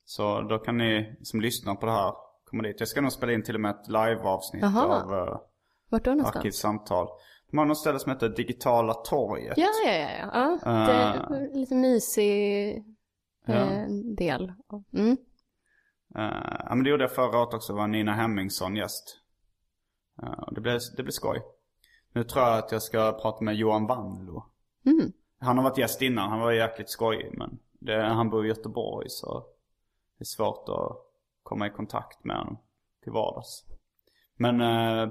så 0.06 0.42
då 0.42 0.58
kan 0.60 0.78
ni 0.78 1.16
som 1.22 1.42
lyssnar 1.42 1.76
på 1.76 1.86
det 1.86 1.92
här 1.92 2.14
komma 2.46 2.64
dit. 2.64 2.76
Jag 2.80 2.88
ska 2.88 3.02
nog 3.02 3.12
spela 3.12 3.32
in 3.34 3.44
till 3.44 3.56
och 3.56 3.62
med 3.62 3.72
ett 3.72 3.88
live-avsnitt 3.88 4.64
av 4.64 5.12
uh, 5.14 5.38
Vart 5.92 6.04
då 6.04 6.12
någonstans? 6.12 6.36
Arkivsamtal. 6.36 7.08
De 7.52 7.58
har 7.58 7.66
något 7.66 7.78
ställe 7.78 8.00
som 8.00 8.12
heter 8.12 8.30
Digitala 8.30 8.94
torget. 8.94 9.58
Ja, 9.58 9.68
ja, 9.86 9.92
ja. 9.92 10.10
ja. 10.34 10.60
ja 10.66 11.26
det 11.30 11.36
är 11.36 11.42
en 11.42 11.60
lite 11.60 11.76
mysig 11.76 12.78
eh, 13.48 13.88
del. 14.18 14.54
Mm. 14.94 15.18
Eh, 16.16 16.58
ja 16.60 16.76
men 16.76 16.84
det 16.84 16.90
gjorde 16.90 17.04
jag 17.04 17.12
förra 17.12 17.40
året 17.40 17.54
också. 17.54 17.74
var 17.74 17.88
Nina 17.88 18.14
Hemmingsson 18.14 18.76
gäst. 18.76 19.18
Och 20.48 20.54
det 20.54 20.62
blev, 20.62 20.80
det 20.98 21.04
blev 21.04 21.12
skoj. 21.12 21.42
Nu 22.14 22.24
tror 22.24 22.46
jag 22.46 22.58
att 22.58 22.72
jag 22.72 22.82
ska 22.82 23.12
prata 23.22 23.44
med 23.44 23.56
Johan 23.56 23.88
Wanlo. 23.88 24.46
Mm. 24.86 25.12
Han 25.40 25.58
har 25.58 25.64
varit 25.64 25.78
gäst 25.78 26.02
innan. 26.02 26.30
Han 26.30 26.40
var 26.40 26.52
jäkligt 26.52 26.90
skojig. 26.90 27.38
Men 27.38 27.60
det, 27.80 28.04
han 28.04 28.30
bor 28.30 28.46
i 28.46 28.50
Göteborg 28.50 29.10
så 29.10 29.46
det 30.18 30.24
är 30.24 30.26
svårt 30.26 30.70
att 30.70 30.98
komma 31.44 31.68
i 31.68 31.70
kontakt 31.70 32.24
med 32.24 32.38
honom 32.38 32.58
till 33.04 33.12
vardags. 33.12 33.66
Men 34.36 34.62
eh, 34.62 35.10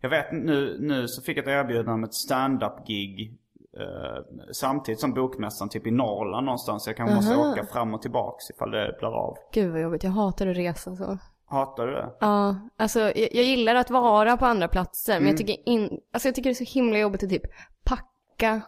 jag 0.00 0.10
vet 0.10 0.32
nu, 0.32 0.76
nu 0.80 1.08
så 1.08 1.22
fick 1.22 1.38
jag 1.38 1.42
ett 1.42 1.48
erbjudande 1.48 1.92
om 1.92 2.04
ett 2.04 2.14
stand-up 2.14 2.86
gig 2.86 3.38
eh, 3.78 4.22
samtidigt 4.52 5.00
som 5.00 5.14
bokmässan 5.14 5.68
typ 5.68 5.86
i 5.86 5.90
Norrland 5.90 6.44
någonstans. 6.44 6.86
Jag 6.86 6.96
kanske 6.96 7.16
måste 7.16 7.34
Aha. 7.34 7.52
åka 7.52 7.66
fram 7.66 7.94
och 7.94 8.02
tillbaks 8.02 8.50
ifall 8.50 8.70
det 8.70 8.96
blir 8.98 9.08
av. 9.08 9.36
Gud 9.52 9.72
vad 9.72 9.80
jobbigt. 9.80 10.04
Jag 10.04 10.10
hatar 10.10 10.46
att 10.46 10.56
resa 10.56 10.96
så. 10.96 11.18
Hatar 11.46 11.86
du 11.86 11.92
det? 11.92 12.10
Ja, 12.20 12.56
alltså 12.76 13.00
jag, 13.00 13.16
jag 13.18 13.44
gillar 13.44 13.74
att 13.74 13.90
vara 13.90 14.36
på 14.36 14.46
andra 14.46 14.68
platser. 14.68 15.12
Men 15.14 15.22
jag 15.22 15.28
Mm. 15.28 15.36
tycker 15.36 15.68
in, 15.68 16.00
alltså 16.12 16.28
jag 16.28 16.34
tycker 16.34 16.50
det 16.50 16.52
är 16.62 16.64
så 16.66 16.74
himla 16.78 16.98
jobbigt 16.98 17.22
att 17.22 17.30
typ 17.30 17.42
packa, 17.84 18.60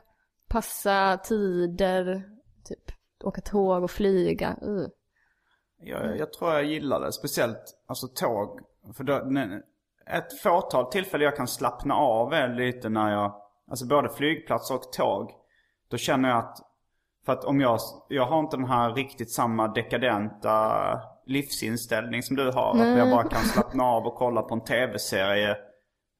passa 0.48 1.16
tider, 1.24 2.22
typ 2.64 2.92
åka 3.24 3.40
tåg 3.40 3.82
och 3.82 3.90
flyga. 3.90 4.56
Uh. 4.66 4.86
Jag, 5.84 6.18
jag 6.18 6.32
tror 6.32 6.50
jag 6.52 6.64
gillar 6.64 7.00
det. 7.00 7.12
Speciellt 7.12 7.62
alltså 7.86 8.06
tåg. 8.08 8.60
För 8.96 9.04
då, 9.04 9.12
ne- 9.12 9.60
ett 10.06 10.40
fåtal 10.40 10.90
tillfällen 10.90 11.24
jag 11.24 11.36
kan 11.36 11.48
slappna 11.48 11.94
av 11.94 12.50
lite 12.50 12.88
när 12.88 13.12
jag, 13.12 13.34
alltså 13.70 13.86
både 13.86 14.08
flygplats 14.08 14.70
och 14.70 14.92
tåg. 14.92 15.30
Då 15.90 15.96
känner 15.96 16.28
jag 16.28 16.38
att, 16.38 16.58
för 17.26 17.32
att 17.32 17.44
om 17.44 17.60
jag, 17.60 17.78
jag 18.08 18.26
har 18.26 18.40
inte 18.40 18.56
den 18.56 18.68
här 18.68 18.94
riktigt 18.94 19.30
samma 19.30 19.68
dekadenta 19.68 21.00
livsinställning 21.26 22.22
som 22.22 22.36
du 22.36 22.50
har. 22.50 22.70
Att 22.70 22.98
jag 22.98 23.10
bara 23.10 23.28
kan 23.28 23.42
slappna 23.42 23.84
av 23.84 24.06
och 24.06 24.14
kolla 24.14 24.42
på 24.42 24.54
en 24.54 24.64
tv-serie 24.64 25.56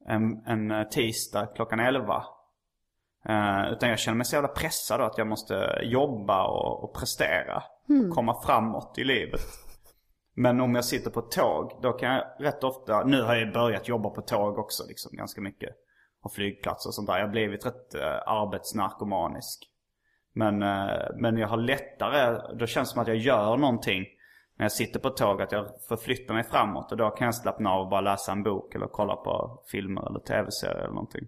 en, 0.05 0.43
en 0.45 0.89
tisdag 0.89 1.45
klockan 1.55 1.79
11. 1.79 2.23
Eh, 3.25 3.71
utan 3.73 3.89
jag 3.89 3.99
känner 3.99 4.15
mig 4.15 4.25
så 4.25 4.35
jävla 4.35 4.49
pressad 4.49 4.99
då 4.99 5.05
att 5.05 5.17
jag 5.17 5.27
måste 5.27 5.79
jobba 5.83 6.47
och, 6.47 6.83
och 6.83 6.95
prestera. 6.95 7.63
Komma 8.13 8.41
framåt 8.41 8.97
i 8.97 9.03
livet. 9.03 9.41
Men 10.35 10.61
om 10.61 10.75
jag 10.75 10.85
sitter 10.85 11.11
på 11.11 11.19
ett 11.19 11.31
tåg, 11.31 11.79
då 11.81 11.91
kan 11.93 12.13
jag 12.13 12.23
rätt 12.39 12.63
ofta, 12.63 13.03
nu 13.03 13.21
har 13.21 13.35
jag 13.35 13.53
börjat 13.53 13.87
jobba 13.87 14.09
på 14.09 14.21
tåg 14.21 14.57
också 14.57 14.83
liksom 14.87 15.17
ganska 15.17 15.41
mycket. 15.41 15.69
Och 16.23 16.33
flygplatser 16.33 16.89
och 16.89 16.93
sånt 16.93 17.07
där. 17.07 17.17
Jag 17.17 17.25
har 17.25 17.31
blivit 17.31 17.65
rätt 17.65 17.95
eh, 17.95 18.27
arbetsnarkomanisk. 18.27 19.69
Men, 20.33 20.63
eh, 20.63 21.07
men 21.15 21.37
jag 21.37 21.47
har 21.47 21.57
lättare, 21.57 22.41
då 22.59 22.65
känns 22.65 22.89
det 22.89 22.93
som 22.93 23.01
att 23.01 23.07
jag 23.07 23.17
gör 23.17 23.57
någonting 23.57 24.05
när 24.57 24.63
jag 24.63 24.71
sitter 24.71 24.99
på 24.99 25.07
ett 25.07 25.17
tåg. 25.17 25.41
Att 25.41 25.51
jag 25.51 25.67
förflyttar 25.87 26.33
mig 26.33 26.43
framåt. 26.43 26.91
Och 26.91 26.97
då 26.97 27.09
kan 27.09 27.25
jag 27.25 27.35
slappna 27.35 27.69
av 27.69 27.81
och 27.81 27.89
bara 27.89 28.01
läsa 28.01 28.31
en 28.31 28.43
bok 28.43 28.75
eller 28.75 28.87
kolla 28.87 29.15
på 29.15 29.63
filmer 29.71 30.09
eller 30.09 30.19
tv-serier 30.19 30.77
eller 30.77 30.93
någonting. 30.93 31.27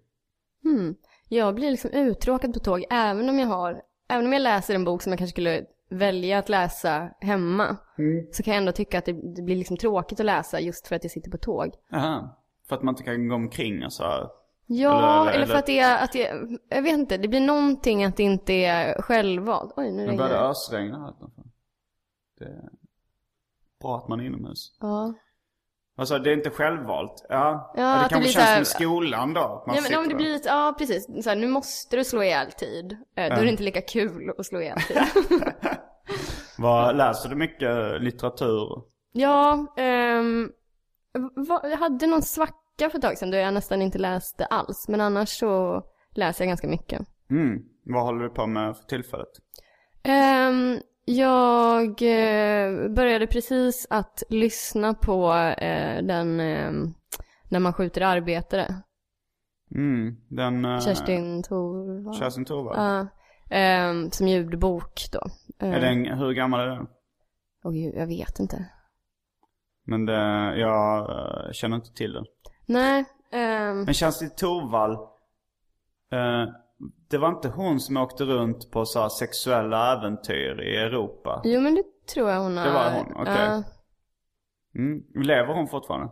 Hmm. 0.64 0.96
Jag 1.30 1.56
blir 1.56 1.72
liksom 1.72 1.92
uttråkad 1.92 2.54
på 2.54 2.60
tåg 2.60 2.86
även 2.90 3.30
om 3.30 3.40
jag 3.40 3.48
har, 3.48 3.82
även 4.10 4.26
om 4.26 4.34
jag 4.34 4.42
läser 4.42 4.76
en 4.76 4.84
bok 4.84 5.02
som 5.02 5.12
jag 5.12 5.20
kanske 5.20 5.34
skulle 5.34 5.66
välja 5.90 6.40
att 6.40 6.50
läsa 6.50 7.10
hemma. 7.22 7.78
Så 8.32 8.44
kan 8.44 8.54
jag 8.54 8.58
ändå 8.62 8.72
tycka 8.72 8.98
att 9.00 9.06
det, 9.06 9.36
det 9.36 9.42
blir 9.42 9.56
liksom 9.56 9.78
tråkigt 9.78 10.20
att 10.20 10.26
läsa 10.26 10.60
just 10.60 10.88
för 10.88 10.96
att 10.96 11.04
jag 11.04 11.12
sitter 11.12 11.32
på 11.32 11.38
tåg. 11.38 11.74
Aha. 11.94 12.42
För 12.68 12.76
att 12.76 12.84
man 12.84 12.92
inte 12.94 13.04
kan 13.04 13.28
gå 13.28 13.36
omkring 13.36 13.86
och 13.86 13.94
så 13.94 14.04
här. 14.04 14.30
Ja, 14.68 15.22
Eller- 15.22 15.32
eller, 15.32 15.34
eller- 15.34 15.46
för 15.46 15.60
att 15.60 15.66
det 15.66 15.80
är, 15.80 16.04
att 16.04 16.12
det, 16.14 16.34
jag 16.70 16.82
vet 16.82 16.94
inte, 16.94 17.18
det 17.18 17.28
blir 17.28 17.42
någonting 17.42 18.04
att 18.04 18.18
det 18.18 18.24
inte 18.24 18.54
är 18.54 19.02
självvalt. 19.02 19.74
Oj, 19.78 19.86
nu 19.86 19.92
Nu 19.92 20.08
regnar 20.08 20.18
börjar 20.18 20.38
det 20.42 20.44
det. 20.44 20.50
ösregna 20.50 21.00
här 21.00 21.10
utanför. 21.10 21.44
Det 22.40 22.46
är 22.46 22.70
bra 23.82 23.98
att 23.98 24.08
man 24.08 24.20
är 24.20 24.24
inomhus. 24.26 24.78
Ja. 24.82 25.14
Alltså 25.98 26.20
det 26.20 26.30
är 26.30 26.34
inte 26.34 26.50
självvalt. 26.50 27.26
Ja, 27.30 27.74
ja, 27.78 28.00
det 28.04 28.10
kanske 28.10 28.32
känns 28.32 28.46
här- 28.46 28.56
som 28.64 28.66
skolan 28.66 29.34
då. 29.34 29.42
att 29.42 29.68
Man 29.68 29.76
Ja, 29.76 29.82
men 29.90 30.00
om 30.00 30.10
det 30.10 30.16
blir 30.16 30.34
lite, 30.34 30.50
ja 30.50 30.76
precis. 30.78 31.24
Så 31.24 31.30
här, 31.30 31.36
nu 31.36 31.48
måste 31.48 31.98
du 31.98 32.04
slå 32.04 32.24
ihjäl 32.24 32.52
tid. 32.52 32.92
Eh, 32.92 33.36
Då 33.36 33.36
är 33.42 33.44
det 33.44 33.50
inte 33.50 33.64
lika 33.64 33.82
kul 33.82 34.34
att 34.38 34.46
slå 34.46 34.62
ihjäl 34.62 34.80
tid. 34.80 34.98
Vad, 36.58 36.96
läser 36.96 37.30
du 37.30 37.36
mycket 37.36 38.02
litteratur? 38.02 38.82
ja, 39.12 39.66
ehm, 39.78 40.52
va, 41.48 41.62
jag 41.64 41.78
hade 41.78 42.08
någon 42.08 42.22
svacka 42.22 42.90
för 42.90 42.96
ett 42.98 43.02
tag 43.02 43.18
sedan 43.18 43.32
då 43.32 43.38
jag 43.38 43.54
nästan 43.54 43.82
inte 43.82 43.98
läste 43.98 44.46
alls. 44.46 44.88
Men 44.88 45.02
annars 45.02 45.30
så 45.30 45.84
läser 46.16 46.44
jag 46.44 46.48
ganska 46.48 46.68
mycket. 46.68 47.02
Mm. 47.32 47.60
Vad 47.86 48.04
håller 48.04 48.24
du 48.24 48.30
på 48.30 48.48
med 48.48 48.78
för 48.78 48.84
tillfället? 48.84 49.28
Ehm, 50.04 50.80
jag 51.06 52.02
eh, 52.02 52.90
började 52.90 53.28
precis 53.28 53.88
att 53.90 54.24
lyssna 54.30 54.94
på 54.94 55.34
eh, 55.34 56.04
den 56.04 56.40
ehm, 56.40 56.94
När 57.50 57.60
man 57.60 57.74
skjuter 57.74 58.02
arbetare. 58.02 58.76
Mm. 59.76 60.16
Den... 60.30 60.66
eh, 60.66 60.80
Kerstin 60.80 61.44
Thorvald. 61.44 62.18
Kerstin 62.18 62.46
Thorvald. 62.46 62.80
Ja. 62.80 63.08
Ehm, 63.56 64.12
som 64.12 64.28
ljudbok 64.28 65.02
då. 65.12 65.22
Är 65.60 65.80
den, 65.82 66.06
hur 66.18 66.32
gammal 66.34 66.60
är 66.60 66.68
den? 66.68 66.88
Gud, 67.64 67.96
jag 67.96 68.08
vet 68.08 68.40
inte. 68.40 68.66
Men 69.84 70.06
det, 70.06 70.14
jag 70.60 71.00
eh, 71.10 71.52
känner 71.52 71.76
inte 71.76 71.94
till 71.94 72.14
den. 72.14 72.26
Nej. 72.66 73.06
ehm, 73.32 73.82
Men 73.84 73.94
Kerstin 73.94 74.30
Thorvald. 74.30 75.00
Eh, 76.82 76.86
det 77.10 77.18
var 77.18 77.30
inte 77.30 77.48
hon 77.50 77.80
som 77.80 77.98
åkte 77.98 78.24
runt 78.24 78.72
på 78.72 78.86
så 78.86 79.10
sexuella 79.10 79.94
äventyr 79.98 80.62
i 80.62 80.76
Europa? 80.78 81.42
jo 81.44 81.62
men 81.62 81.76
det 81.76 81.84
tror 82.14 82.30
jag 82.30 82.40
hon 82.40 82.58
har. 82.58 82.66
Det 82.66 82.72
var 82.74 82.92
hon, 82.92 83.22
okej. 83.22 83.36
Ja. 83.38 83.64
Mm. 84.76 85.04
Lever 85.26 85.54
hon 85.54 85.68
fortfarande? 85.68 86.10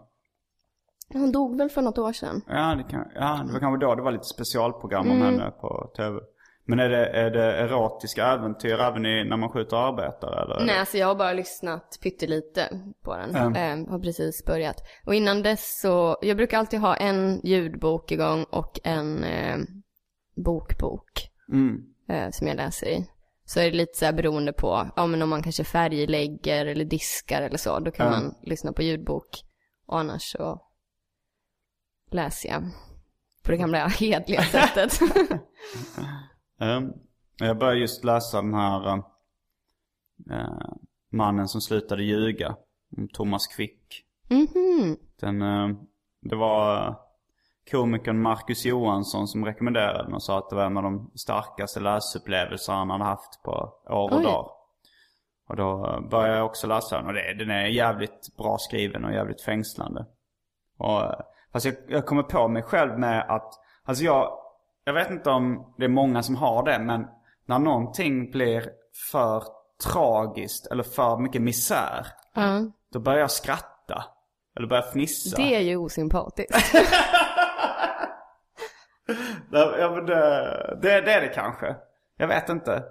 hon 1.14 1.32
dog 1.32 1.58
väl 1.58 1.70
för 1.70 1.82
något 1.82 1.98
år 1.98 2.14
sedan. 2.14 2.42
Ja 2.48 2.76
det, 2.76 2.84
kan, 2.84 3.08
ja, 3.16 3.44
det 3.48 3.54
var 3.54 3.60
kanske 3.60 3.86
då 3.86 3.96
det 3.96 4.02
var 4.02 4.12
lite 4.12 4.24
specialprogram 4.24 5.12
om 5.12 5.18
Mm. 5.22 5.24
henne 5.40 5.52
på 5.52 5.92
tv. 5.98 6.20
Men 6.66 6.80
är 6.80 6.90
det, 6.90 7.06
är 7.08 7.32
det 7.32 7.54
erotiska 7.58 8.26
äventyr 8.26 8.80
även 8.80 9.06
i, 9.06 9.24
när 9.30 9.38
man 9.38 9.50
skjuter 9.50 9.78
arbetare 9.78 10.42
eller? 10.44 10.66
Nej, 10.66 10.80
alltså 10.80 10.98
jag 10.98 11.08
har 11.08 11.16
bara 11.16 11.34
lyssnat 11.34 12.00
pyttelite 12.04 12.70
på 13.04 13.16
den. 13.18 13.36
Mm. 13.36 13.56
Ehm, 13.56 13.88
har 13.92 14.00
precis 14.00 14.46
börjat. 14.46 14.76
Och 15.06 15.16
innan 15.16 15.44
dess 15.44 15.82
så, 15.82 16.18
jag 16.22 16.38
brukar 16.38 16.58
alltid 16.60 16.80
ha 16.80 16.96
en 16.96 17.42
ljudbok 17.44 18.12
igång 18.12 18.44
och 18.44 18.80
en 18.84 19.24
eh, 19.24 19.58
bokbok 20.36 21.30
Mm. 21.52 21.84
eh, 22.10 22.30
som 22.32 22.48
jag 22.48 22.58
läser 22.58 22.88
i. 22.88 23.10
Så 23.46 23.60
är 23.60 23.64
det 23.72 23.78
lite 23.78 23.98
så 23.98 24.06
här 24.06 24.14
beroende 24.14 24.54
på, 24.54 24.90
ja 24.96 25.06
men 25.08 25.22
om 25.22 25.30
man 25.30 25.44
kanske 25.44 25.64
färglägger 25.64 26.66
eller 26.66 26.86
diskar 26.86 27.42
eller 27.42 27.58
så, 27.58 27.80
då 27.80 27.92
kan 27.92 28.08
Mm. 28.08 28.20
man 28.24 28.36
lyssna 28.42 28.74
på 28.74 28.82
ljudbok. 28.82 29.44
Och 29.86 30.00
annars 30.00 30.32
så 30.32 30.62
läser 32.12 32.50
jag 32.50 32.64
på 33.44 33.52
det 33.52 33.58
gamla 33.58 33.88
hedliga 34.00 34.42
sättet. 34.44 35.00
Ehm, 36.60 36.92
jag 37.38 37.58
började 37.58 37.80
just 37.80 38.04
läsa 38.04 38.42
den 38.42 38.54
här 38.54 38.98
eh, 40.32 40.70
Mannen 41.12 41.48
som 41.48 41.62
slutade 41.62 42.04
ljuga. 42.04 42.56
Om 42.98 43.08
Thomas 43.14 43.48
Quick. 43.48 44.04
Mhm. 44.30 44.98
Den, 45.20 45.42
eh, 45.42 45.68
det 46.22 46.36
var 46.36 46.96
komikern 47.72 48.22
Marcus 48.22 48.66
Johansson 48.66 49.28
som 49.28 49.46
rekommenderade 49.46 50.04
den 50.04 50.14
och 50.14 50.24
sa 50.24 50.38
att 50.38 50.50
det 50.50 50.56
var 50.56 50.66
en 50.66 50.78
av 50.78 50.84
de 50.84 51.12
starkaste 51.16 51.80
läsupplevelser 51.80 52.74
han 52.74 52.90
hade 52.90 53.04
haft 53.04 53.44
på 53.44 53.52
år 53.90 54.12
och 54.12 54.18
Oj. 54.18 54.24
dag. 54.24 54.50
Och 55.50 55.56
då 55.56 55.88
eh, 55.88 56.10
började 56.10 56.38
jag 56.38 56.46
också 56.46 56.68
läsa 56.68 56.98
den 56.98 57.06
och 57.08 57.14
det, 57.14 57.34
den 57.34 57.52
är 57.52 57.66
jävligt 57.66 58.36
bra 58.38 58.58
skriven 58.60 59.06
och 59.06 59.14
jävligt 59.14 59.42
fängslande. 59.42 60.06
Och, 60.78 61.02
eh, 61.02 61.20
fast 61.54 61.66
jag, 61.66 61.76
jag 61.88 62.06
kommer 62.06 62.24
på 62.24 62.48
mig 62.48 62.64
själv 62.64 63.00
med 63.00 63.26
att, 63.30 63.54
alltså 63.84 64.04
jag, 64.04 64.38
jag 64.84 64.94
vet 64.94 65.10
inte 65.10 65.30
om 65.30 65.74
det 65.78 65.86
är 65.86 65.90
många 65.90 66.24
som 66.24 66.36
har 66.36 66.64
det 66.66 66.80
men 66.80 67.08
när 67.46 67.60
någonting 67.60 68.32
blir 68.32 68.70
för 69.12 69.44
tragiskt 69.92 70.68
eller 70.68 70.84
för 70.84 71.18
mycket 71.18 71.42
misär. 71.42 72.08
Ja. 72.34 72.62
Då 72.92 73.00
börjar 73.00 73.20
jag 73.20 73.32
skratta. 73.32 74.04
Eller 74.58 74.68
börjar 74.68 74.92
fnissa. 74.92 75.38
Det 75.38 75.56
är 75.56 75.60
ju 75.60 75.78
osympatiskt. 75.78 76.76
Ja, 79.54 79.88
det, 79.90 80.16
det, 80.82 81.02
det 81.02 81.14
är 81.14 81.22
det 81.22 81.28
kanske. 81.28 81.76
Jag 82.18 82.28
vet 82.28 82.50
inte. 82.50 82.84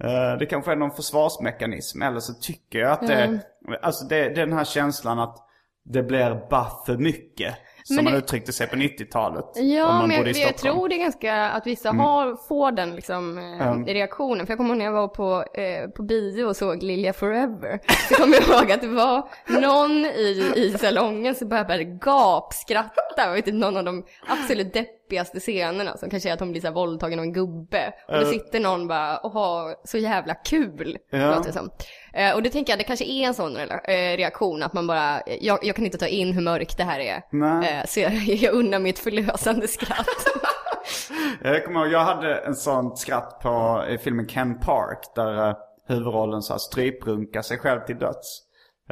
Eh, 0.00 0.36
Det 0.38 0.46
kanske 0.46 0.72
är 0.72 0.76
någon 0.76 0.90
försvarsmekanism. 0.90 2.02
Eller 2.02 2.20
så 2.20 2.34
tycker 2.34 2.78
jag 2.78 2.90
att 2.92 3.06
det, 3.06 3.40
alltså 3.82 4.04
det, 4.04 4.16
det 4.16 4.40
är 4.42 4.46
den 4.46 4.52
här 4.58 4.64
känslan 4.64 5.18
att 5.18 5.38
det 5.84 6.02
blir 6.02 6.46
bara 6.50 6.84
för 6.86 6.96
mycket. 6.96 7.54
Som 7.86 7.96
Men 7.96 8.04
man 8.04 8.12
det- 8.12 8.18
uttryckte 8.18 8.52
sig 8.52 8.66
på 8.66 8.76
90-talet. 8.76 9.44
om 9.44 9.68
Ja, 9.68 10.06
men 10.06 10.16
jag, 10.16 10.28
jag. 10.28 10.36
Mm. 10.36 10.52
tror 10.54 10.88
det 10.88 10.94
är 10.94 10.98
ganska 10.98 11.34
att 11.50 11.66
vissa 11.66 11.90
har, 11.90 12.36
får 12.48 12.72
den 12.72 12.94
liksom, 12.96 13.38
eh, 13.38 13.92
reaktionen. 13.94 14.46
För 14.46 14.50
jag 14.52 14.58
kommer 14.58 14.70
ihåg 14.70 14.78
när 14.78 14.84
jag 14.84 14.92
var 14.92 15.08
på, 15.08 15.44
eh, 15.60 15.88
på 15.90 16.02
bio 16.02 16.44
och 16.44 16.56
såg 16.56 16.82
Lilja 16.82 17.12
Forever. 17.12 17.80
Så 18.08 18.14
kommer 18.14 18.34
jag 18.34 18.42
ihåg 18.62 18.72
att 18.72 18.80
det 18.80 18.88
var 18.88 19.28
någon 19.60 19.90
i, 20.04 20.52
i 20.56 20.70
salongen 20.78 21.34
som 21.34 21.48
började 21.48 21.84
gapskratta. 21.84 23.30
Och 23.30 23.36
inte, 23.36 23.52
någon 23.52 23.76
av 23.76 23.84
de 23.84 24.04
absolut 24.28 24.72
deppigaste 24.74 25.40
scenerna 25.40 25.96
som 25.96 26.10
kanske 26.10 26.28
är 26.28 26.32
att 26.34 26.40
hon 26.40 26.50
blir 26.50 26.60
så 26.60 26.66
här 26.66 26.74
våldtagen 26.74 27.18
av 27.18 27.22
en 27.24 27.32
gubbe. 27.32 27.92
Och 28.08 28.20
då 28.20 28.26
sitter 28.26 28.60
någon 28.60 28.88
bara 28.88 29.18
och 29.18 29.30
har 29.30 29.74
så 29.84 29.98
jävla 29.98 30.34
kul. 30.34 30.98
Ja. 31.10 31.34
Låter 31.34 31.46
det 31.46 31.52
som. 31.52 31.70
Eh, 32.16 32.34
och 32.34 32.42
det 32.42 32.50
tänker 32.50 32.72
jag, 32.72 32.78
det 32.80 32.84
kanske 32.84 33.04
är 33.04 33.26
en 33.26 33.34
sån 33.34 33.56
eh, 33.56 34.16
reaktion 34.16 34.62
att 34.62 34.72
man 34.72 34.86
bara, 34.86 35.20
eh, 35.20 35.36
jag, 35.40 35.58
jag 35.62 35.76
kan 35.76 35.84
inte 35.84 35.98
ta 35.98 36.06
in 36.06 36.32
hur 36.32 36.42
mörkt 36.42 36.76
det 36.76 36.84
här 36.84 37.00
är. 37.00 37.22
Nej. 37.32 37.78
Eh, 37.78 37.86
så 37.86 38.00
jag, 38.00 38.12
jag 38.26 38.54
unnar 38.54 38.78
mig 38.78 38.90
ett 38.90 38.98
förlösande 38.98 39.68
skratt. 39.68 40.06
Jag 41.42 41.64
kommer 41.64 41.80
ihåg, 41.80 41.92
jag 41.92 42.04
hade 42.04 42.34
en 42.34 42.54
sån 42.54 42.96
skratt 42.96 43.40
på 43.42 43.84
i 43.90 43.98
filmen 43.98 44.26
Ken 44.26 44.58
Park. 44.60 44.98
Där 45.14 45.48
uh, 45.48 45.54
huvudrollen 45.88 46.42
så 46.42 46.52
här 46.52 46.58
stryprunkar 46.58 47.42
sig 47.42 47.58
själv 47.58 47.80
till 47.80 47.98
döds. 47.98 48.42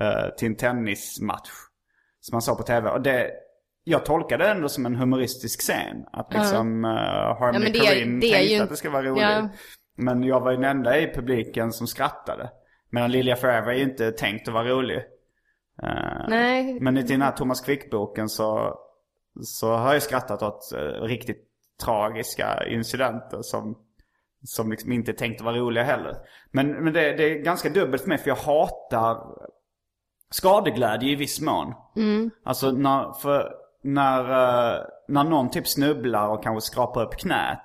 eh, 0.00 0.34
till 0.38 0.48
en 0.48 0.56
tennismatch. 0.56 1.50
Som 2.20 2.34
man 2.34 2.42
såg 2.42 2.56
på 2.56 2.62
tv. 2.62 2.90
Och 2.90 3.02
det, 3.02 3.30
jag 3.84 4.04
tolkade 4.04 4.44
det 4.44 4.50
ändå 4.50 4.68
som 4.68 4.86
en 4.86 4.94
humoristisk 4.94 5.60
scen. 5.60 6.04
Att 6.12 6.32
liksom 6.34 6.84
uh, 6.84 6.90
Harmony 7.38 7.66
är- 7.66 7.72
Korine 7.80 8.20
det 8.20 8.26
är 8.26 8.32
tänkte 8.32 8.54
ju- 8.54 8.62
att 8.62 8.68
det 8.70 8.76
ska 8.76 8.90
vara 8.90 9.02
roligt. 9.02 9.22
Ja. 9.22 9.48
Men 9.96 10.22
jag 10.22 10.40
var 10.40 10.50
ju 10.50 10.56
den 10.56 10.64
enda 10.70 10.98
i 10.98 11.14
publiken 11.14 11.72
som 11.72 11.86
skrattade. 11.86 12.50
Medan 12.90 13.10
Lilja 13.10 13.36
Forever 13.36 13.68
är 13.68 13.76
ju 13.76 13.82
inte 13.82 14.12
tänkt 14.12 14.48
att 14.48 14.54
vara 14.54 14.68
rolig. 14.68 14.96
Eh, 15.82 16.28
Nej. 16.28 16.80
Men 16.80 16.96
i 16.96 17.02
den 17.02 17.22
här 17.22 17.32
Thomas 17.32 17.60
Quick-boken 17.60 18.28
så, 18.28 18.78
så 19.42 19.72
har 19.72 19.92
jag 19.92 20.02
skrattat 20.02 20.42
åt 20.42 20.72
eh, 20.72 21.02
riktigt 21.02 21.48
tragiska 21.84 22.66
incidenter 22.68 23.42
som, 23.42 23.78
som 24.42 24.70
liksom 24.70 24.92
inte 24.92 25.10
är 25.10 25.16
tänkt 25.16 25.40
att 25.40 25.44
vara 25.44 25.56
roliga 25.56 25.84
heller. 25.84 26.16
Men, 26.50 26.84
men 26.84 26.92
det, 26.92 27.00
det 27.16 27.24
är 27.24 27.42
ganska 27.42 27.68
dubbelt 27.68 28.02
för 28.02 28.08
mig 28.08 28.18
för 28.18 28.28
jag 28.28 28.36
hatar 28.36 29.16
skadeglädje 30.30 31.12
i 31.12 31.14
viss 31.14 31.40
mån. 31.40 31.74
Alltså 32.44 32.70
när, 32.70 33.12
för, 33.12 33.52
när, 33.82 34.20
eh, 34.20 34.80
när 35.08 35.24
någon 35.24 35.50
typ 35.50 35.68
snubblar 35.68 36.28
och 36.28 36.42
kanske 36.42 36.70
skrapar 36.70 37.02
upp 37.02 37.14
knät. 37.16 37.64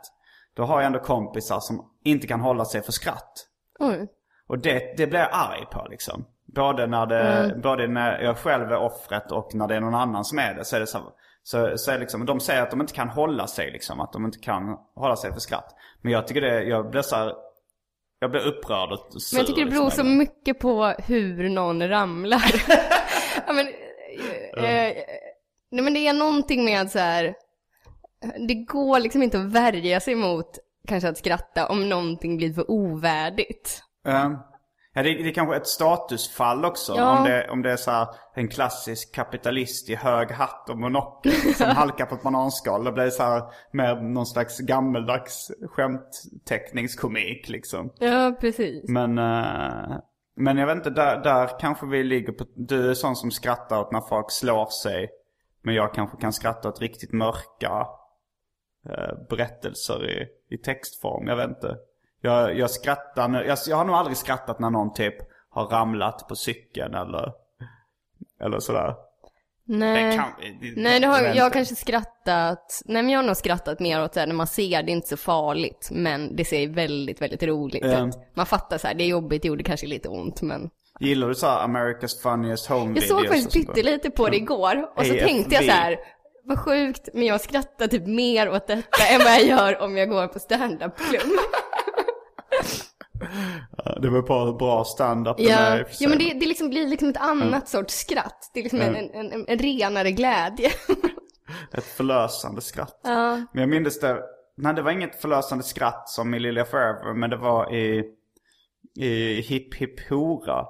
Då 0.54 0.64
har 0.64 0.80
jag 0.82 0.86
ändå 0.86 1.00
kompisar 1.00 1.60
som 1.60 1.86
inte 2.04 2.28
kan 2.28 2.40
hålla 2.42 2.66
sig 2.66 2.82
för 2.82 2.92
skratt. 2.92 3.34
Oj. 3.80 4.08
Och 4.50 4.60
det, 4.60 4.98
det 4.98 5.08
blir 5.08 5.20
jag 5.20 5.30
arg 5.32 5.66
på 5.72 5.88
liksom. 5.90 6.26
Både 6.46 6.88
när, 6.88 7.06
det, 7.06 7.56
både 7.64 7.88
när 7.88 8.22
jag 8.22 8.38
själv 8.38 8.72
är 8.72 8.78
offret 8.78 9.32
och 9.32 9.56
när 9.56 9.68
det 9.68 9.76
är 9.76 9.80
någon 9.80 9.96
annan 9.96 10.26
som 10.26 10.40
är 10.40 10.54
det. 10.54 10.66
Så 10.66 10.76
är 10.76 10.80
det 10.80 10.88
så, 10.88 11.00
så, 11.44 11.78
så 11.78 11.92
är 11.92 12.00
liksom, 12.00 12.26
de 12.26 12.40
säger 12.40 12.62
att 12.62 12.72
de 12.72 12.82
inte 12.82 12.94
kan 12.94 13.10
hålla 13.10 13.48
sig 13.48 13.72
liksom. 13.72 14.00
Att 14.00 14.14
de 14.14 14.26
inte 14.26 14.40
kan 14.40 14.78
hålla 14.96 15.16
sig 15.16 15.34
för 15.34 15.40
skratt. 15.40 15.76
Men 16.02 16.12
jag 16.12 16.28
tycker 16.28 16.42
det, 16.42 16.64
jag 16.64 16.90
blir 16.90 17.02
så 17.02 17.16
här, 17.16 17.34
Jag 18.20 18.32
blir 18.32 18.48
upprörd 18.48 18.92
och 18.92 19.22
sur. 19.22 19.38
Men 19.38 19.40
jag 19.40 19.48
tycker 19.48 19.66
det 19.66 19.72
beror 19.72 19.90
så 19.90 20.04
liksom. 20.04 20.18
mycket 20.18 20.60
på 20.60 20.86
hur 20.86 21.50
någon 21.50 21.90
ramlar. 21.90 22.52
ja, 23.48 23.54
men, 23.54 23.68
eh, 24.58 24.86
eh, 24.86 24.96
nej, 25.72 25.84
men 25.84 25.94
det 25.94 26.08
är 26.08 26.14
någonting 26.14 26.66
med 26.66 26.92
så 26.92 27.00
här, 27.00 27.36
det 28.48 28.56
går 28.56 29.00
liksom 29.00 29.24
inte 29.24 29.40
att 29.40 29.52
värja 29.52 30.00
sig 30.00 30.16
mot 30.16 30.60
kanske 30.88 31.10
att 31.10 31.18
skratta 31.18 31.68
om 31.68 31.90
någonting 31.90 32.38
blir 32.38 32.54
för 32.54 32.72
ovärdigt. 32.72 33.84
Eh, 34.08 34.30
Ja, 34.94 35.04
det, 35.04 35.14
det 35.14 35.30
är 35.30 35.34
kanske 35.34 35.56
ett 35.56 35.68
statusfall 35.68 36.66
också. 36.66 36.94
Ja. 36.96 37.18
Om, 37.18 37.24
det, 37.24 37.50
om 37.50 37.62
det 37.62 37.72
är 37.72 37.78
så 37.78 37.92
här, 37.92 38.08
en 38.34 38.48
klassisk 38.48 39.16
kapitalist 39.16 39.90
i 39.90 39.96
hög 39.96 40.32
hatt 40.32 40.70
och 40.70 40.78
monokel 40.78 41.32
som 41.32 41.68
halkar 41.76 42.06
på 42.06 42.16
ett 42.16 42.24
bananskal. 42.24 42.84
Då 42.84 42.92
blir 42.92 43.04
det 43.04 43.12
så 43.12 43.24
här 43.24 43.44
med 43.72 44.04
någon 44.04 44.26
slags 44.26 44.60
gammeldags 44.60 45.52
skämtteckningskomik 45.62 47.50
liksom. 47.50 47.94
Ja, 48.00 48.38
precis. 48.42 48.90
Men, 48.90 49.18
eh, 49.18 49.98
men 50.36 50.58
jag 50.58 50.68
vet 50.68 50.76
inte, 50.76 50.90
där, 50.90 51.24
där 51.24 51.60
kanske 51.60 51.86
vi 51.86 52.04
ligger 52.04 52.34
på... 52.34 52.46
Du 52.56 52.90
är 52.90 52.94
sån 52.94 53.16
som 53.16 53.32
skrattar 53.32 53.80
åt 53.80 53.92
när 53.92 54.02
folk 54.10 54.32
slår 54.32 54.66
sig. 54.66 55.10
Men 55.62 55.76
jag 55.76 55.94
kanske 55.94 56.18
kan 56.18 56.34
skratta 56.34 56.70
åt 56.70 56.82
riktigt 56.82 57.14
mörka 57.14 57.88
eh, 58.90 59.28
berättelser 59.30 60.10
i, 60.10 60.28
i 60.56 60.58
textform. 60.58 61.28
Jag 61.28 61.36
vet 61.36 61.50
inte. 61.50 61.78
Jag, 62.22 62.58
jag 62.58 62.70
skrattar, 62.72 63.28
nu- 63.28 63.44
jag, 63.48 63.58
jag 63.68 63.78
har 63.78 63.86
nog 63.86 63.96
aldrig 63.96 64.18
skrattat 64.18 64.60
när 64.60 64.70
någon 64.70 64.94
typ 64.94 65.16
har 65.50 65.66
ramlat 65.66 66.28
på 66.28 66.36
cykeln 66.36 66.94
eller, 66.96 67.32
eller 68.44 68.60
sådär. 68.60 68.94
Nej. 69.66 70.18
Kan- 70.18 70.30
det- 70.62 70.82
Nej, 70.82 71.00
det 71.00 71.08
har, 71.08 71.22
jag 71.22 71.36
jag 71.36 71.44
har 71.44 71.50
kanske 71.50 71.76
skrattat, 71.76 72.82
nej 72.86 73.04
men 73.04 73.10
jag 73.10 73.20
har 73.20 73.24
nog 73.28 73.38
skrattat 73.38 73.80
mer 73.80 74.04
åt 74.04 74.14
det 74.14 74.20
här 74.20 74.28
när 74.28 74.36
man 74.36 74.48
ser 74.48 74.84
det 74.84 74.92
är 74.92 74.94
inte 74.94 75.08
så 75.08 75.18
farligt, 75.18 75.90
men 75.92 76.36
det 76.36 76.46
ser 76.46 76.68
väldigt, 76.68 77.22
väldigt 77.22 77.44
roligt 77.44 77.86
ut. 77.86 78.14
Man 78.36 78.46
fattar 78.46 78.78
så 78.78 78.88
här, 78.88 78.94
det 78.94 79.04
är 79.04 79.08
jobbigt, 79.08 79.42
det 79.42 79.48
gjorde 79.48 79.64
kanske 79.64 79.88
lite 79.88 80.10
ont, 80.10 80.42
men. 80.42 80.70
Gillar 81.00 81.28
du 81.28 81.36
så 81.36 81.48
här 81.48 81.68
America's 81.68 82.22
funniest 82.24 82.68
home 82.68 82.82
Jag 82.82 82.88
videos 82.94 83.08
såg 83.08 83.20
och 83.20 83.26
faktiskt 83.26 83.54
pyttelite 83.54 84.10
på 84.10 84.28
det 84.30 84.38
igår, 84.38 84.90
och 84.96 85.06
så 85.06 85.14
AFV. 85.14 85.26
tänkte 85.26 85.56
jag 85.56 85.64
så 85.64 85.72
här, 85.72 85.98
vad 86.44 86.60
sjukt, 86.60 87.10
men 87.14 87.26
jag 87.26 87.42
skrattar 87.42 87.88
typ 87.88 88.08
mer 88.08 88.50
åt 88.50 88.68
detta 88.68 89.04
än 89.14 89.20
vad 89.24 89.34
jag 89.34 89.46
gör 89.46 89.82
om 89.82 89.98
jag 89.98 90.10
går 90.10 90.28
på 90.28 90.40
stand-up-klubb. 90.40 91.22
Det 94.02 94.10
var 94.10 94.22
på 94.22 94.40
hur 94.40 94.54
bra 94.54 94.84
stand-up 94.84 95.36
Ja, 95.40 95.58
är 95.58 95.88
ja 96.00 96.10
men 96.10 96.18
det, 96.18 96.34
det 96.34 96.46
liksom 96.46 96.70
blir 96.70 96.88
liksom 96.88 97.10
ett 97.10 97.18
annat 97.18 97.68
sorts 97.68 97.94
skratt. 97.94 98.52
Det 98.54 98.60
är 98.60 98.64
liksom 98.64 98.82
en, 98.82 98.96
en, 98.96 99.32
en, 99.32 99.46
en 99.48 99.60
renare 99.60 100.12
glädje. 100.12 100.70
Ett 101.74 101.84
förlösande 101.84 102.62
skratt. 102.62 103.00
ja. 103.04 103.42
Men 103.54 103.62
jag 103.62 103.70
minns 103.70 104.00
det, 104.00 104.20
nej 104.58 104.74
det 104.74 104.82
var 104.82 104.92
inget 104.92 105.22
förlösande 105.22 105.64
skratt 105.64 106.10
som 106.10 106.34
i 106.34 106.40
Lilja 106.40 106.66
Forever, 106.66 107.14
men 107.14 107.30
det 107.30 107.38
var 107.38 107.76
i, 107.76 108.04
i 109.00 109.42
Hipp 109.42 109.76
Hipp 109.76 110.10
Hora. 110.10 110.66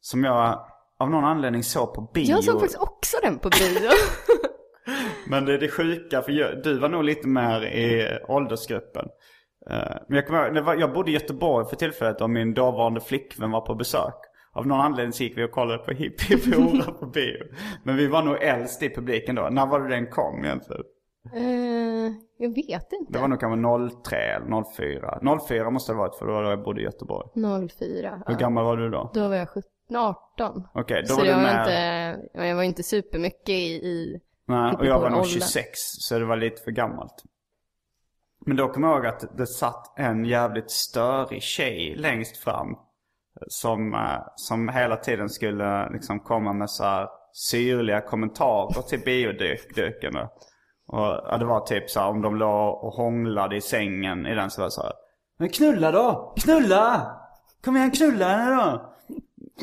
Som 0.00 0.24
jag 0.24 0.66
av 0.98 1.10
någon 1.10 1.24
anledning 1.24 1.62
såg 1.62 1.94
på 1.94 2.10
bio. 2.14 2.30
Jag 2.30 2.44
såg 2.44 2.60
faktiskt 2.60 2.80
också 2.80 3.16
den 3.22 3.38
på 3.38 3.48
bio. 3.48 3.90
Men 5.26 5.44
det 5.44 5.54
är 5.54 5.58
det 5.58 5.68
sjuka, 5.68 6.22
för 6.22 6.32
jag, 6.32 6.62
du 6.62 6.78
var 6.78 6.88
nog 6.88 7.04
lite 7.04 7.28
mer 7.28 7.64
i 7.64 8.18
åldersgruppen. 8.28 9.08
Eh, 9.70 9.96
men 10.08 10.16
jag, 10.16 10.26
kommer, 10.26 10.60
var, 10.60 10.74
jag 10.74 10.92
bodde 10.92 11.10
i 11.10 11.14
Göteborg 11.14 11.66
för 11.66 11.76
tillfället 11.76 12.20
och 12.20 12.30
min 12.30 12.54
dåvarande 12.54 13.00
flickvän 13.00 13.50
var 13.50 13.60
på 13.60 13.74
besök. 13.74 14.14
Av 14.52 14.66
någon 14.66 14.80
anledning 14.80 15.12
så 15.12 15.22
gick 15.22 15.38
vi 15.38 15.44
och 15.44 15.50
kollade 15.50 15.78
på 15.78 15.90
Hipp 15.90 16.20
Hipp 16.20 16.44
på 17.00 17.06
bio. 17.06 17.44
Men 17.84 17.96
vi 17.96 18.06
var 18.06 18.22
nog 18.22 18.42
äldst 18.42 18.82
i 18.82 18.94
publiken 18.94 19.34
då. 19.34 19.48
När 19.50 19.66
var 19.66 19.80
det 19.80 19.88
den 19.88 20.06
kom 20.06 20.44
egentligen? 20.44 20.82
Eh, 21.34 22.12
jag 22.38 22.54
vet 22.54 22.92
inte. 22.92 23.12
Det 23.12 23.18
var 23.18 23.28
nog 23.28 23.40
kanske 23.40 24.00
03 24.04 24.16
eller 24.16 24.64
04. 24.76 25.38
04 25.48 25.70
måste 25.70 25.92
det 25.92 25.96
ha 25.96 26.02
varit 26.02 26.14
för 26.18 26.26
det 26.26 26.32
var 26.32 26.42
då 26.44 26.50
jag 26.50 26.62
bodde 26.62 26.80
i 26.80 26.84
Göteborg. 26.84 27.28
04. 27.78 28.22
Hur 28.26 28.34
Ja. 28.34 28.38
gammal 28.38 28.64
var 28.64 28.76
du 28.76 28.90
då? 28.90 29.10
Då 29.14 29.28
var 29.28 29.36
jag 29.36 29.48
17, 29.48 29.62
18. 29.96 30.62
Okej, 30.74 31.02
då 31.02 31.06
Så 31.08 31.16
var 31.16 31.22
du 31.24 31.28
jag 31.30 31.36
var, 31.36 31.42
med. 31.42 31.60
inte, 31.60 32.48
jag 32.48 32.56
var 32.56 32.62
inte 32.62 32.82
supermycket 32.82 33.48
i, 33.48 33.62
i 33.88 34.20
Nej, 34.46 34.74
och 34.78 34.86
jag 34.86 34.94
var 35.00 35.10
nog 35.10 35.18
Hora-åldern. 35.18 35.24
26 35.40 35.70
så 35.74 36.18
det 36.18 36.24
var 36.24 36.36
lite 36.36 36.62
för 36.62 36.70
gammalt. 36.70 37.14
Men 38.46 38.56
då 38.56 38.68
kommer 38.68 38.88
jag 38.88 38.96
ihåg 38.96 39.06
att 39.06 39.36
det 39.36 39.46
satt 39.46 39.98
en 39.98 40.24
jävligt 40.24 40.70
störig 40.70 41.42
tjej 41.42 41.94
längst 41.96 42.36
fram. 42.36 42.76
Som, 43.46 43.94
eh, 43.94 44.20
som 44.36 44.68
hela 44.68 44.96
tiden 44.96 45.28
skulle 45.28 45.90
liksom 45.90 46.20
komma 46.20 46.52
med 46.52 46.70
så 46.70 46.84
här 46.84 47.08
syrliga 47.32 48.00
kommentarer 48.00 48.82
till 48.82 49.00
biodyken. 49.00 50.16
Och 50.16 50.28
ja, 50.88 51.36
det 51.38 51.44
var 51.44 51.60
typ 51.60 51.90
så 51.90 52.00
här 52.00 52.08
om 52.08 52.22
de 52.22 52.36
låg 52.36 52.84
och 52.84 52.92
hånglade 52.92 53.56
i 53.56 53.60
sängen 53.60 54.26
i 54.26 54.34
den 54.34 54.50
så 54.50 54.60
var 54.60 54.66
det 54.66 54.70
så 54.70 54.82
här. 54.82 54.92
Men 55.38 55.48
knulla 55.48 55.90
då! 55.90 56.34
Knulla! 56.36 57.16
Kom 57.64 57.76
igen 57.76 57.90
knulla 57.90 58.28
henne 58.28 58.56
då! 58.56 58.94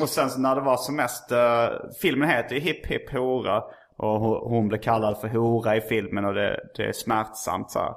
Och 0.00 0.08
sen 0.08 0.30
så 0.30 0.40
när 0.40 0.54
det 0.54 0.60
var 0.60 0.76
som 0.76 0.96
mest, 0.96 1.32
uh, 1.32 1.90
filmen 2.00 2.28
heter 2.28 2.54
ju 2.54 2.60
Hipp 2.60 2.86
Hipp 2.86 3.12
Hora. 3.12 3.62
Och 3.96 4.20
hon, 4.20 4.50
hon 4.50 4.68
blev 4.68 4.78
kallad 4.78 5.18
för 5.20 5.28
hora 5.28 5.76
i 5.76 5.80
filmen 5.80 6.24
och 6.24 6.34
det, 6.34 6.60
det 6.76 6.84
är 6.84 6.92
smärtsamt 6.92 7.70
så 7.70 7.78
här. 7.78 7.94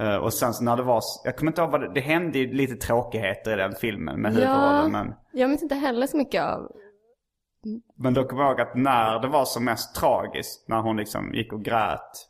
Eh, 0.00 0.16
och 0.16 0.34
sen 0.34 0.54
så 0.54 0.64
när 0.64 0.76
det 0.76 0.82
var, 0.82 1.02
jag 1.24 1.36
kommer 1.36 1.50
inte 1.50 1.60
ihåg 1.60 1.70
vad 1.70 1.80
det, 1.80 1.92
det 1.94 2.00
hände 2.00 2.38
ju 2.38 2.52
lite 2.52 2.76
tråkigheter 2.76 3.52
i 3.52 3.56
den 3.56 3.74
filmen 3.74 4.20
med 4.20 4.32
huvudrollen. 4.32 4.92
Men, 4.92 5.14
Jag 5.32 5.50
minns 5.50 5.62
inte 5.62 5.74
heller 5.74 6.06
så 6.06 6.16
mycket 6.16 6.42
av... 6.42 6.72
men 7.96 8.14
då 8.14 8.24
kommer 8.24 8.42
jag 8.42 8.50
ihåg 8.50 8.60
att 8.60 8.74
när 8.76 9.18
det 9.20 9.28
var 9.28 9.44
som 9.44 9.64
mest 9.64 9.94
tragiskt, 9.94 10.68
när 10.68 10.80
hon 10.80 10.96
liksom 10.96 11.34
gick 11.34 11.52
och 11.52 11.64
grät 11.64 12.28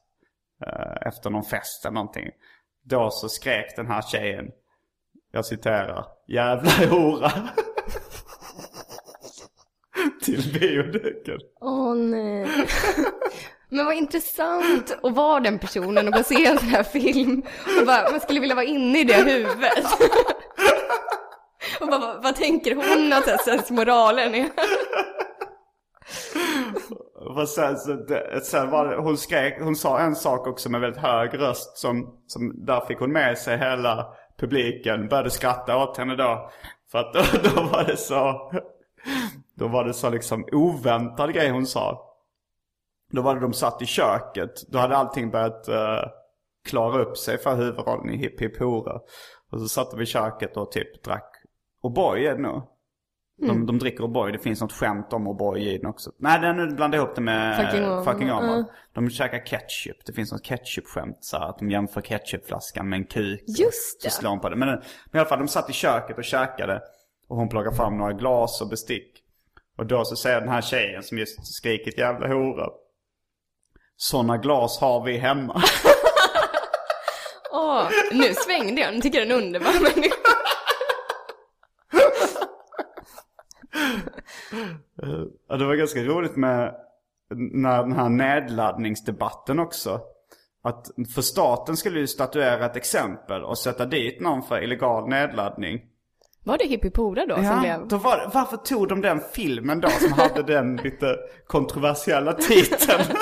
eh, 0.66 1.06
efter 1.08 1.30
någon 1.30 1.44
fest 1.44 1.84
eller 1.84 1.94
någonting. 1.94 2.30
Då 2.84 3.10
så 3.10 3.28
skrek 3.28 3.76
den 3.76 3.86
här 3.86 4.02
tjejen, 4.02 4.46
jag 5.32 5.46
citerar, 5.46 6.06
jävla 6.28 6.70
hora. 6.90 7.30
Till 10.24 10.52
bioduken. 10.60 11.38
Åh 11.60 11.94
nej. 11.94 12.46
Men 13.72 13.86
vad 13.86 13.94
intressant 13.94 14.98
att 15.02 15.14
vara 15.14 15.40
den 15.40 15.58
personen 15.58 16.06
och 16.06 16.12
bara 16.12 16.22
se 16.22 16.46
en 16.46 16.58
sån 16.58 16.68
här 16.68 16.82
film. 16.82 17.42
Och 17.80 17.86
bara, 17.86 18.10
man 18.10 18.20
skulle 18.20 18.40
vilja 18.40 18.54
vara 18.54 18.64
inne 18.64 19.00
i 19.00 19.04
det 19.04 19.14
huvudet. 19.14 19.84
Och 21.80 21.86
bara, 21.86 21.98
vad, 21.98 22.22
vad 22.22 22.36
tänker 22.36 22.74
hon 22.74 23.12
att 23.12 23.44
sensmoralen 23.44 24.34
är? 24.34 24.48
Och 27.14 27.48
sen, 27.48 27.76
så, 27.76 27.92
det, 27.92 28.44
sen 28.44 28.70
var 28.70 28.88
det, 28.88 28.96
hon 28.96 29.18
skrek, 29.18 29.60
hon 29.60 29.76
sa 29.76 29.98
en 29.98 30.16
sak 30.16 30.46
också 30.46 30.70
med 30.70 30.80
väldigt 30.80 31.02
hög 31.02 31.38
röst 31.38 31.78
som, 31.78 32.20
som 32.26 32.64
där 32.66 32.80
fick 32.80 32.98
hon 32.98 33.12
med 33.12 33.38
sig 33.38 33.58
hela 33.58 34.06
publiken. 34.40 35.08
Började 35.08 35.30
skratta 35.30 35.76
åt 35.76 35.96
henne 35.96 36.16
då. 36.16 36.50
För 36.90 36.98
att 36.98 37.14
då, 37.14 37.22
då 37.54 37.62
var 37.62 37.84
det 37.84 37.96
så, 37.96 38.52
då 39.54 39.68
var 39.68 39.84
det 39.84 39.94
så 39.94 40.10
liksom 40.10 40.44
oväntad 40.52 41.34
grej 41.34 41.50
hon 41.50 41.66
sa. 41.66 42.11
Då 43.12 43.22
var 43.22 43.34
det 43.34 43.40
de 43.40 43.52
satt 43.52 43.82
i 43.82 43.86
köket. 43.86 44.62
Då 44.68 44.78
hade 44.78 44.96
allting 44.96 45.30
börjat 45.30 45.68
uh, 45.68 46.10
klara 46.68 47.02
upp 47.02 47.18
sig 47.18 47.38
för 47.38 47.56
huvudrollen 47.56 48.10
i 48.10 48.16
Hipp 48.16 48.40
Hipp 48.40 48.58
Hora. 48.58 49.00
Och 49.52 49.60
så 49.60 49.68
satt 49.68 49.90
de 49.90 50.00
i 50.00 50.06
köket 50.06 50.56
och 50.56 50.72
typ 50.72 51.04
drack 51.04 51.28
O'boy 51.82 52.16
är 52.16 52.34
det 52.34 52.42
nog. 52.42 52.62
De, 53.46 53.66
de 53.66 53.78
dricker 53.78 54.04
O'boy. 54.04 54.32
Det 54.32 54.38
finns 54.38 54.60
något 54.60 54.72
skämt 54.72 55.12
om 55.12 55.28
O'boy 55.28 55.58
i 55.58 55.78
den 55.78 55.86
också. 55.86 56.10
Nej, 56.18 56.40
den 56.40 56.56
nu 56.56 56.66
blandar 56.66 56.98
jag 56.98 57.04
ihop 57.04 57.14
det 57.14 57.20
med 57.20 58.04
Fucking 58.04 58.32
Åmål. 58.32 58.54
Mm. 58.54 58.64
De 58.92 59.10
käkar 59.10 59.46
ketchup. 59.46 60.06
Det 60.06 60.12
finns 60.12 60.32
något 60.32 60.44
ketchup-skämt 60.44 61.18
så 61.20 61.38
här, 61.38 61.48
att 61.48 61.58
de 61.58 61.70
jämför 61.70 62.00
ketchupflaskan 62.00 62.88
med 62.88 62.96
en 62.96 63.04
kuk. 63.04 63.42
Just 63.46 64.02
Så 64.02 64.08
det. 64.08 64.10
slår 64.10 64.30
hon 64.30 64.40
på 64.40 64.48
det. 64.48 64.56
Men, 64.56 64.68
men 64.68 64.78
i 65.12 65.18
alla 65.18 65.24
fall, 65.24 65.38
de 65.38 65.48
satt 65.48 65.70
i 65.70 65.72
köket 65.72 66.18
och 66.18 66.24
käkade. 66.24 66.82
Och 67.28 67.36
hon 67.36 67.48
plockar 67.48 67.70
fram 67.70 67.98
några 67.98 68.12
glas 68.12 68.62
och 68.62 68.68
bestick. 68.68 69.22
Och 69.78 69.86
då 69.86 70.04
så 70.04 70.16
säger 70.16 70.40
den 70.40 70.48
här 70.48 70.60
tjejen 70.60 71.02
som 71.02 71.18
just 71.18 71.54
skrikit 71.54 71.98
jävla 71.98 72.28
hora. 72.28 72.68
Såna 73.96 74.36
glas 74.38 74.78
har 74.80 75.04
vi 75.04 75.18
hemma. 75.18 75.62
Åh, 77.52 77.88
nu 78.12 78.34
svängde 78.34 78.80
jag. 78.80 78.94
Nu 78.94 79.00
tycker 79.00 79.18
jag 79.18 79.28
den 79.28 79.38
är 79.38 79.42
underbar 79.42 79.72
människa. 79.82 80.14
Ja, 85.48 85.56
det 85.56 85.64
var 85.66 85.74
ganska 85.74 86.00
roligt 86.00 86.36
med 86.36 86.74
när 87.52 87.82
den 87.82 87.92
här 87.92 88.08
nedladdningsdebatten 88.08 89.58
också. 89.58 90.00
Att 90.64 90.86
för 91.14 91.22
staten 91.22 91.76
skulle 91.76 92.00
ju 92.00 92.06
statuera 92.06 92.66
ett 92.66 92.76
exempel 92.76 93.44
och 93.44 93.58
sätta 93.58 93.86
dit 93.86 94.20
någon 94.20 94.42
för 94.42 94.62
illegal 94.64 95.08
nedladdning. 95.08 95.80
Var 96.44 96.58
det 96.58 96.64
Hippipora 96.64 97.26
då 97.26 97.34
som 97.34 97.44
Ja, 97.44 97.60
blev? 97.60 97.88
då 97.88 97.96
var, 97.96 98.16
det- 98.16 98.30
varför 98.34 98.56
tog 98.56 98.88
de 98.88 99.00
den 99.00 99.20
filmen 99.32 99.80
då 99.80 99.88
som 99.88 100.12
hade 100.12 100.42
den 100.42 100.76
lite 100.76 101.16
kontroversiella 101.46 102.32
titeln? 102.32 103.02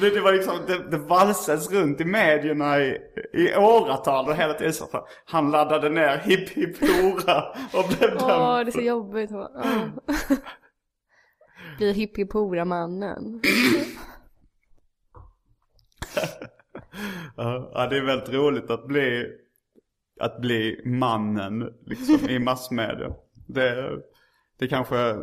Det, 0.00 0.10
det 0.10 0.20
var 0.20 0.32
liksom, 0.32 0.58
det, 0.66 0.90
det 0.90 0.98
valsades 0.98 1.72
runt 1.72 2.00
i 2.00 2.04
medierna 2.04 2.80
i, 2.80 2.98
i 3.32 3.56
åratal 3.56 4.28
och 4.28 4.36
hela 4.36 4.54
tiden 4.54 4.72
så 4.72 4.86
för 4.86 5.02
han 5.24 5.50
laddade 5.50 5.88
ner 5.88 6.18
Hipp 6.18 6.48
Hipp 6.48 6.80
Hora 6.80 7.42
och 7.72 7.88
blev 7.98 8.16
Åh, 8.20 8.28
dömd. 8.28 8.66
det 8.66 8.70
är 8.70 8.72
så 8.72 8.80
jobbigt. 8.80 9.30
Ja. 9.30 9.50
Blir 11.78 11.92
Hippipora-mannen. 11.92 13.40
Ja, 17.36 17.70
ja, 17.74 17.86
det 17.86 17.96
är 17.96 18.04
väldigt 18.04 18.34
roligt 18.34 18.70
att 18.70 18.86
bli, 18.86 19.26
att 20.20 20.40
bli 20.40 20.82
mannen 20.84 21.72
liksom, 21.86 22.28
i 22.28 22.38
massmedia. 22.38 23.14
Det, 23.46 23.90
det 24.58 24.68
kanske, 24.68 25.16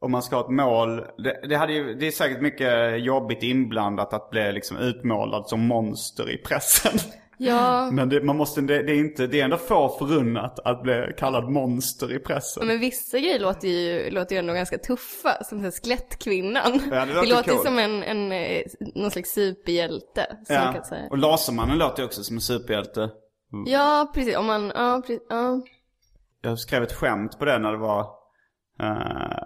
om 0.00 0.10
man 0.10 0.22
ska 0.22 0.36
ha 0.36 0.44
ett 0.44 0.50
mål, 0.50 0.96
det, 0.96 1.48
det, 1.48 1.56
hade 1.56 1.72
ju, 1.72 1.94
det 1.94 2.06
är 2.06 2.10
säkert 2.10 2.40
mycket 2.40 3.02
jobbigt 3.04 3.42
inblandat 3.42 4.12
att 4.12 4.30
bli 4.30 4.52
liksom 4.52 4.76
utmålad 4.76 5.48
som 5.48 5.60
monster 5.60 6.30
i 6.30 6.36
pressen. 6.36 6.98
Ja, 7.38 7.90
Men 7.92 8.08
det, 8.08 8.22
man 8.22 8.36
måste, 8.36 8.60
det, 8.60 8.82
det, 8.82 8.92
är 8.92 8.98
inte, 8.98 9.26
det 9.26 9.40
är 9.40 9.44
ändå 9.44 9.56
få 9.56 9.88
förunnat 9.98 10.58
att 10.58 10.82
bli 10.82 11.14
kallad 11.18 11.50
monster 11.50 12.12
i 12.12 12.18
pressen. 12.18 12.66
men 12.66 12.80
vissa 12.80 13.18
grejer 13.18 13.38
låter 13.38 13.68
ju, 13.68 14.10
låter 14.10 14.34
ju 14.34 14.38
ändå 14.38 14.52
ganska 14.52 14.78
tuffa. 14.78 15.44
Som 15.44 15.62
den 15.62 15.72
skelettkvinnan. 15.72 16.80
Ja, 16.90 17.06
det 17.06 17.14
låter 17.14 17.28
låter 17.28 17.50
coolt. 17.50 17.64
som 17.64 17.78
en, 17.78 18.02
en, 18.02 18.32
eh, 18.32 18.62
någon 18.94 19.10
slags 19.10 19.30
superhjälte. 19.30 20.36
Ja. 20.48 20.72
kan 20.72 20.84
säga. 20.84 21.08
Och 21.10 21.18
Lasermannen 21.18 21.78
låter 21.78 22.02
ju 22.02 22.06
också 22.06 22.24
som 22.24 22.36
en 22.36 22.40
superhjälte. 22.40 23.10
Ja, 23.66 24.10
precis. 24.14 24.36
Om 24.36 24.46
man, 24.46 24.72
ja, 24.74 25.02
precis, 25.06 25.26
ja. 25.28 25.60
Jag 26.42 26.58
skrev 26.58 26.82
ett 26.82 26.92
skämt 26.92 27.38
på 27.38 27.44
det 27.44 27.58
när 27.58 27.72
det 27.72 27.78
var 27.78 28.00
eh, 28.80 29.42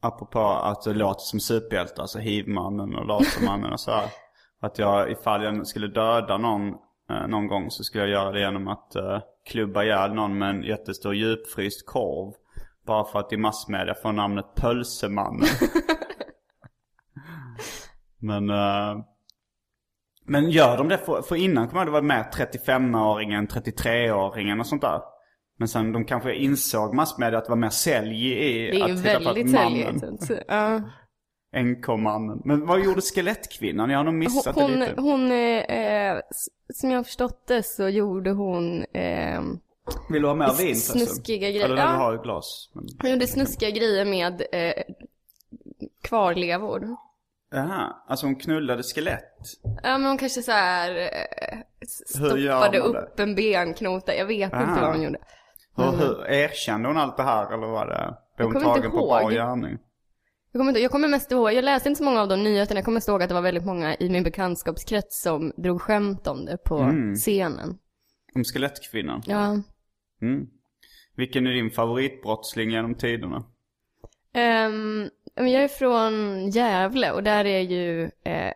Apropå 0.00 0.40
att 0.40 0.82
det 0.82 0.94
låter 0.94 1.20
som 1.20 1.40
superhjältar, 1.40 2.02
alltså 2.02 2.18
hivmannen 2.18 2.94
och 2.94 3.06
lasermannen 3.06 3.72
och 3.72 3.80
så 3.80 3.90
här. 3.90 4.08
Att 4.62 4.78
jag, 4.78 5.10
ifall 5.10 5.44
jag 5.44 5.66
skulle 5.66 5.86
döda 5.86 6.38
någon 6.38 6.68
eh, 7.10 7.26
någon 7.28 7.46
gång 7.46 7.70
så 7.70 7.84
skulle 7.84 8.04
jag 8.04 8.10
göra 8.10 8.32
det 8.32 8.40
genom 8.40 8.68
att 8.68 8.96
eh, 8.96 9.20
klubba 9.46 9.84
ihjäl 9.84 10.14
någon 10.14 10.38
med 10.38 10.50
en 10.50 10.62
jättestor 10.62 11.14
djupfryst 11.14 11.86
korv. 11.86 12.32
Bara 12.86 13.04
för 13.04 13.18
att 13.18 13.32
i 13.32 13.36
massmedia 13.36 13.94
få 13.94 14.12
namnet 14.12 14.54
Pölsemannen. 14.54 15.48
men, 18.18 18.50
eh, 18.50 19.04
men 20.24 20.50
gör 20.50 20.76
de 20.76 20.88
det? 20.88 20.98
För, 20.98 21.22
för 21.22 21.36
innan 21.36 21.68
kommer 21.68 21.84
det 21.84 21.90
vara 21.90 22.02
med 22.02 22.26
35-åringen, 22.36 23.46
33-åringen 23.46 24.60
och 24.60 24.66
sånt 24.66 24.82
där. 24.82 25.00
Men 25.60 25.68
sen 25.68 25.92
de 25.92 26.04
kanske 26.04 26.34
insåg 26.34 26.94
massmedia 26.94 27.38
att 27.38 27.44
det 27.44 27.50
var 27.50 27.56
mer 27.56 27.68
sälj 27.70 28.32
i 28.32 28.70
Det 28.70 28.80
är 28.80 28.88
ju 28.88 28.92
att 28.94 29.00
hitta 29.00 29.18
på 29.18 29.24
väldigt 29.24 29.52
mannen. 29.54 30.00
säljigt. 30.00 30.24
Så, 30.26 30.34
Ja. 30.48 30.80
NK-mannen. 31.56 32.42
Men 32.44 32.66
vad 32.66 32.80
gjorde 32.84 33.00
skelettkvinnan? 33.00 33.90
Jag 33.90 33.98
har 33.98 34.04
nog 34.04 34.14
missat 34.14 34.54
det 34.54 34.62
Hon, 34.62 34.70
lite. 34.80 35.00
hon 35.00 35.32
eh, 35.32 36.16
s- 36.16 36.48
som 36.74 36.90
jag 36.90 36.98
har 36.98 37.04
förstått 37.04 37.46
det 37.46 37.62
så 37.62 37.88
gjorde 37.88 38.30
hon, 38.30 38.84
eh, 38.84 39.40
Vill 40.10 40.22
du 40.22 40.28
ha 40.28 40.34
mer 40.34 40.58
vin 40.58 40.76
snuskiga 40.76 41.38
grejer. 41.50 41.64
Eller 41.64 41.76
Ja. 41.76 41.90
du 41.92 41.96
har 41.96 42.14
ett 42.14 42.22
glas. 42.22 42.70
Men... 42.72 42.84
hon 43.02 43.10
gjorde 43.10 43.26
snuskiga 43.26 43.70
grejer 43.70 44.04
med 44.04 44.42
eh, 44.52 44.72
kvarlevor. 46.02 46.96
Jaha, 47.52 47.96
alltså 48.08 48.26
hon 48.26 48.36
knullade 48.36 48.82
skelett. 48.82 49.38
Ja 49.82 49.98
men 49.98 50.04
hon 50.04 50.18
kanske 50.18 50.42
så 50.42 50.52
här 50.52 50.96
eh, 50.96 51.58
stoppade 52.06 52.70
det? 52.72 52.78
upp 52.78 53.20
en 53.20 53.34
benknota. 53.34 54.14
Jag 54.14 54.26
vet 54.26 54.52
Ah. 54.54 54.60
inte 54.70 54.80
vad 54.80 54.90
hon 54.92 55.02
gjorde. 55.02 55.18
Hur, 55.84 55.98
hur, 55.98 56.26
erkände 56.30 56.88
hon 56.88 56.96
allt 56.98 57.16
det 57.16 57.22
här 57.22 57.54
eller 57.54 57.66
var 57.66 57.86
det, 57.86 58.16
blev 58.36 58.52
hon 58.52 58.62
tagen 58.62 58.90
på 58.90 58.96
bar 58.96 59.30
gärning? 59.30 59.78
Jag 60.52 60.60
kommer, 60.60 60.70
inte, 60.70 60.80
jag 60.80 60.90
kommer 60.90 61.08
mest 61.08 61.32
ihåg, 61.32 61.52
jag 61.52 61.64
läste 61.64 61.88
inte 61.88 61.98
så 61.98 62.04
många 62.04 62.20
av 62.20 62.28
de 62.28 62.42
nyheterna, 62.44 62.78
jag 62.78 62.84
kommer 62.84 63.10
ihåg 63.10 63.22
att 63.22 63.28
det 63.28 63.34
var 63.34 63.42
väldigt 63.42 63.64
många 63.64 63.96
i 63.96 64.10
min 64.10 64.22
bekantskapskrets 64.22 65.22
som 65.22 65.52
drog 65.56 65.82
skämt 65.82 66.26
om 66.26 66.44
det 66.44 66.56
på 66.56 66.78
Mm. 66.78 67.14
scenen. 67.14 67.78
Om 68.34 68.44
skelettkvinnan? 68.44 69.22
Ja. 69.26 69.56
Mm. 70.22 70.46
Vilken 71.16 71.46
är 71.46 71.50
din 71.50 71.70
favoritbrottsling 71.70 72.70
genom 72.70 72.94
tiderna? 72.94 73.44
Men 75.36 75.50
jag 75.52 75.64
är 75.64 75.68
från 75.68 76.50
Gävle 76.50 77.12
och 77.12 77.22
där 77.22 77.44
är 77.44 77.60
ju, 77.60 78.02
eh, 78.04 78.52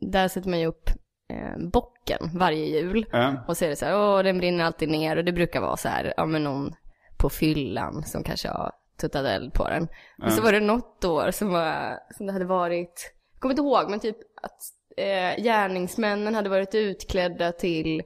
där 0.00 0.28
sätter 0.28 0.50
man 0.50 0.60
ju 0.60 0.66
upp 0.66 0.90
eh, 1.30 1.68
bocken 1.72 2.30
varje 2.34 2.66
jul. 2.66 3.06
Ja. 3.12 3.34
Och 3.48 3.56
så 3.56 3.64
är 3.64 3.68
det 3.68 3.76
så 3.76 3.84
här, 3.84 3.96
åh 3.96 4.22
den 4.22 4.38
brinner 4.38 4.64
alltid 4.64 4.88
ner 4.88 5.16
och 5.16 5.24
det 5.24 5.32
brukar 5.32 5.60
vara 5.60 5.76
så 5.76 5.88
här, 5.88 6.14
ja 6.16 6.26
men 6.26 6.44
någon 6.44 6.74
på 7.18 7.30
fyllan 7.30 8.02
som 8.02 8.22
kanske 8.22 8.48
har 8.48 8.72
tuttat 9.00 9.26
eld 9.26 9.52
på 9.52 9.68
den. 9.68 9.88
Och 10.26 10.32
så 10.32 10.42
var 10.42 10.52
det 10.52 10.60
något 10.60 11.04
år 11.04 11.30
som 11.30 11.52
var, 11.52 11.98
som 12.16 12.26
det 12.26 12.32
hade 12.32 12.44
varit, 12.44 13.12
jag 13.32 13.40
kommer 13.40 13.52
inte 13.52 13.62
ihåg 13.62 13.90
men 13.90 14.00
typ 14.00 14.16
att 14.42 14.58
eh, 14.96 15.42
gärningsmännen 15.42 16.34
hade 16.34 16.48
varit 16.48 16.74
utklädda 16.74 17.52
till 17.52 18.02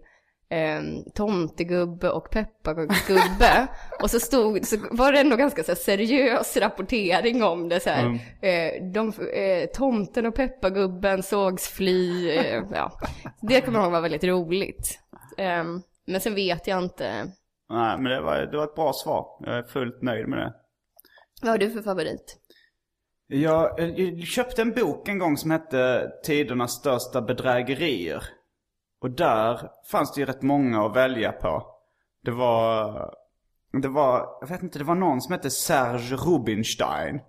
eh, 0.48 0.82
tomtegubbe 1.14 2.10
och 2.10 2.30
pepparkaksgubbe. 2.30 3.66
och 4.02 4.10
så 4.10 4.20
stod, 4.20 4.66
så 4.66 4.76
var 4.90 5.12
det 5.12 5.20
ändå 5.20 5.36
ganska 5.36 5.62
så 5.62 5.70
här, 5.70 5.76
seriös 5.76 6.56
rapportering 6.56 7.42
om 7.42 7.68
det 7.68 7.80
så 7.80 7.90
här. 7.90 8.18
Eh, 8.42 8.90
de, 8.92 9.08
eh, 9.08 9.66
tomten 9.74 10.26
och 10.26 10.34
peppargubben 10.34 11.22
sågs 11.22 11.68
fly, 11.68 12.30
eh, 12.30 12.62
ja. 12.72 12.92
Det 13.40 13.60
kommer 13.60 13.78
jag 13.78 13.84
ihåg 13.84 13.92
var 13.92 14.00
väldigt 14.00 14.24
roligt. 14.24 14.98
Eh, 15.38 15.64
men 16.06 16.20
sen 16.20 16.34
vet 16.34 16.66
jag 16.66 16.82
inte. 16.82 17.32
Nej, 17.70 17.98
men 17.98 18.12
det 18.12 18.20
var, 18.20 18.36
det 18.36 18.56
var 18.56 18.64
ett 18.64 18.74
bra 18.74 18.92
svar. 18.92 19.26
Jag 19.40 19.58
är 19.58 19.62
fullt 19.62 20.02
nöjd 20.02 20.28
med 20.28 20.38
det. 20.38 20.52
Vad 21.42 21.50
har 21.50 21.58
du 21.58 21.70
för 21.70 21.82
favorit? 21.82 22.36
Jag, 23.26 23.80
eh, 23.80 23.86
jag 23.86 24.26
köpte 24.26 24.62
en 24.62 24.72
bok 24.72 25.08
en 25.08 25.18
gång 25.18 25.36
som 25.36 25.50
hette 25.50 26.10
Tidernas 26.24 26.72
största 26.72 27.22
bedrägerier. 27.22 28.22
Och 29.04 29.10
där 29.10 29.70
fanns 29.90 30.12
det 30.12 30.20
ju 30.20 30.26
rätt 30.26 30.42
många 30.42 30.86
att 30.86 30.96
välja 30.96 31.32
på. 31.32 31.66
Det 32.24 32.30
var, 32.30 33.14
det 33.82 33.88
var, 33.88 34.26
jag 34.40 34.48
vet 34.48 34.62
inte, 34.62 34.78
det 34.78 34.84
var 34.84 34.94
någon 34.94 35.20
som 35.20 35.32
hette 35.32 35.50
Serge 35.50 36.16
Rubinstein. 36.16 37.20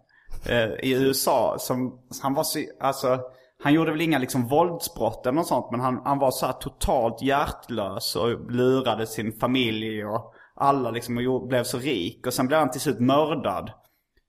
Eh, 0.49 0.89
I 0.89 0.93
USA 0.93 1.55
som, 1.59 1.99
han 2.21 2.33
var 2.33 2.43
så, 2.43 2.59
alltså, 2.79 3.19
han 3.63 3.73
gjorde 3.73 3.91
väl 3.91 4.01
inga 4.01 4.17
liksom 4.17 4.47
våldsbrott 4.47 5.25
eller 5.25 5.35
något 5.35 5.47
sånt. 5.47 5.71
Men 5.71 5.79
han, 5.79 6.01
han 6.05 6.19
var 6.19 6.31
så 6.31 6.45
här 6.45 6.53
totalt 6.53 7.21
hjärtlös 7.21 8.15
och 8.15 8.51
lurade 8.51 9.07
sin 9.07 9.31
familj 9.39 10.05
och 10.05 10.33
alla 10.55 10.91
liksom 10.91 11.17
och 11.17 11.47
blev 11.47 11.63
så 11.63 11.77
rik. 11.77 12.27
Och 12.27 12.33
sen 12.33 12.47
blev 12.47 12.59
han 12.59 12.71
till 12.71 12.81
slut 12.81 12.99
mördad. 12.99 13.71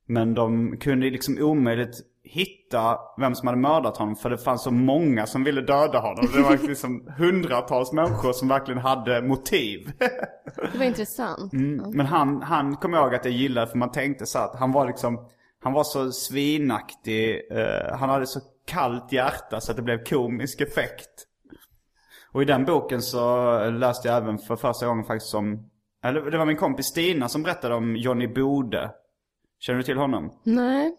Men 0.07 0.35
de 0.35 0.77
kunde 0.79 1.11
liksom 1.11 1.39
omöjligt 1.41 2.01
hitta 2.27 2.99
vem 3.17 3.35
som 3.35 3.49
hade 3.49 3.61
mördat 3.61 3.97
honom 3.97 4.17
för 4.17 4.31
det 4.31 4.39
fanns 4.39 4.63
så 4.63 4.71
många 4.71 5.27
som 5.27 5.45
ville 5.45 5.61
döda 5.61 5.99
honom. 5.99 6.29
Det 6.35 6.43
var 6.43 6.57
liksom 6.69 7.13
hundratals 7.19 7.93
människor 7.93 8.33
som 8.33 8.49
verkligen 8.49 8.81
hade 8.81 9.23
motiv. 9.23 9.93
Det 10.73 10.79
var 10.79 10.85
intressant. 10.85 11.53
Mm. 11.53 11.91
Men 11.91 12.07
han, 12.07 12.43
han 12.43 12.77
kom 12.77 12.95
ihåg 12.95 13.15
att 13.15 13.25
jag 13.25 13.35
gillade 13.35 13.67
för 13.67 13.79
man 13.79 13.93
tänkte 13.93 14.27
så 14.27 14.39
att 14.39 14.57
han 14.57 14.73
var 14.73 14.87
liksom, 14.87 15.29
han 15.63 15.73
var 15.73 15.85
så 15.85 16.13
svinaktig. 16.13 17.43
Eh, 17.51 17.97
han 17.99 18.09
hade 18.09 18.27
så 18.27 18.41
kallt 18.67 19.13
hjärta 19.13 19.61
så 19.61 19.71
att 19.71 19.77
det 19.77 19.83
blev 19.83 20.05
komisk 20.05 20.61
effekt. 20.61 21.27
Och 22.33 22.43
i 22.43 22.45
den 22.45 22.65
boken 22.65 23.03
så 23.03 23.59
läste 23.71 24.09
jag 24.09 24.17
även 24.17 24.39
för 24.39 24.57
första 24.57 24.87
gången 24.87 25.05
faktiskt 25.05 25.35
om, 25.35 25.71
eller 26.05 26.31
det 26.31 26.39
var 26.39 26.47
min 26.47 26.57
kompis 26.57 26.87
Stina 26.87 27.29
som 27.29 27.43
berättade 27.43 27.75
om 27.75 27.97
Johnny 27.97 28.27
Bode. 28.29 28.91
Känner 29.59 29.77
du 29.77 29.83
till 29.83 29.97
honom? 29.97 30.33
Nej. 30.43 30.97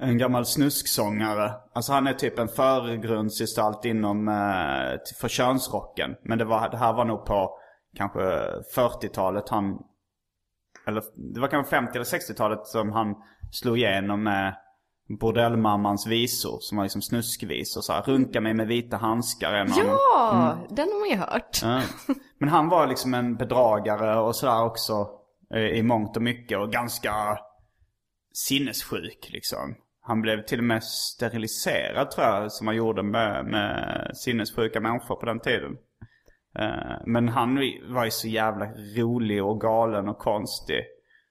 En 0.00 0.18
gammal 0.18 0.46
snusksångare. 0.46 1.52
Alltså 1.72 1.92
han 1.92 2.06
är 2.06 2.12
typ 2.12 2.38
en 2.38 2.48
förgrundsgestalt 2.48 3.84
inom, 3.84 4.28
eh, 4.28 4.98
för 5.20 5.28
könsrocken. 5.28 6.16
Men 6.24 6.38
det, 6.38 6.44
var, 6.44 6.68
det 6.68 6.76
här 6.76 6.92
var 6.92 7.04
nog 7.04 7.24
på 7.26 7.58
kanske 7.96 8.20
40-talet 8.76 9.48
han, 9.48 9.78
eller 10.86 11.02
det 11.34 11.40
var 11.40 11.48
kanske 11.48 11.70
50 11.70 11.92
eller 11.94 12.04
60-talet 12.04 12.66
som 12.66 12.92
han 12.92 13.14
slog 13.52 13.78
igenom 13.78 14.22
med 14.22 14.56
Bordellmammans 15.20 16.06
visor. 16.06 16.58
Som 16.60 16.76
var 16.76 16.84
liksom 16.84 17.02
snuskvisor. 17.02 17.80
Så 17.80 17.92
här, 17.92 18.02
runka 18.02 18.40
mig 18.40 18.54
med 18.54 18.66
vita 18.66 18.96
handskar. 18.96 19.52
En 19.52 19.72
av 19.72 19.78
dem. 19.78 19.86
Ja, 19.86 20.58
den 20.70 20.88
har 20.88 21.00
man 21.00 21.08
ju 21.08 21.16
hört. 21.16 21.58
Ja. 21.62 21.82
Men 22.38 22.48
han 22.48 22.68
var 22.68 22.86
liksom 22.86 23.14
en 23.14 23.36
bedragare 23.36 24.20
och 24.20 24.36
sådär 24.36 24.64
också. 24.64 25.08
eh, 25.54 25.60
I 25.60 25.82
mångt 25.82 26.16
och 26.16 26.22
mycket 26.22 26.58
och 26.58 26.72
ganska 26.72 27.12
sinnessjuk 28.32 29.28
liksom. 29.32 29.74
Han 30.02 30.20
blev 30.22 30.42
till 30.42 30.58
och 30.58 30.64
med 30.64 30.84
steriliserad 30.84 32.10
tror 32.10 32.26
jag, 32.26 32.52
som 32.52 32.64
man 32.64 32.76
gjorde 32.76 33.02
med, 33.02 33.44
med 33.46 34.10
sinnessjuka 34.14 34.80
människor 34.80 35.16
på 35.16 35.26
den 35.26 35.40
tiden. 35.40 35.76
Eh, 36.58 36.96
Men 37.06 37.28
han 37.28 37.54
var 37.88 38.04
ju 38.04 38.10
så 38.10 38.28
jävla 38.28 38.66
rolig 38.96 39.44
och 39.44 39.60
galen 39.60 40.08
och 40.08 40.18
konstig. 40.18 40.80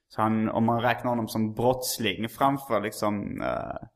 Så 0.09 0.21
han, 0.21 0.49
om 0.49 0.65
man 0.65 0.81
räknar 0.81 1.09
honom 1.09 1.27
som 1.27 1.53
brottsling 1.53 2.29
framför 2.29 2.81
liksom 2.81 3.41
eh, 3.41 3.87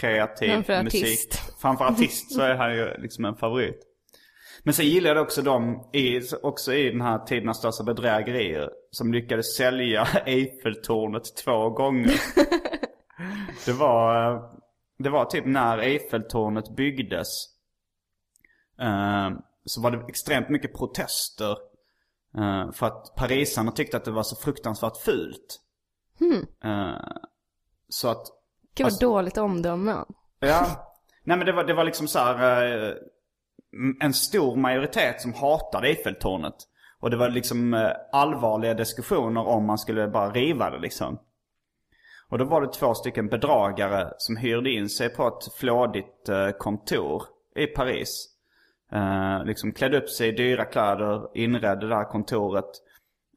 kreativ 0.00 0.48
Framför 0.48 0.82
musik. 0.82 1.02
artist. 1.02 1.60
Framför 1.62 1.84
artist 1.84 2.32
så 2.34 2.42
är 2.42 2.54
han 2.54 2.74
ju 2.74 2.94
liksom 2.98 3.24
en 3.24 3.36
favorit. 3.36 3.86
Men 4.62 4.74
sen 4.74 4.86
gillade 4.86 5.14
jag 5.14 5.24
också 5.24 5.42
de, 5.42 5.88
i, 5.92 6.20
också 6.42 6.74
i 6.74 6.90
den 6.90 7.00
här 7.00 7.18
tidernas 7.18 7.58
största 7.58 7.84
bedrägerier, 7.84 8.70
som 8.90 9.12
lyckades 9.12 9.56
sälja 9.56 10.04
Eiffeltornet 10.26 11.36
två 11.44 11.70
gånger. 11.70 12.12
det 13.66 13.72
var, 13.72 14.42
det 14.98 15.10
var 15.10 15.24
typ 15.24 15.46
när 15.46 15.78
Eiffeltornet 15.78 16.76
byggdes. 16.76 17.28
eh, 18.80 19.30
så 19.64 19.80
var 19.80 19.90
det 19.90 20.04
extremt 20.08 20.48
mycket 20.48 20.74
protester. 20.76 21.56
eh, 22.38 22.72
för 22.72 22.86
att 22.86 23.14
parisarna 23.16 23.72
tyckte 23.72 23.96
att 23.96 24.04
det 24.04 24.10
var 24.10 24.22
så 24.22 24.36
fruktansvärt 24.36 24.96
fult. 24.96 25.60
Eh, 26.64 26.94
så 27.88 28.08
att 28.08 28.26
Gud 28.74 28.84
vad 28.84 29.00
dåligt 29.00 29.38
omdöme. 29.38 30.04
Ja. 30.40 30.86
Nej 31.24 31.36
men 31.36 31.46
det 31.46 31.52
var, 31.52 31.64
det 31.64 31.74
var 31.74 31.84
liksom 31.84 32.08
så 32.08 32.18
här, 32.18 32.98
en 34.00 34.14
stor 34.14 34.56
majoritet 34.56 35.20
som 35.20 35.34
hatade 35.34 35.88
Eiffeltornet. 35.88 36.54
Och 37.00 37.10
det 37.10 37.16
var 37.16 37.28
liksom 37.28 37.90
allvarliga 38.12 38.74
diskussioner 38.74 39.46
om 39.46 39.66
man 39.66 39.78
skulle 39.78 40.08
bara 40.08 40.30
riva 40.30 40.70
det 40.70 40.78
liksom. 40.78 41.18
Och 42.30 42.38
då 42.38 42.44
var 42.44 42.60
det 42.60 42.72
två 42.72 42.94
stycken 42.94 43.28
bedragare 43.28 44.12
som 44.18 44.36
hyrde 44.36 44.70
in 44.70 44.88
sig 44.88 45.08
på 45.08 45.26
ett 45.28 45.54
flådigt 45.54 46.28
eh, 46.28 46.50
kontor 46.50 47.22
i 47.56 47.66
Paris. 47.66 48.26
Eh, 48.92 49.44
liksom 49.44 49.72
klädde 49.72 49.98
upp 49.98 50.08
sig 50.08 50.28
i 50.28 50.32
dyra 50.32 50.64
kläder, 50.64 51.28
inredde 51.34 51.88
det 51.88 51.94
här 51.94 52.04
kontoret. 52.04 52.70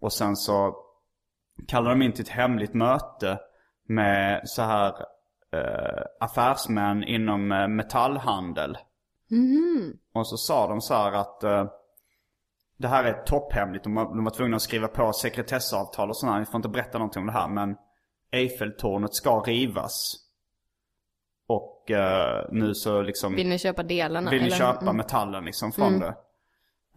Och 0.01 0.13
sen 0.13 0.35
så 0.35 0.75
kallade 1.67 1.95
de 1.95 2.01
in 2.01 2.11
till 2.11 2.21
ett 2.21 2.29
hemligt 2.29 2.73
möte 2.73 3.39
med 3.87 4.41
så 4.45 4.61
här 4.61 4.93
eh, 5.53 6.03
affärsmän 6.19 7.03
inom 7.03 7.51
eh, 7.51 7.67
metallhandel. 7.67 8.77
Och 10.13 10.27
så 10.27 10.37
sa 10.37 10.67
de 10.67 10.81
så 10.81 10.93
här 10.93 11.11
att 11.11 11.43
eh, 11.43 11.65
det 12.77 12.87
här 12.87 13.03
är 13.03 13.13
topphemligt. 13.13 13.83
De 13.83 13.95
var, 13.95 14.05
de 14.05 14.23
var 14.23 14.31
tvungna 14.31 14.55
att 14.55 14.61
skriva 14.61 14.87
på 14.87 15.13
sekretessavtal 15.13 16.09
och 16.09 16.17
sådär. 16.17 16.39
Vi 16.39 16.45
får 16.45 16.55
inte 16.55 16.69
berätta 16.69 16.97
någonting 16.97 17.21
om 17.21 17.27
det 17.27 17.33
här. 17.33 17.47
Men 17.47 17.75
Eiffeltornet 18.33 19.13
ska 19.13 19.39
rivas. 19.39 20.15
Och 21.47 21.91
eh, 21.91 22.45
nu 22.51 22.73
så 22.75 23.01
liksom 23.01 23.35
Vill 23.35 23.49
ni 23.49 23.59
köpa 23.59 23.83
delarna? 23.83 24.31
vill 24.31 24.41
ni 24.41 24.47
eller? 24.47 24.57
köpa 24.57 24.81
Mm. 24.81 24.97
metallen 24.97 25.45
liksom 25.45 25.71
från 25.71 25.99
det. 25.99 26.15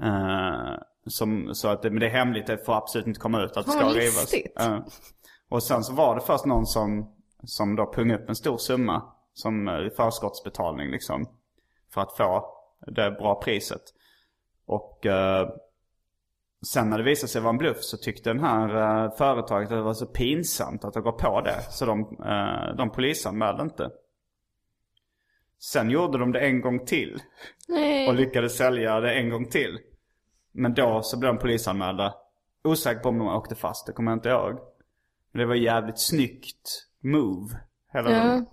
Eh, 0.02 0.78
som, 1.06 1.54
så 1.54 1.68
att 1.68 1.82
det, 1.82 1.90
men 1.90 2.00
det 2.00 2.06
är 2.06 2.10
hemligt, 2.10 2.46
det 2.46 2.58
får 2.66 2.74
absolut 2.74 3.06
inte 3.06 3.20
komma 3.20 3.42
ut 3.42 3.56
att 3.56 3.66
det 3.66 3.72
ska 3.72 3.84
rivas. 3.88 4.34
Eh, 4.60 4.78
och 5.48 5.62
sen 5.62 5.84
så 5.84 5.92
var 5.94 6.14
det 6.14 6.20
först 6.20 6.44
någon 6.44 6.66
som, 6.66 7.14
som 7.44 7.76
då 7.76 7.92
pungade 7.92 8.22
upp 8.22 8.28
en 8.28 8.36
stor 8.36 8.58
summa. 8.58 9.02
Som 9.32 9.68
eh, 9.68 9.88
förskottsbetalning 9.96 10.90
liksom. 10.90 11.28
För 11.94 12.00
att 12.00 12.16
få 12.16 12.52
det 12.86 13.10
bra 13.10 13.40
priset. 13.40 13.82
Och 14.66 15.06
eh, 15.06 15.48
sen 16.66 16.90
när 16.90 16.98
det 16.98 17.04
visade 17.04 17.28
sig 17.28 17.40
vara 17.40 17.50
en 17.50 17.58
bluff 17.58 17.82
så 17.82 17.96
tyckte 17.96 18.30
den 18.30 18.40
här 18.40 19.04
eh, 19.04 19.10
företaget 19.16 19.66
att 19.72 19.78
det 19.78 19.82
var 19.82 19.94
så 19.94 20.06
pinsamt 20.06 20.84
att 20.84 20.94
gå 20.94 21.12
på 21.12 21.40
det. 21.40 21.62
Så 21.70 21.86
de, 21.86 22.00
eh, 22.00 22.76
de 22.76 22.90
polisanmälde 22.90 23.62
inte. 23.62 23.90
Sen 25.58 25.90
gjorde 25.90 26.18
de 26.18 26.32
det 26.32 26.40
en 26.40 26.60
gång 26.60 26.86
till. 26.86 27.20
Nej. 27.68 28.08
Och 28.08 28.14
lyckades 28.14 28.56
sälja 28.56 29.00
det 29.00 29.14
en 29.14 29.30
gång 29.30 29.48
till. 29.48 29.78
Men 30.52 30.74
då 30.74 31.02
så 31.02 31.18
blev 31.18 31.34
de 31.34 31.38
polisanmälda. 31.40 32.14
Osäker 32.64 33.00
på 33.00 33.08
om 33.08 33.18
de 33.18 33.28
åkte 33.28 33.54
fast, 33.54 33.86
det 33.86 33.92
kommer 33.92 34.10
jag 34.10 34.16
inte 34.16 34.28
ihåg. 34.28 34.58
Men 35.32 35.40
det 35.40 35.46
var 35.46 35.54
jävligt 35.54 35.98
snyggt 36.00 36.86
move. 37.02 37.58
Hela 37.92 38.10
Ja. 38.10 38.24
den. 38.24 38.46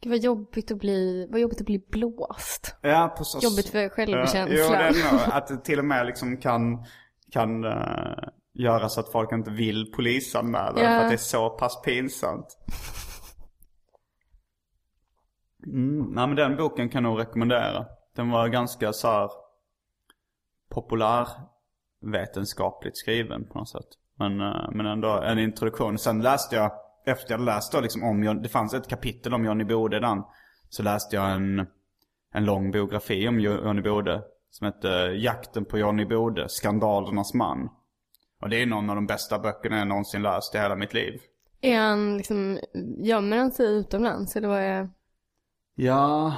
Gud 0.00 0.10
vad 0.10 0.18
jobbigt 0.20 0.70
att 0.70 0.78
bli, 0.78 1.26
vad 1.30 1.40
jobbigt 1.40 1.60
att 1.60 1.66
bli 1.66 1.78
blåst. 1.90 2.76
Ja, 2.82 3.16
så... 3.20 3.38
Jobbigt 3.42 3.68
för 3.68 3.78
Ja, 3.78 3.88
självkänslan. 3.88 4.48
jo, 4.50 4.68
det 4.70 4.76
är 4.76 5.12
nog 5.12 5.20
att 5.32 5.46
det 5.46 5.64
till 5.64 5.78
och 5.78 5.84
med 5.84 6.06
liksom 6.06 6.36
kan, 6.36 6.84
kan 7.32 7.64
uh, 7.64 8.18
göra 8.54 8.88
så 8.88 9.00
att 9.00 9.12
folk 9.12 9.32
inte 9.32 9.50
vill 9.50 9.92
polisanmäla 9.92 10.82
Ja. 10.82 10.88
för 10.88 10.96
att 11.04 11.08
det 11.08 11.14
är 11.14 11.16
så 11.16 11.50
pass 11.50 11.82
pinsamt. 11.82 12.58
Mm, 15.66 15.98
nej 15.98 16.26
men 16.26 16.36
den 16.36 16.56
boken 16.56 16.88
kan 16.88 17.04
jag 17.04 17.10
nog 17.10 17.20
rekommendera. 17.20 17.86
Den 18.16 18.30
var 18.30 18.48
ganska 18.48 18.92
så 18.92 19.08
här 19.08 19.30
populärvetenskapligt 20.70 22.98
skriven 22.98 23.48
på 23.48 23.58
något 23.58 23.68
sätt. 23.68 23.86
Men, 24.18 24.40
eh, 24.40 24.70
men 24.72 24.86
ändå 24.86 25.08
en 25.08 25.38
introduktion. 25.38 25.98
Sen 25.98 26.22
läste 26.22 26.56
jag, 26.56 26.72
efter 27.08 27.32
jag 27.34 27.40
läst 27.40 27.72
då 27.72 27.80
liksom 27.80 28.04
om, 28.04 28.24
John- 28.24 28.42
det 28.42 28.48
fanns 28.48 28.74
ett 28.74 28.88
kapitel 28.88 29.34
om 29.34 29.44
Johnny 29.44 29.64
Bode 29.64 30.00
den. 30.00 30.22
Så 30.68 30.82
läste 30.82 31.16
jag 31.16 31.32
en, 31.32 31.66
en 32.34 32.44
lång 32.44 32.70
biografi 32.70 33.28
om 33.28 33.40
Jo- 33.40 33.64
Johnny 33.64 33.82
Bode. 33.82 34.22
Som 34.50 34.64
hette 34.64 34.88
Jakten 35.16 35.64
på 35.64 35.78
Johnny 35.78 36.04
Bode, 36.04 36.48
Skandalernas 36.48 37.34
man. 37.34 37.68
Och 38.42 38.48
det 38.48 38.62
är 38.62 38.66
någon 38.66 38.90
av 38.90 38.96
de 38.96 39.06
bästa 39.06 39.38
böckerna 39.38 39.78
jag 39.78 39.88
någonsin 39.88 40.22
läst 40.22 40.54
i 40.54 40.58
hela 40.58 40.76
mitt 40.76 40.94
liv. 40.94 41.20
Är 41.60 41.78
han 41.80 42.16
liksom, 42.16 42.58
gömmer 42.98 43.36
han 43.38 43.52
sig 43.52 43.66
utomlands 43.66 44.36
eller 44.36 44.48
vad 44.48 44.60
är? 44.60 44.88
Ja, 45.74 46.34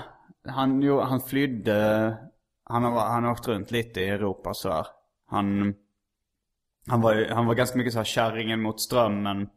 han, 0.46 0.82
jo, 0.82 1.00
han 1.00 1.20
flydde. 1.20 2.16
Han 2.64 2.84
har, 2.84 3.00
han 3.00 3.24
har 3.24 3.32
åkt 3.32 3.48
runt 3.48 3.70
lite 3.70 4.00
i 4.00 4.08
Europa 4.08 4.54
så 4.54 4.70
här. 4.70 4.86
Han, 5.26 5.74
han, 6.88 7.00
var, 7.00 7.28
han 7.30 7.46
var 7.46 7.54
ganska 7.54 7.78
mycket 7.78 7.92
så 7.92 7.98
här 7.98 8.04
kärringen 8.04 8.62
mot 8.62 8.80
strömmen. 8.80 9.48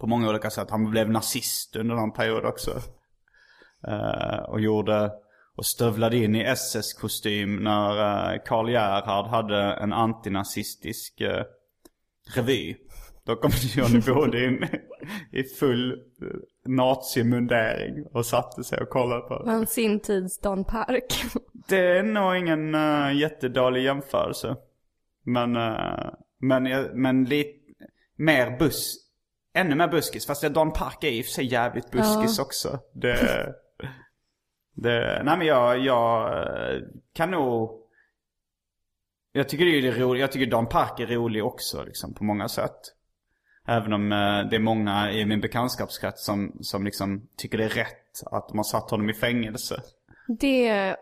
På 0.00 0.06
många 0.06 0.28
olika 0.28 0.50
sätt. 0.50 0.70
Han 0.70 0.90
blev 0.90 1.10
nazist 1.10 1.76
under 1.76 1.94
någon 1.94 2.12
period 2.12 2.44
också. 2.44 2.70
Eh, 3.88 4.38
och 4.48 4.60
gjorde, 4.60 5.10
och 5.56 5.66
stövlade 5.66 6.16
in 6.16 6.34
i 6.34 6.42
SS-kostym 6.42 7.56
när 7.56 7.90
uh, 7.90 8.42
Karl 8.46 8.70
Gerhard 8.70 9.26
hade 9.26 9.56
en 9.56 9.92
antinazistisk 9.92 11.20
uh, 11.20 11.42
revy. 12.34 12.76
Då 13.24 13.36
kom 13.36 13.50
Johnny 13.76 14.00
Bode 14.00 14.44
in. 14.44 14.66
i 15.32 15.44
full 15.44 15.92
eh, 15.92 15.96
nazimundering 16.66 18.06
och 18.12 18.26
satte 18.26 18.64
sig 18.64 18.78
och 18.82 18.88
kollade 18.88 19.20
på 19.20 19.42
det. 19.42 19.50
han 19.50 19.66
sin 19.66 20.00
tids 20.00 20.38
Don 20.38 20.64
Park? 20.64 21.24
Det 21.68 21.98
är 21.98 22.02
nog 22.02 22.36
ingen 22.36 22.74
uh, 22.74 23.16
jättedålig 23.16 23.84
jämförelse. 23.84 24.56
Men, 25.24 25.56
uh, 25.56 26.10
men, 26.38 26.62
men 26.94 27.24
lite 27.24 27.58
mer 28.16 28.58
buss. 28.58 29.09
Ännu 29.52 29.74
mer 29.74 29.88
buskis. 29.88 30.26
Fast 30.26 30.42
Don 30.42 30.72
Park 30.72 31.04
är 31.04 31.08
i 31.08 31.20
och 31.20 31.24
för 31.24 31.32
sig 31.32 31.52
jävligt 31.52 31.90
buskis 31.90 32.38
också. 32.38 32.78
Det, 32.92 33.54
det, 34.74 35.22
nej 35.24 35.38
men 35.38 35.46
jag, 35.46 35.78
jag 35.78 36.32
eh, 36.32 36.80
kan 37.12 37.30
nog... 37.30 37.76
Jag 39.32 39.48
tycker 39.48 39.64
det 39.64 39.88
är 39.88 39.92
roligt. 39.92 40.20
Jag 40.20 40.32
tycker 40.32 40.50
Don 40.50 40.66
Park 40.66 41.00
är 41.00 41.06
rolig 41.06 41.44
också 41.44 41.84
liksom 41.84 42.14
på 42.14 42.24
många 42.24 42.48
sätt. 42.48 42.80
Även 43.66 43.92
om 43.92 44.12
eh, 44.12 44.48
det 44.50 44.56
är 44.56 44.60
många 44.60 45.12
i 45.12 45.26
min 45.26 45.40
bekantskapskrets 45.40 46.24
som, 46.24 46.58
som 46.60 46.84
liksom 46.84 47.28
tycker 47.36 47.58
det 47.58 47.64
är 47.64 47.68
rätt 47.68 48.22
att 48.30 48.48
de 48.48 48.58
har 48.58 48.64
satt 48.64 48.90
honom 48.90 49.10
i 49.10 49.14
fängelse. 49.14 49.82
Det, 50.28 50.96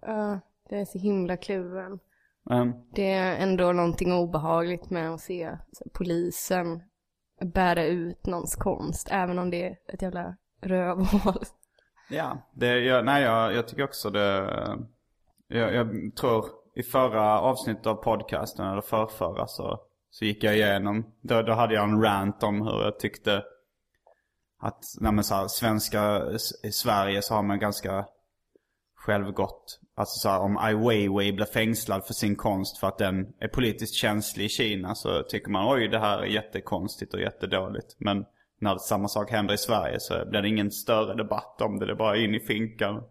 ja, 0.00 0.40
det 0.68 0.76
är 0.76 0.84
så 0.84 0.98
himla 0.98 1.36
kluven. 1.36 1.98
Um, 2.50 2.72
Det 2.94 3.10
är 3.10 3.36
ändå 3.36 3.72
någonting 3.72 4.12
obehagligt 4.12 4.90
med 4.90 5.10
att 5.10 5.20
se 5.20 5.56
polisen 5.92 6.82
bära 7.40 7.84
ut 7.84 8.26
någons 8.26 8.56
konst, 8.56 9.08
även 9.10 9.38
om 9.38 9.50
det 9.50 9.66
är 9.66 9.76
ett 9.88 10.02
jävla 10.02 10.36
rövhål. 10.60 11.44
Ja, 12.10 12.38
det, 12.54 12.78
jag, 12.78 13.04
nej 13.04 13.22
jag, 13.22 13.54
jag 13.54 13.68
tycker 13.68 13.84
också 13.84 14.10
det. 14.10 14.58
Jag, 15.48 15.74
jag 15.74 16.16
tror 16.16 16.44
i 16.74 16.82
förra 16.82 17.40
avsnittet 17.40 17.86
av 17.86 17.94
podcasten, 17.94 18.66
eller 18.66 18.80
förrförra 18.80 19.46
så, 19.46 19.80
så 20.10 20.24
gick 20.24 20.44
jag 20.44 20.56
igenom. 20.56 21.12
Då, 21.20 21.42
då 21.42 21.52
hade 21.52 21.74
jag 21.74 21.84
en 21.84 22.02
rant 22.02 22.42
om 22.42 22.62
hur 22.62 22.82
jag 22.82 22.98
tyckte 22.98 23.42
att, 24.60 24.84
nej 25.00 25.12
men 25.12 25.24
så 25.24 25.34
här, 25.34 25.48
svenska, 25.48 26.22
i 26.62 26.72
Sverige 26.72 27.22
så 27.22 27.34
har 27.34 27.42
man 27.42 27.58
ganska 27.58 28.06
självgott. 28.98 29.80
Alltså 29.94 30.18
så 30.18 30.28
här, 30.28 30.40
om 30.40 30.56
Ai 30.56 30.74
Weiwei 30.74 31.32
blir 31.32 31.46
fängslad 31.46 32.06
för 32.06 32.14
sin 32.14 32.36
konst 32.36 32.78
för 32.78 32.88
att 32.88 32.98
den 32.98 33.26
är 33.40 33.48
politiskt 33.48 33.94
känslig 33.94 34.44
i 34.44 34.48
Kina 34.48 34.94
så 34.94 35.22
tycker 35.22 35.50
man 35.50 35.74
oj 35.74 35.88
det 35.88 35.98
här 35.98 36.18
är 36.18 36.26
jättekonstigt 36.26 37.14
och 37.14 37.20
jättedåligt. 37.20 37.96
Men 37.98 38.24
när 38.60 38.78
samma 38.78 39.08
sak 39.08 39.30
händer 39.30 39.54
i 39.54 39.58
Sverige 39.58 40.00
så 40.00 40.24
blir 40.30 40.42
det 40.42 40.48
ingen 40.48 40.70
större 40.70 41.14
debatt 41.14 41.60
om 41.60 41.78
det. 41.78 41.86
Det 41.86 41.92
är 41.92 41.96
bara 41.96 42.16
in 42.16 42.34
i 42.34 42.40
finkan. 42.40 43.02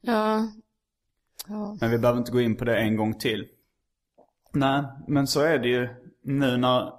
Ja. 0.00 0.48
Ja. 1.48 1.76
Men 1.80 1.90
vi 1.90 1.98
behöver 1.98 2.18
inte 2.18 2.32
gå 2.32 2.40
in 2.40 2.56
på 2.56 2.64
det 2.64 2.76
en 2.76 2.96
gång 2.96 3.14
till. 3.14 3.46
Nej, 4.52 4.82
men 5.08 5.26
så 5.26 5.40
är 5.40 5.58
det 5.58 5.68
ju 5.68 5.88
nu 6.24 6.56
när, 6.56 6.92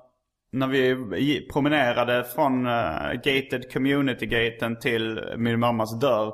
när 0.51 0.67
vi 0.67 1.47
promenerade 1.53 2.23
från 2.23 2.65
uh, 2.65 3.13
gated 3.13 3.71
community-gaten 3.73 4.79
till 4.79 5.33
min 5.37 5.59
mammas 5.59 5.99
dörr. 5.99 6.33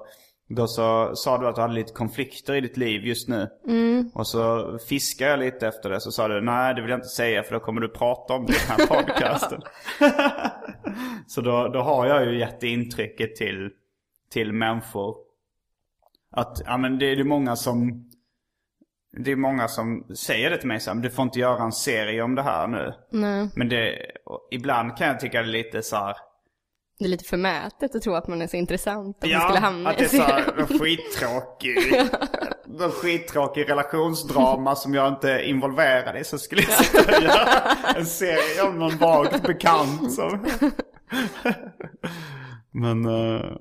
Då 0.52 0.68
så 0.68 1.16
sa 1.16 1.38
du 1.38 1.48
att 1.48 1.56
du 1.56 1.62
hade 1.62 1.74
lite 1.74 1.94
konflikter 1.94 2.54
i 2.54 2.62
ditt 2.62 2.78
liv 2.78 3.06
just 3.06 3.28
nu. 3.28 3.50
Och 4.14 4.28
så 4.28 4.78
fiskade 4.90 5.32
jag 5.32 5.40
lite 5.40 5.68
efter 5.68 5.90
det. 5.90 6.02
Så 6.02 6.12
sa 6.12 6.28
du, 6.28 6.42
nej 6.42 6.76
det 6.76 6.82
vill 6.82 6.90
jag 6.90 6.98
inte 6.98 7.08
säga 7.08 7.44
för 7.44 7.54
då 7.54 7.60
kommer 7.60 7.82
du 7.82 7.90
prata 7.90 8.34
om 8.34 8.46
det 8.46 8.54
i 8.54 8.56
den 8.68 8.78
här 8.78 8.88
podcasten. 9.04 9.62
så 11.28 11.42
då, 11.42 11.68
då 11.68 11.80
har 11.80 12.06
jag 12.06 12.26
ju 12.26 12.40
gett 12.40 12.64
intrycket 12.64 13.36
till, 13.36 13.70
till 14.32 14.54
människor. 14.54 15.16
Att, 16.32 16.62
ja 16.66 16.78
men 16.78 17.00
det 17.00 17.12
är 17.12 17.24
många 17.24 17.56
som 17.56 18.06
det 19.12 19.32
är 19.32 19.36
många 19.36 19.68
som 19.68 20.16
säger 20.16 20.50
det 20.50 20.58
till 20.58 20.68
mig 20.68 20.80
så 20.80 20.94
här, 20.94 21.02
du 21.02 21.10
får 21.10 21.24
inte 21.24 21.40
göra 21.40 21.64
en 21.64 21.72
serie 21.72 22.22
om 22.22 22.36
det 22.36 22.44
här 22.44 22.68
nu. 22.68 22.94
Nej. 23.12 23.50
Men 23.56 23.70
det, 23.70 24.12
ibland 24.52 24.98
kan 24.98 25.08
jag 25.08 25.20
tycka 25.20 25.42
det 25.42 25.48
är 25.48 25.52
lite 25.52 25.82
så 25.82 25.96
här, 25.96 26.16
Det 27.00 27.06
är 27.06 27.10
lite 27.10 27.24
förmätet 27.24 27.96
att 27.96 28.02
tro 28.02 28.14
att 28.14 28.28
man 28.28 28.42
är 28.42 28.48
så 28.48 28.58
intressant 28.58 29.18
att 29.24 29.30
man 29.30 29.42
skulle 29.42 29.58
Ja, 29.58 29.62
hamna 29.62 29.90
att 29.90 29.98
det 29.98 30.04
är 30.04 30.06
i 30.06 30.10
så 30.10 30.22
här, 30.22 30.54
någon 30.58 30.80
skittråkig, 30.80 31.78
någon 32.66 32.92
skittråkig 32.92 33.70
relationsdrama 33.70 34.76
som 34.76 34.94
jag 34.94 35.08
inte 35.08 35.32
är 35.32 35.40
involverad 35.40 36.18
i. 36.18 36.24
Så 36.24 36.38
skulle 36.38 36.62
jag 36.62 36.72
sitta 36.72 37.18
och 37.18 37.24
göra 37.24 37.96
en 37.96 38.06
serie 38.06 38.64
om 38.70 38.80
någon 38.80 38.98
vagt 38.98 39.48
bekant 39.48 40.14
som... 40.14 40.46
Men, 42.72 43.06
eh, 43.06 43.52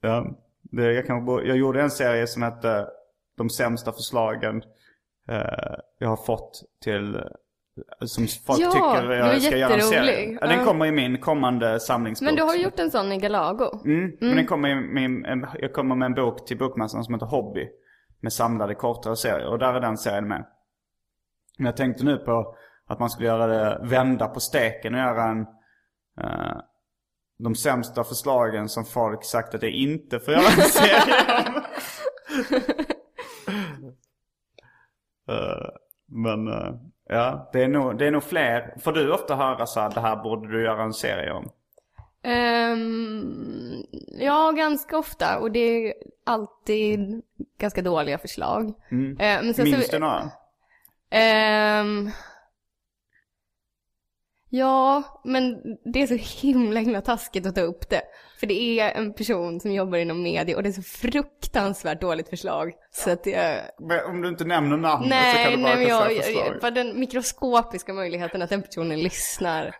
ja. 0.00 0.26
Det, 0.62 0.92
jag, 0.92 1.06
kan, 1.06 1.26
jag 1.26 1.56
gjorde 1.56 1.82
en 1.82 1.90
serie 1.90 2.26
som 2.26 2.42
hette 2.42 2.86
De 3.36 3.50
sämsta 3.50 3.92
förslagen 3.92 4.62
eh, 5.28 5.74
jag 5.98 6.08
har 6.08 6.24
fått 6.24 6.62
till 6.84 7.20
som 8.00 8.26
folk 8.46 8.60
Ja, 8.60 8.70
tycker 8.70 9.12
jag 9.12 9.42
ska 9.42 9.56
göra 9.56 9.74
en 9.74 9.82
serie. 9.82 10.38
Ja, 10.40 10.46
den 10.46 10.64
kommer 10.64 10.86
i 10.86 10.92
min 10.92 11.20
kommande 11.20 11.80
samlingsbok. 11.80 12.26
Men 12.26 12.36
du 12.36 12.42
har 12.42 12.54
gjort 12.56 12.78
en 12.78 12.90
sån 12.90 13.12
i 13.12 13.18
Galago. 13.18 13.82
Mm, 13.84 14.16
Men 14.20 14.36
den 14.36 14.46
kommer 14.46 14.68
i 14.68 14.74
min, 14.74 15.24
jag 15.58 15.72
kommer 15.72 15.94
med 15.94 16.06
en 16.06 16.14
bok 16.14 16.46
till 16.46 16.58
bokmässan 16.58 17.04
som 17.04 17.14
heter 17.14 17.26
Hobby. 17.26 17.68
Med 18.22 18.32
samlade 18.32 18.74
kortare 18.74 19.16
serier. 19.16 19.46
Och 19.46 19.58
där 19.58 19.74
är 19.74 19.80
den 19.80 19.96
serien 19.98 20.28
med. 20.28 20.46
Men 21.58 21.66
jag 21.66 21.76
tänkte 21.76 22.04
nu 22.04 22.16
på 22.16 22.54
att 22.86 22.98
man 23.00 23.10
skulle 23.10 23.28
göra 23.28 23.46
det, 23.46 23.88
vända 23.88 24.26
på 24.28 24.40
steken 24.40 24.94
och 24.94 25.00
göra 25.00 25.24
en... 25.24 25.40
eh, 26.20 26.56
de 27.38 27.54
sämsta 27.54 28.04
förslagen 28.04 28.68
som 28.68 28.84
folk 28.84 29.24
sagt 29.24 29.54
att 29.54 29.60
det 29.60 29.70
inte 29.70 30.20
får 30.20 30.34
göra 30.34 30.42
en 30.42 30.68
serie 30.68 31.14
om. 31.46 31.62
Eh, 35.28 35.68
men 36.08 36.48
eh, 36.48 36.72
ja, 37.10 37.50
det 37.52 37.62
är, 37.64 37.68
nog, 37.68 37.98
det 37.98 38.06
är 38.06 38.10
nog 38.10 38.22
fler. 38.22 38.74
Får 38.80 38.92
du 38.92 39.12
ofta 39.12 39.36
höra 39.36 39.66
så 39.66 39.80
här, 39.80 39.90
det 39.90 40.00
här 40.00 40.16
borde 40.16 40.48
du 40.48 40.64
göra 40.64 40.82
en 40.82 40.92
serie 40.92 41.32
om? 41.32 41.50
Ehm, 42.22 43.84
ja, 44.20 44.52
ganska 44.56 44.98
ofta. 44.98 45.38
Och 45.38 45.52
det 45.52 45.60
är 45.60 45.94
alltid 46.26 47.22
ganska 47.58 47.82
dåliga 47.82 48.18
förslag. 48.18 48.72
Men 48.88 49.54
sen 49.54 49.64
Minns 49.64 49.86
så, 49.86 49.92
du 49.92 49.98
några? 49.98 50.30
Ehm, 51.10 52.10
ja, 54.50 55.02
men 55.24 55.62
det 55.84 56.02
är 56.02 56.06
så 56.06 56.46
himla 56.46 56.80
himla 56.80 57.00
taskigt 57.00 57.46
att 57.46 57.54
ta 57.54 57.60
upp 57.60 57.90
det. 57.90 58.02
För 58.40 58.46
det 58.46 58.80
är 58.80 58.90
en 58.90 59.12
person 59.14 59.60
som 59.60 59.72
jobbar 59.72 59.98
inom 59.98 60.22
media 60.22 60.56
och 60.56 60.62
det 60.62 60.68
är 60.68 60.72
så 60.72 60.82
fruktansvärt 60.82 62.00
dåligt 62.00 62.28
förslag. 62.28 62.72
Så 62.90 63.10
att 63.10 63.26
jag... 63.26 63.58
Men 63.78 64.04
Om 64.04 64.22
du 64.22 64.28
inte 64.28 64.44
nämner 64.44 64.76
namnet 64.76 65.08
så 65.08 65.38
kan 65.38 65.42
Nej, 65.42 65.56
du 65.56 65.62
bara 65.62 65.74
nej 65.74 65.76
men 65.76 65.88
jag, 65.88 66.12
jag, 66.12 66.60
bara 66.60 66.70
den 66.70 67.00
mikroskopiska 67.00 67.92
möjligheten 67.92 68.42
att 68.42 68.50
den 68.50 68.62
personen 68.62 69.00
lyssnar. 69.00 69.76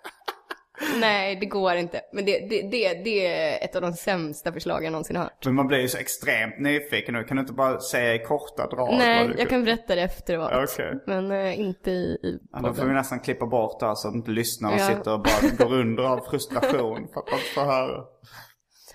Nej, 1.00 1.36
det 1.36 1.46
går 1.46 1.74
inte. 1.74 2.00
Men 2.12 2.24
det, 2.24 2.38
det, 2.50 2.62
det, 2.62 2.94
det 3.04 3.26
är 3.26 3.64
ett 3.64 3.76
av 3.76 3.82
de 3.82 3.92
sämsta 3.92 4.52
förslag 4.52 4.84
jag 4.84 4.92
någonsin 4.92 5.16
har 5.16 5.22
hört. 5.22 5.44
Men 5.44 5.54
man 5.54 5.66
blir 5.66 5.78
ju 5.78 5.88
så 5.88 5.98
extremt 5.98 6.58
nyfiken 6.58 7.14
nu. 7.14 7.24
Kan 7.24 7.36
du 7.36 7.40
inte 7.40 7.52
bara 7.52 7.80
säga 7.80 8.14
i 8.14 8.18
korta 8.18 8.66
drag? 8.66 8.94
Nej, 8.98 9.34
jag 9.38 9.48
kan 9.48 9.64
berätta 9.64 9.94
det 9.94 10.02
efteråt. 10.02 10.50
Okej. 10.54 10.94
Men 11.06 11.30
eh, 11.32 11.60
inte 11.60 11.90
i, 11.90 11.94
i 12.22 12.38
Ja, 12.52 12.58
då 12.58 12.64
får 12.66 12.72
vi 12.74 12.80
podden. 12.80 12.94
nästan 12.94 13.20
klippa 13.20 13.46
bort 13.46 13.80
det 13.80 13.86
här 13.86 13.94
så 13.94 14.08
att 14.08 14.14
inte 14.14 14.30
lyssnarna 14.30 14.76
Ja. 14.78 14.86
sitter 14.86 15.12
och 15.12 15.20
bara 15.22 15.66
går 15.68 15.74
under 15.76 16.02
av 16.02 16.20
frustration 16.30 17.08
för 17.12 17.20
att 17.20 17.32
inte 17.32 17.44
får 17.54 17.64
höra. 17.64 18.04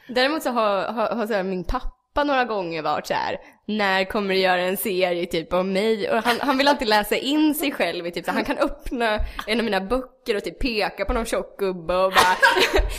Däremot 0.07 0.43
så 0.43 0.49
har, 0.49 0.83
har, 0.93 1.15
har 1.15 1.27
så 1.27 1.43
min 1.43 1.63
pappa 1.63 1.94
några 2.23 2.45
gånger 2.45 2.81
varit 2.81 3.07
så 3.07 3.13
här. 3.13 3.37
När 3.67 4.05
kommer 4.05 4.33
du 4.33 4.39
göra 4.39 4.61
en 4.61 4.77
serie 4.77 5.25
typ 5.25 5.53
om 5.53 5.73
mig? 5.73 6.11
Och 6.11 6.23
han, 6.23 6.35
han 6.39 6.57
vill 6.57 6.67
alltid 6.67 6.87
läsa 6.87 7.15
in 7.15 7.55
sig 7.55 7.71
själv 7.71 8.07
i 8.07 8.11
typ 8.11 8.25
så 8.25 8.31
han 8.31 8.45
kan 8.45 8.57
öppna 8.57 9.19
en 9.47 9.59
av 9.59 9.65
mina 9.65 9.81
böcker 9.81 10.35
och 10.35 10.43
typ 10.43 10.59
peka 10.59 11.05
på 11.05 11.13
någon 11.13 11.25
tjock 11.25 11.59
gubbe 11.59 11.95
och 11.95 12.11
bara 12.11 12.35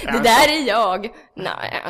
Det 0.13 0.23
där 0.23 0.49
är 0.49 0.69
jag! 0.69 1.09
Nej, 1.37 1.81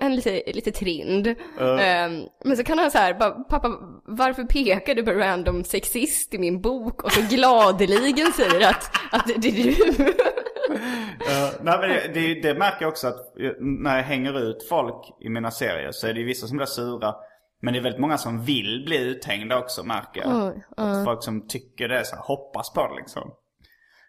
han 0.00 0.10
är 0.12 0.16
lite, 0.16 0.42
lite 0.52 0.72
trind. 0.72 1.34
Ehm, 1.80 2.22
men 2.44 2.56
så 2.56 2.64
kan 2.64 2.78
han 2.78 2.90
så 2.90 2.98
här, 2.98 3.14
bara, 3.14 3.30
pappa 3.30 3.72
varför 4.04 4.44
pekar 4.44 4.94
du 4.94 5.02
på 5.02 5.10
random 5.10 5.64
sexist 5.64 6.34
i 6.34 6.38
min 6.38 6.60
bok? 6.60 7.02
Och 7.02 7.12
så 7.12 7.20
gladeligen 7.30 8.32
säger 8.32 8.68
att, 8.68 8.90
att 9.12 9.26
det 9.26 9.48
är 9.48 9.52
du. 9.52 9.74
Uh, 11.16 11.52
nej, 11.62 11.78
men 11.80 12.12
det, 12.14 12.34
det, 12.42 12.54
märker 12.58 12.76
jag 12.80 12.88
också 12.88 13.08
att 13.08 13.36
när 13.58 13.96
jag 13.96 14.04
hänger 14.04 14.38
ut 14.38 14.68
folk 14.68 15.16
i 15.20 15.28
mina 15.28 15.50
serier 15.50 15.92
så 15.92 16.06
är 16.06 16.14
det 16.14 16.20
ju 16.20 16.26
vissa 16.26 16.46
som 16.46 16.56
blir 16.56 16.66
sura. 16.66 17.14
Men 17.60 17.74
det 17.74 17.80
är 17.80 17.82
väldigt 17.82 18.00
många 18.00 18.18
som 18.18 18.44
vill 18.44 18.82
bli 18.86 18.98
uthängda 18.98 19.58
också 19.58 19.82
märker 19.82 20.20
jag. 20.20 20.46
Oj, 20.46 20.64
Att 20.76 21.04
folk 21.04 21.22
som 21.22 21.48
tycker 21.48 21.88
det 21.88 22.04
så 22.04 22.16
här, 22.16 22.22
hoppas 22.22 22.72
på 22.72 22.88
det 22.88 22.94
liksom. 22.94 23.32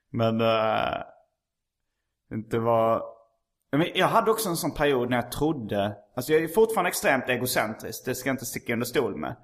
Men 0.09 0.41
uh, 0.41 1.03
det 2.49 2.59
var... 2.59 3.03
Jag 3.93 4.07
hade 4.07 4.31
också 4.31 4.49
en 4.49 4.57
sån 4.57 4.73
period 4.73 5.09
när 5.09 5.17
jag 5.17 5.31
trodde, 5.31 5.95
alltså 6.15 6.33
jag 6.33 6.43
är 6.43 6.47
fortfarande 6.47 6.89
extremt 6.89 7.29
egocentrisk, 7.29 8.05
det 8.05 8.15
ska 8.15 8.29
jag 8.29 8.33
inte 8.33 8.45
sticka 8.45 8.73
under 8.73 8.85
stol 8.85 9.17
med. 9.17 9.35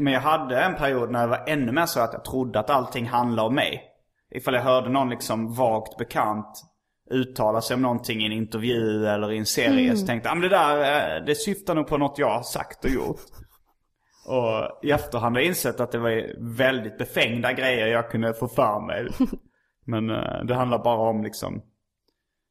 Men 0.00 0.12
jag 0.12 0.20
hade 0.20 0.60
en 0.60 0.74
period 0.74 1.10
när 1.10 1.20
det 1.20 1.26
var 1.26 1.44
ännu 1.46 1.72
mer 1.72 1.86
så 1.86 2.00
att 2.00 2.12
jag 2.12 2.24
trodde 2.24 2.60
att 2.60 2.70
allting 2.70 3.06
handlade 3.06 3.48
om 3.48 3.54
mig. 3.54 3.95
Ifall 4.30 4.54
jag 4.54 4.62
hörde 4.62 4.88
någon 4.88 5.10
liksom 5.10 5.54
vagt 5.54 5.96
bekant 5.96 6.62
uttala 7.10 7.60
sig 7.60 7.74
om 7.74 7.82
någonting 7.82 8.22
i 8.22 8.26
en 8.26 8.32
intervju 8.32 9.06
eller 9.06 9.32
i 9.32 9.38
en 9.38 9.46
serie 9.46 9.96
så 9.96 10.06
tänkte 10.06 10.28
jag, 10.28 10.32
ah, 10.32 10.40
men 10.40 10.50
det 10.50 10.56
där, 10.56 11.16
eh, 11.16 11.24
det 11.24 11.34
syftar 11.34 11.74
nog 11.74 11.86
på 11.86 11.98
något 11.98 12.18
jag 12.18 12.34
har 12.34 12.42
sagt 12.42 12.84
och 12.84 12.90
gjort. 12.90 13.20
Och 14.28 14.84
i 14.84 14.90
efterhand 14.90 15.36
har 15.36 15.42
jag 15.42 15.48
insett 15.48 15.80
att 15.80 15.92
det 15.92 15.98
var 15.98 16.54
väldigt 16.56 16.98
befängda 16.98 17.52
grejer 17.52 17.86
jag 17.86 18.10
kunde 18.10 18.34
få 18.34 18.48
för 18.48 18.86
mig. 18.86 19.08
Men 19.84 20.10
eh, 20.10 20.44
det 20.44 20.54
handlar 20.54 20.84
bara 20.84 21.10
om 21.10 21.22
liksom, 21.22 21.62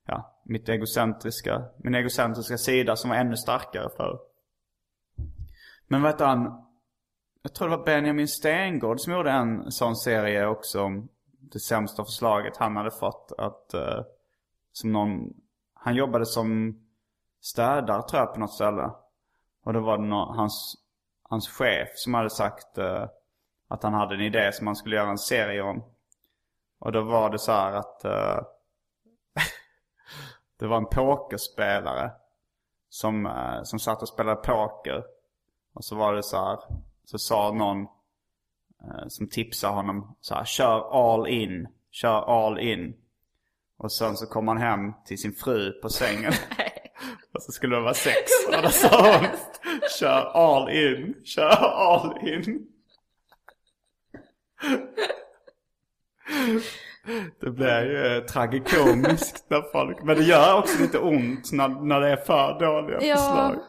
ja, 0.08 0.42
mitt 0.46 0.70
egocentriska, 0.70 1.64
min 1.84 1.96
egocentriska 1.96 2.58
sida 2.58 2.96
som 2.96 3.10
var 3.10 3.18
ännu 3.18 3.38
starkare 3.38 3.90
för. 3.98 4.20
Men 5.88 6.06
heter 6.06 6.26
han? 6.26 6.62
Jag 7.44 7.54
tror 7.54 7.70
det 7.70 7.78
var 7.78 7.86
Benjamin 7.86 8.28
Stengård 8.28 9.00
som 9.00 9.14
gjorde 9.14 9.32
en 9.32 9.72
sån 9.72 9.96
serie 9.96 10.48
också 10.48 10.82
om 10.82 11.10
det 11.52 11.60
sämsta 11.60 12.04
förslaget 12.04 12.58
han 12.58 12.76
hade 12.76 12.92
fått. 12.92 13.32
Att, 13.38 13.72
uh, 13.74 14.02
som 14.72 14.92
någon, 14.92 15.34
han 15.74 15.96
jobbade 15.96 16.26
som 16.26 16.80
städare 17.42 18.02
tror 18.02 18.22
jag 18.22 18.34
på 18.34 18.40
något 18.40 18.54
ställe. 18.54 18.92
Och 19.64 19.74
då 19.74 19.80
var 19.80 19.98
det 19.98 20.04
någon, 20.04 20.36
hans, 20.38 20.76
hans 21.24 21.50
chef 21.50 21.90
som 21.96 22.14
hade 22.14 22.30
sagt 22.30 22.78
uh, 22.78 23.06
att 23.68 23.84
han 23.84 23.94
hade 23.94 24.16
en 24.16 24.22
idé 24.22 24.52
som 24.54 24.68
han 24.68 24.76
skulle 24.76 24.96
göra 24.96 25.10
en 25.10 25.18
serie 25.18 25.62
om. 25.62 25.84
Och 26.80 26.92
då 26.92 27.02
var 27.02 27.30
det 27.30 27.40
så 27.40 27.52
här 27.52 27.74
att 27.74 28.02
uh, 28.06 28.46
det 30.60 30.68
var 30.68 30.78
en 30.78 30.90
pokerspelare 30.90 32.12
som, 32.90 33.34
som 33.64 33.80
satt 33.80 34.02
och 34.02 34.08
spelade 34.08 34.42
poker. 34.42 35.04
Och 35.74 35.86
så 35.86 35.96
var 35.96 36.14
det 36.14 36.24
så 36.24 36.38
här, 36.38 36.60
så 37.06 37.20
sa 37.20 37.52
någon 37.52 37.88
som 39.08 39.28
tipsade 39.30 39.74
honom 39.74 40.16
så 40.22 40.36
här, 40.36 40.46
kör 40.46 40.90
all 40.92 41.28
in, 41.28 41.68
kör 41.92 42.46
all 42.46 42.60
in. 42.60 42.94
Och 43.78 43.92
sen 43.92 44.16
så 44.18 44.26
kom 44.26 44.48
han 44.48 44.58
hem 44.58 44.94
till 45.06 45.18
sin 45.18 45.34
fru 45.34 45.72
på 45.72 45.90
sängen. 45.90 46.34
och 47.34 47.42
så 47.44 47.52
skulle 47.52 47.76
det 47.76 47.82
vara 47.82 47.94
sex. 47.94 48.32
Och 48.48 48.62
då 48.64 48.70
sa 48.70 49.18
hon, 49.18 49.28
kör 50.00 50.32
all 50.34 50.70
in, 50.70 51.16
kör 51.26 51.50
all 51.74 52.28
in. 52.28 52.68
Det 57.42 57.50
blir 57.52 57.82
ju 57.86 58.18
eh, 58.18 58.24
tragikomiskt 58.24 59.46
när 59.50 59.62
folk, 59.72 60.04
men 60.04 60.18
det 60.18 60.24
gör 60.24 60.58
också 60.60 60.82
lite 60.82 61.00
ont 61.00 61.52
när, 61.52 61.68
när 61.70 62.02
det 62.02 62.10
är 62.10 62.18
för 62.18 62.60
dåliga 62.60 63.02
Ja. 63.02 63.16
förslag. 63.16 63.60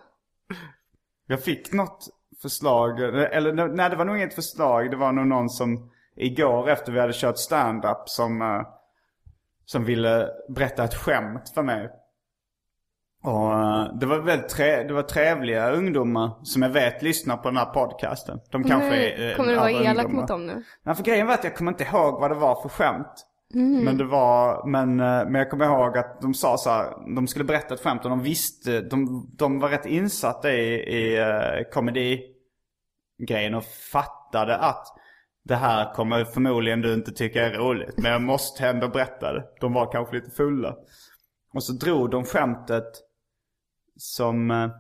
Jag 1.27 1.43
fick 1.45 1.73
något 1.73 2.09
förslag, 2.43 3.01
eller 3.01 3.53
nej 3.53 3.91
det 3.91 3.97
var 3.97 4.05
nog 4.05 4.17
inget 4.17 4.35
förslag, 4.35 4.91
det 4.91 4.97
var 4.97 5.13
nog 5.13 5.27
någon 5.27 5.51
som 5.51 5.91
igår 6.17 6.69
efter 6.69 6.93
vi 6.93 7.01
hade 7.01 7.13
kört 7.13 7.39
stand-up 7.39 8.09
som, 8.09 8.43
eh, 8.43 8.63
som 9.65 9.85
ville 9.85 10.29
berätta 10.49 10.85
ett 10.85 10.95
skämt 10.95 11.53
för 11.55 11.63
mig. 11.63 11.91
Och 13.23 13.53
eh, 13.53 13.95
det 14.01 14.07
var 14.07 14.19
väldigt 14.19 14.49
tre, 14.49 14.83
det 14.83 14.95
var 14.95 15.03
trevliga 15.03 15.71
ungdomar 15.71 16.31
som 16.43 16.63
jag 16.63 16.71
vet 16.71 17.03
lyssnar 17.03 17.37
på 17.37 17.49
den 17.49 17.57
här 17.57 17.65
podcasten. 17.65 18.41
De 18.51 18.65
kanske 18.65 18.97
är 18.97 19.31
eh, 19.31 19.37
Kommer 19.37 19.51
du 19.53 19.57
vara 19.57 19.71
elak 19.71 20.09
mot 20.09 20.29
dem 20.29 20.47
nu? 20.47 20.63
Nej, 20.83 20.95
för 20.95 21.03
grejen 21.03 21.27
var 21.27 21.35
att 21.35 21.45
jag 21.45 21.57
kommer 21.57 21.71
inte 21.73 21.85
ihåg 21.85 22.21
vad 22.21 22.31
det 22.31 22.35
var 22.35 22.63
för 22.63 22.69
skämt. 22.69 23.27
Mm. 23.55 23.85
Men 23.85 23.99
det 23.99 24.05
var, 24.05 24.67
men, 24.67 25.01
eh, 25.01 25.25
men 25.25 25.35
jag 25.35 25.51
kommer 25.51 25.65
ihåg 25.65 25.99
att 25.99 26.21
de 26.21 26.35
sa 26.35 26.57
så 26.57 26.71
här, 26.71 27.15
de 27.15 27.27
skulle 27.27 27.45
berätta 27.45 27.75
ett 27.75 27.81
skämt 27.81 28.05
och 28.05 28.11
de 28.11 28.23
visste, 28.23 28.81
de, 28.81 29.31
de 29.37 29.61
var 29.61 29.69
rätt 29.69 29.87
insatta 29.87 30.53
i, 30.53 30.75
i 30.75 31.21
uh, 31.21 31.71
komedi-grejen 31.73 33.55
och 33.55 33.65
fattade 33.65 34.57
att 34.57 34.87
det 35.45 35.57
här 35.57 35.95
kommer 35.95 36.25
förmodligen 36.25 36.81
du 36.81 36.95
inte 36.95 37.13
tycka 37.13 37.47
är 37.47 37.51
roligt. 37.51 37.99
Men 37.99 38.13
jag 38.13 38.23
måste 38.23 38.69
ändå 38.69 38.89
berätta 38.89 39.33
det. 39.33 39.45
De 39.61 39.73
var 39.73 39.93
kanske 39.93 40.17
lite 40.17 40.31
fulla. 40.31 40.77
Och 41.55 41.63
så 41.63 41.73
drog 41.73 42.11
de 42.11 42.25
skämtet 42.25 42.89
som, 43.97 44.51
eh, 44.51 44.71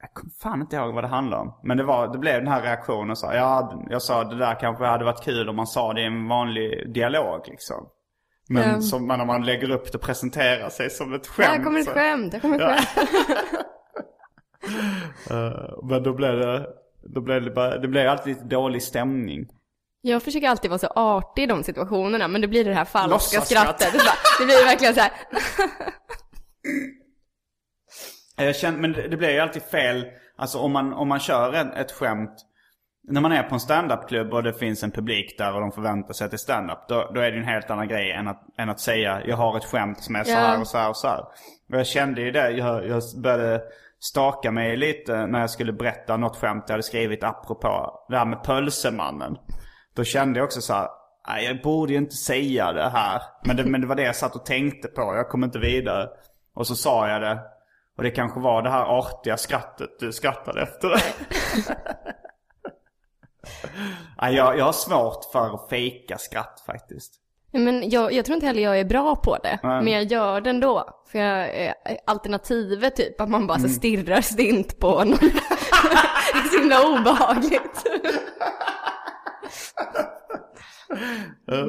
jag 0.00 0.12
kommer 0.14 0.32
fan 0.42 0.60
inte 0.60 0.76
ihåg 0.76 0.94
vad 0.94 1.04
det 1.04 1.08
handlade 1.08 1.42
om. 1.42 1.60
Men 1.62 1.76
det, 1.76 1.84
var, 1.84 2.12
det 2.12 2.18
blev 2.18 2.34
den 2.34 2.52
här 2.52 2.62
reaktionen. 2.62 3.16
Så, 3.16 3.26
ja, 3.34 3.82
jag 3.90 4.02
sa 4.02 4.24
det 4.24 4.38
där 4.38 4.60
kanske 4.60 4.84
hade 4.84 5.04
varit 5.04 5.24
kul 5.24 5.48
om 5.48 5.56
man 5.56 5.66
sa 5.66 5.92
det 5.92 6.00
i 6.00 6.04
en 6.04 6.28
vanlig 6.28 6.92
dialog 6.94 7.48
liksom. 7.48 7.88
Men 8.48 8.70
Ja. 8.74 8.80
som 8.80 9.06
när 9.06 9.24
man 9.24 9.44
lägger 9.44 9.70
upp 9.70 9.92
det 9.92 9.98
och 9.98 10.04
presenterar 10.04 10.68
sig 10.70 10.90
som 10.90 11.14
ett 11.14 11.26
skämt. 11.26 11.48
Här 11.48 11.64
kommer 11.64 11.80
ett 11.80 11.88
skämt, 11.88 12.32
här 12.32 12.40
kommer 12.40 12.60
ett 12.60 12.78
skämt. 12.88 13.08
Eh, 15.30 15.78
men 15.82 16.02
då 16.02 16.12
blev 16.12 16.38
det, 16.38 16.66
då 17.02 17.20
blev 17.20 17.42
det, 17.42 17.50
bara, 17.50 17.78
det 17.78 17.88
blev 17.88 18.08
alltid 18.08 18.34
lite 18.34 18.44
dålig 18.44 18.82
stämning. 18.82 19.48
Jag 20.00 20.22
försöker 20.22 20.48
alltid 20.48 20.70
vara 20.70 20.78
så 20.78 20.86
artig 20.86 21.42
i 21.42 21.46
de 21.46 21.62
situationerna, 21.64 22.28
men 22.28 22.40
det 22.40 22.48
blir 22.48 22.64
det 22.64 22.74
här 22.74 22.84
falska 22.84 23.40
skrattet. 23.40 23.92
Det, 23.92 23.98
det 24.40 24.44
blir 24.46 24.64
verkligen 24.66 24.94
så 24.94 25.00
här. 25.00 25.12
Jag 28.46 28.56
känner, 28.56 28.78
men 28.78 28.92
det, 28.92 29.08
det 29.08 29.16
blir 29.16 29.30
ju 29.30 29.38
alltid 29.40 29.62
fel. 29.62 30.06
Alltså 30.36 30.58
om 30.58 30.72
man, 30.72 30.92
om 30.92 31.08
man 31.08 31.20
kör 31.20 31.52
en, 31.52 31.72
ett 31.72 31.92
skämt. 31.92 32.46
När 33.08 33.20
man 33.20 33.32
är 33.32 33.42
på 33.42 33.54
en 33.54 33.60
standup-klubb 33.60 34.34
och 34.34 34.42
det 34.42 34.52
finns 34.52 34.82
en 34.82 34.90
publik 34.90 35.38
där 35.38 35.54
och 35.54 35.60
de 35.60 35.72
förväntar 35.72 36.14
sig 36.14 36.24
att 36.24 36.30
det 36.30 36.34
är 36.34 36.38
standup. 36.38 36.78
Då, 36.88 37.10
då 37.14 37.20
är 37.20 37.30
det 37.30 37.36
ju 37.36 37.42
en 37.42 37.48
helt 37.48 37.70
annan 37.70 37.88
grej 37.88 38.12
än 38.12 38.28
att, 38.28 38.42
än 38.58 38.68
att 38.70 38.80
säga 38.80 39.22
jag 39.26 39.36
har 39.36 39.56
ett 39.56 39.64
skämt 39.64 40.02
som 40.02 40.16
är 40.16 40.24
så 40.24 40.30
här 40.32 40.60
och 40.60 40.66
så 40.66 40.78
här 40.78 40.88
och 40.88 40.96
så 40.96 41.08
här. 41.08 41.20
Och 41.20 41.78
jag 41.78 41.86
kände 41.86 42.20
ju 42.20 42.30
det. 42.30 42.50
Jag, 42.50 42.86
jag 42.88 43.02
började 43.22 43.62
staka 44.00 44.50
mig 44.50 44.76
lite 44.76 45.26
när 45.26 45.40
jag 45.40 45.50
skulle 45.50 45.72
berätta 45.72 46.16
något 46.16 46.36
skämt 46.36 46.64
jag 46.66 46.72
hade 46.72 46.82
skrivit 46.82 47.24
apropå 47.24 48.04
det 48.08 48.18
här 48.18 48.24
med 48.26 48.42
pölsemannen. 48.44 49.36
Då 49.96 50.04
kände 50.04 50.38
jag 50.38 50.44
också 50.44 50.60
så 50.60 50.74
här. 50.74 50.88
"Nej, 51.28 51.44
Jag 51.44 51.62
borde 51.62 51.92
ju 51.92 51.98
inte 51.98 52.14
säga 52.16 52.72
det 52.72 52.88
här. 52.88 53.22
Men 53.44 53.56
det, 53.56 53.64
men 53.64 53.80
det 53.80 53.86
var 53.86 53.94
det 53.96 54.02
jag 54.02 54.16
satt 54.16 54.34
och 54.36 54.46
tänkte 54.46 54.88
på. 54.88 55.00
Jag 55.16 55.28
kom 55.28 55.44
inte 55.44 55.58
vidare. 55.58 56.08
Och 56.54 56.66
så 56.66 56.74
sa 56.74 57.08
jag 57.08 57.22
det. 57.22 57.38
Och 57.96 58.02
det 58.02 58.10
kanske 58.10 58.40
var 58.40 58.62
det 58.62 58.70
här 58.70 58.84
artiga 58.84 59.36
skrattet 59.36 59.90
du 60.00 60.12
skrattade 60.12 60.62
efter 60.62 60.90
Nej, 64.22 64.34
jag, 64.34 64.58
jag 64.58 64.64
har 64.64 64.72
svårt 64.72 65.24
för 65.32 65.54
att 65.54 65.68
fejka 65.70 66.18
skratt 66.18 66.62
faktiskt. 66.66 67.12
Men 67.52 67.90
jag, 67.90 68.12
jag 68.12 68.24
tror 68.24 68.34
inte 68.34 68.46
heller 68.46 68.62
jag 68.62 68.80
är 68.80 68.84
bra 68.84 69.16
på 69.16 69.36
det. 69.36 69.58
Nej. 69.62 69.82
Men 69.84 69.92
jag 69.92 70.02
gör 70.04 70.40
det 70.40 70.50
ändå. 70.50 71.02
För 71.12 71.18
jag, 71.18 71.66
eh, 71.66 71.72
alternativet 72.06 72.96
typ, 72.96 73.20
att 73.20 73.28
man 73.28 73.46
bara 73.46 73.58
Mm. 73.58 73.68
så 73.68 73.74
stirrar 73.74 74.20
stint 74.20 74.78
på 74.78 74.88
någon. 75.04 75.18
det 76.32 76.38
är 76.38 76.48
så 76.52 76.58
himla 76.58 76.88
obehagligt. 76.88 77.84
Eh, 81.52 81.66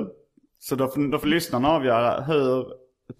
Så 0.59 0.75
då 0.75 0.87
får, 0.87 1.11
då 1.11 1.19
får 1.19 1.27
lyssnarna 1.27 1.69
avgöra 1.69 2.21
hur 2.21 2.65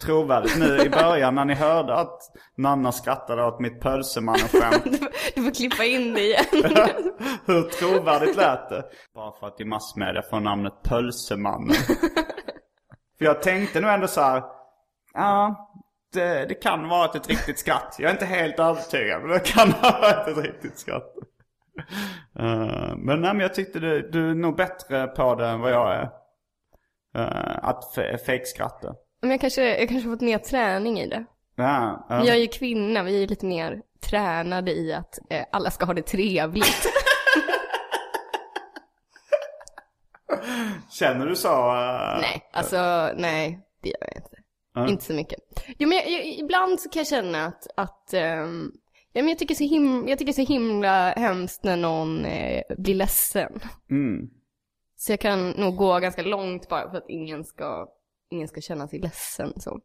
trovärdigt 0.02 0.60
nu 0.60 0.78
i 0.82 0.90
början 0.90 1.36
när 1.36 1.46
ni 1.46 1.54
hörde 1.54 1.94
att 1.96 2.20
Nanna 2.58 2.92
skrattade 2.92 3.46
åt 3.46 3.60
mitt 3.60 3.82
pölsemannen-skämt. 3.82 4.84
Du, 5.36 5.44
får- 5.44 5.52
klippa 5.56 5.84
in 5.84 6.14
det 6.14 6.22
igen. 6.22 6.46
Hur 7.46 7.62
trovärdigt 7.64 8.36
lät 8.36 8.70
det? 8.70 8.84
Bara 9.16 9.32
för 9.40 9.48
att 9.48 9.62
i 9.62 9.66
massmedia 9.66 10.22
får 10.22 10.40
namnet 10.40 10.74
Pölsemannen. 10.84 11.74
för 13.18 13.26
jag 13.26 13.42
tänkte 13.42 13.82
nog 13.82 13.92
ändå 13.92 14.08
så 14.08 14.22
här. 14.22 14.44
Ja, 15.14 15.70
det, 16.14 16.46
det 16.46 16.54
kan 16.56 16.88
vara 16.90 17.06
ett 17.06 17.30
riktigt 17.30 17.60
skratt. 17.60 17.96
Jag 18.00 18.10
är 18.10 18.14
inte 18.14 18.26
helt 18.26 18.60
övertygad, 18.60 19.22
men 19.22 19.30
det 19.32 19.40
kan 19.40 19.72
ha 19.82 19.92
varit 20.02 20.28
ett 20.38 20.44
riktigt 20.46 20.80
skratt. 20.80 21.14
Eh, 22.40 22.96
men 22.98 23.22
nej, 23.22 23.34
men 23.34 23.40
jag 23.40 23.54
tyckte 23.54 23.80
du, 23.80 24.10
du 24.12 24.30
är 24.30 24.36
nog 24.36 24.56
bättre 24.56 25.08
på 25.08 25.36
det 25.36 25.48
än 25.48 25.60
vad 25.60 25.72
jag 25.72 25.94
är. 25.96 26.10
Uh, 27.18 27.60
att 27.66 27.94
fe- 27.96 28.18
fejkskratta. 28.18 28.96
Men 29.28 29.32
jag 29.32 29.42
kanske, 29.42 29.80
jag 29.80 29.90
kanske 29.90 30.10
fått 30.10 30.22
mer 30.22 30.38
träning 30.38 31.00
i 31.00 31.08
det. 31.08 31.26
Ja, 31.56 32.06
ja. 32.10 32.26
Jag 32.26 32.36
är 32.36 32.40
ju 32.40 32.48
kvinna, 32.48 33.04
vi 33.04 33.16
är 33.16 33.20
ju 33.20 33.28
lite 33.28 33.46
mer 33.46 33.82
tränade 34.02 34.72
i 34.72 34.94
att 34.94 35.20
eh, 35.30 35.46
alla 35.52 35.72
ska 35.72 35.86
ha 35.86 35.94
det 35.94 36.02
trevligt. 36.02 36.88
Känner 40.90 41.26
du 41.26 41.36
så? 41.36 41.48
eh, 41.48 42.20
nej, 42.22 42.50
alltså 42.54 43.10
nej, 43.16 43.60
det 43.84 43.90
gör 43.90 43.98
jag 44.02 44.16
inte. 44.16 44.38
Inte 44.92 45.06
så 45.06 45.14
mycket. 45.14 45.40
Jo 45.78 45.90
men 45.90 45.98
jag, 45.98 46.12
jag, 46.12 46.26
ibland 46.26 46.80
så 46.80 46.90
kan 46.90 47.00
jag 47.00 47.08
känna 47.08 47.46
att, 47.46 47.68
att 47.78 48.14
ehm, 48.14 48.72
ja, 49.14 49.22
men 49.22 49.28
jag, 49.28 49.40
tycker 49.40 49.56
så 49.56 49.64
him, 49.64 50.08
jag 50.08 50.20
tycker 50.20 50.34
så 50.34 50.42
himla 50.42 51.10
hemskt 51.12 51.64
när 51.64 51.78
någon 51.78 52.26
eh, 52.26 52.64
blir 52.78 52.96
ledsen. 52.96 53.60
Mm. 53.90 54.30
Så 54.96 55.12
jag 55.12 55.20
kan 55.20 55.50
nog 55.50 55.76
gå 55.76 56.00
ganska 56.00 56.22
långt 56.22 56.70
bara 56.70 56.90
för 56.90 56.98
att 56.98 57.10
ingen 57.10 57.44
ska, 57.44 57.88
ingen 58.30 58.48
ska 58.48 58.62
känna 58.62 58.88
sig 58.88 59.00
ledsen 59.00 59.54
så. 59.60 59.80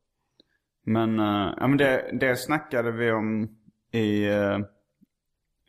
Men, 0.84 1.20
uh, 1.20 1.55
ja, 1.57 1.66
men 1.66 1.78
det, 1.78 2.18
det 2.20 2.36
snackade 2.36 2.93
vi 2.93 3.12
om 3.12 3.49
i, 3.93 4.28
uh, 4.28 4.59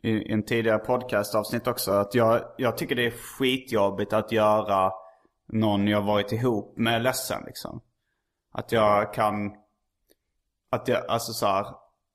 i, 0.02 0.10
i 0.10 0.32
en 0.32 0.42
tidigare 0.42 0.78
podcastavsnitt 0.78 1.66
också. 1.66 1.92
Att 1.92 2.14
jag, 2.14 2.40
jag 2.56 2.78
tycker 2.78 2.94
det 2.96 3.06
är 3.06 3.10
skitjobbigt 3.10 4.12
att 4.12 4.32
göra 4.32 4.92
någon 5.48 5.88
jag 5.88 6.02
varit 6.02 6.32
ihop 6.32 6.78
med 6.78 7.02
ledsen 7.02 7.42
liksom. 7.46 7.80
Att 8.52 8.72
jag 8.72 9.14
kan, 9.14 9.52
att 10.70 10.88
jag, 10.88 11.06
alltså 11.06 11.32
så 11.32 11.46
här, 11.46 11.66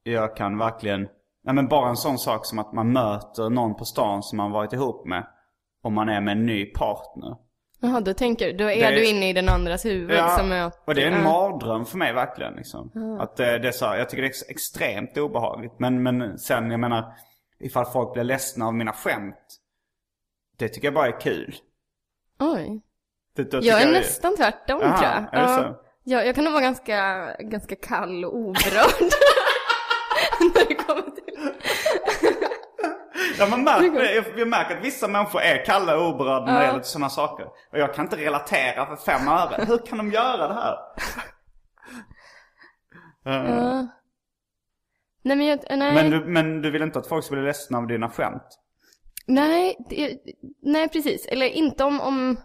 jag 0.03 0.35
kan 0.35 0.57
verkligen, 0.57 1.01
nej 1.43 1.55
men 1.55 1.67
bara 1.67 1.89
en 1.89 1.97
sån 1.97 2.17
sak 2.17 2.45
som 2.45 2.59
att 2.59 2.73
man 2.73 2.93
möter 2.93 3.49
någon 3.49 3.75
på 3.75 3.85
stan 3.85 4.23
som 4.23 4.37
man 4.37 4.51
varit 4.51 4.73
ihop 4.73 5.05
med. 5.05 5.27
Om 5.81 5.93
man 5.93 6.09
är 6.09 6.21
med 6.21 6.31
en 6.31 6.45
ny 6.45 6.65
partner. 6.65 7.37
Jaha, 7.81 7.99
då 8.01 8.13
tänker 8.13 8.53
då 8.53 8.69
är 8.69 8.91
Det- 8.91 8.95
du 8.97 9.05
inne 9.05 9.29
i 9.29 9.33
den 9.33 9.49
andras 9.49 9.85
huvud 9.85 10.19
som 10.37 10.49
möter. 10.49 10.79
och 10.85 10.95
det 10.95 11.03
är 11.03 11.07
en 11.07 11.13
ja. 11.13 11.23
mardröm 11.23 11.85
för 11.85 11.97
mig 11.97 12.13
verkligen. 12.13 12.53
Liksom. 12.53 13.17
Att 13.21 13.35
det, 13.37 13.59
det 13.59 13.67
är 13.67 13.71
så, 13.71 13.85
jag 13.85 14.09
tycker 14.09 14.21
det 14.21 14.27
är 14.27 14.29
ex- 14.29 14.49
extremt 14.49 15.17
obehagligt. 15.17 15.73
Men, 15.79 16.03
men 16.03 16.39
sen, 16.39 16.71
jag 16.71 16.79
menar, 16.79 17.13
ifall 17.59 17.85
folk 17.85 18.13
blir 18.13 18.23
ledsna 18.23 18.65
av 18.67 18.73
mina 18.73 18.93
skämt. 18.93 19.35
Det 20.57 20.69
tycker 20.69 20.87
jag 20.87 20.93
bara 20.93 21.07
är 21.07 21.19
kul. 21.19 21.55
Oj. 22.39 22.81
Det, 23.35 23.53
Jag 23.53 23.81
är 23.81 23.85
det- 23.85 23.91
nästan 23.91 24.35
tvärtom 24.37 24.81
Aha, 24.81 24.97
tror 24.97 25.09
jag. 25.11 25.17
är 25.33 25.45
det 25.47 25.51
Ja. 25.51 25.57
så? 25.57 25.75
Ja, 26.03 26.23
jag 26.23 26.35
kan 26.35 26.43
nog 26.43 26.53
vara 26.53 26.63
ganska, 26.63 27.29
ganska 27.39 27.75
kall 27.75 28.25
och 28.25 28.35
oberörd. 28.35 29.01
När 30.55 30.67
det 30.67 30.75
kommer 30.75 31.01
till... 31.01 31.53
Ja, 33.39 33.47
man 33.49 33.63
märker, 33.63 34.15
jag, 34.15 34.25
jag 34.37 34.47
märker 34.47 34.77
att 34.77 34.83
vissa 34.85 35.07
människor 35.07 35.41
är 35.41 35.65
kalla 35.65 35.97
och 35.97 36.09
oberörda 36.09 36.45
när 36.45 36.59
det 36.59 36.65
gäller 36.65 36.81
sådana 36.81 37.09
saker. 37.09 37.45
Och 37.45 37.77
jag 37.79 37.93
kan 37.93 38.05
inte 38.05 38.17
relatera 38.17 38.85
för 38.85 38.95
fem 38.95 39.27
öre. 39.27 39.65
Hur 39.67 39.77
kan 39.77 39.97
de 39.97 40.11
göra 40.11 40.47
det 40.47 40.53
här? 40.53 40.77
Ja. 43.23 43.87
Nej 45.23 45.37
men 45.37 45.45
jag, 45.45 45.59
nej. 45.69 45.93
men, 45.93 46.11
du, 46.11 46.25
men 46.25 46.61
du 46.61 46.71
vill 46.71 46.81
inte 46.81 46.99
att 46.99 47.07
folk 47.07 47.25
ska 47.25 47.35
bli 47.35 47.43
ledsna 47.43 47.77
av 47.77 47.87
dina 47.87 48.09
skämt? 48.09 48.59
Nej, 49.25 49.77
det, 49.89 50.17
nej 50.61 50.89
precis. 50.89 51.25
Eller 51.25 51.45
inte 51.45 51.83
om, 51.83 52.01
om 52.01 52.37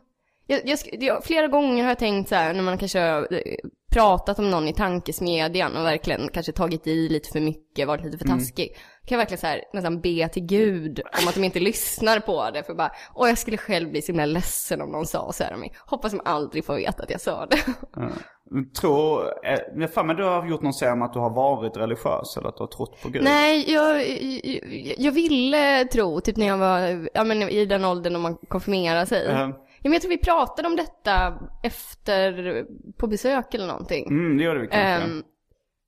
jag, 0.46 0.60
jag, 0.64 0.78
jag, 0.92 1.24
flera 1.24 1.48
gånger 1.48 1.82
har 1.82 1.90
jag 1.90 1.98
tänkt 1.98 2.28
så 2.28 2.34
här 2.34 2.54
när 2.54 2.62
man 2.62 2.78
kanske 2.78 2.98
har 2.98 3.20
eh, 3.30 3.56
pratat 3.94 4.38
om 4.38 4.50
någon 4.50 4.68
i 4.68 4.72
tankesmedjan 4.72 5.76
och 5.76 5.84
verkligen 5.84 6.28
kanske 6.28 6.52
tagit 6.52 6.86
i 6.86 7.08
lite 7.08 7.30
för 7.30 7.40
mycket, 7.40 7.88
varit 7.88 8.04
lite 8.04 8.18
för 8.18 8.24
taskig. 8.24 8.76
Kan 9.06 9.16
jag 9.16 9.18
verkligen 9.18 9.40
så 9.40 9.46
här 9.46 9.64
nästan 9.72 10.00
be 10.00 10.28
till 10.28 10.46
gud 10.46 11.00
om 11.22 11.28
att 11.28 11.34
de 11.34 11.44
inte 11.44 11.60
lyssnar 11.60 12.20
på 12.20 12.50
det 12.50 12.62
för 12.62 12.74
bara, 12.74 12.92
åh 13.14 13.28
jag 13.28 13.38
skulle 13.38 13.56
själv 13.56 13.90
bli 13.90 14.02
så 14.02 14.12
himla 14.12 14.26
ledsen 14.26 14.82
om 14.82 14.90
någon 14.90 15.06
sa 15.06 15.32
så 15.32 15.44
här 15.44 15.54
om 15.54 15.60
mig. 15.60 15.72
Hoppas 15.86 16.12
de 16.12 16.20
aldrig 16.24 16.64
får 16.64 16.74
veta 16.74 17.02
att 17.02 17.10
jag 17.10 17.20
sa 17.20 17.46
det. 17.46 17.58
Tror, 18.80 19.22
eh, 19.44 19.58
jag 19.76 19.94
för 19.94 20.04
mig 20.04 20.16
du 20.16 20.24
har 20.24 20.46
gjort 20.46 20.62
någon 20.62 20.72
serie 20.72 20.92
om 20.92 21.02
att 21.02 21.12
du 21.12 21.18
har 21.18 21.30
varit 21.30 21.76
religiös 21.76 22.36
eller 22.36 22.48
att 22.48 22.56
du 22.56 22.62
har 22.62 22.68
trott 22.68 23.02
på 23.02 23.08
Gud. 23.08 23.24
Nej, 23.24 23.72
jag, 23.72 24.08
jag, 24.44 24.94
jag 24.98 25.12
ville 25.12 25.84
tro, 25.84 26.20
typ 26.20 26.36
när 26.36 26.46
jag 26.46 26.58
var 26.58 27.08
ja, 27.14 27.24
men 27.24 27.42
i 27.42 27.66
den 27.66 27.84
åldern 27.84 28.12
när 28.12 28.20
man 28.20 28.36
konfirmerar 28.36 29.04
sig. 29.04 29.26
Ja, 29.30 29.63
men 29.88 29.92
jag 29.92 30.02
tror 30.02 30.10
vi 30.10 30.18
pratade 30.18 30.68
om 30.68 30.76
detta 30.76 31.38
efter, 31.62 32.64
på 32.96 33.06
besök 33.06 33.54
eller 33.54 33.66
någonting. 33.66 34.06
Mm, 34.06 34.38
det 34.38 34.44
gjorde 34.44 34.60
vi 34.60 34.66
kanske. 34.66 35.04
Ehm, 35.10 35.22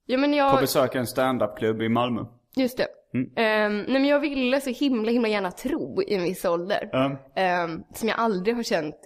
ja 0.07 0.18
men 0.18 0.30
På 0.30 0.36
jag, 0.36 0.61
besök 0.61 0.94
i 0.94 0.99
en 0.99 1.07
standup-klubb 1.07 1.82
i 1.82 1.88
Malmö. 1.88 2.20
just 2.57 2.78
det. 2.78 2.86
Ehm, 3.36 3.78
nej 3.78 3.92
men 3.92 4.05
jag 4.05 4.20
ville 4.20 4.61
så 4.61 4.70
himla 4.70 5.11
himla 5.11 5.28
gärna 5.28 5.51
tro 5.51 6.03
i 6.03 6.14
en 6.14 6.22
viss 6.22 6.44
ålder. 6.44 6.88
Ja. 6.92 7.16
Ehm, 7.36 7.82
som 7.94 8.09
jag 8.09 8.18
aldrig 8.18 8.57
har 8.57 8.62
känt 8.62 8.97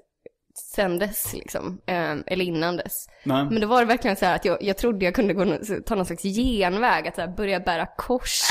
sen 0.61 0.99
dess 0.99 1.33
liksom. 1.33 1.81
Ehm, 1.87 2.25
eller 2.27 2.45
innan 2.45 2.77
dess. 2.77 3.07
Nej. 3.25 3.45
Men 3.45 3.61
då 3.61 3.67
var 3.67 3.81
det 3.81 3.87
verkligen 3.87 4.17
så 4.17 4.27
här 4.27 4.37
att 4.37 4.45
jag, 4.45 4.63
jag 4.63 4.77
trodde 4.77 5.05
jag 5.05 5.15
kunde 5.15 5.35
gå, 5.35 5.59
ta 5.87 5.95
någon 5.95 6.07
slags 6.07 6.23
genväg, 6.23 7.09
att 7.09 7.15
så 7.15 7.21
här, 7.21 7.29
börja 7.29 7.61
bära 7.61 7.87
kors, 7.97 8.43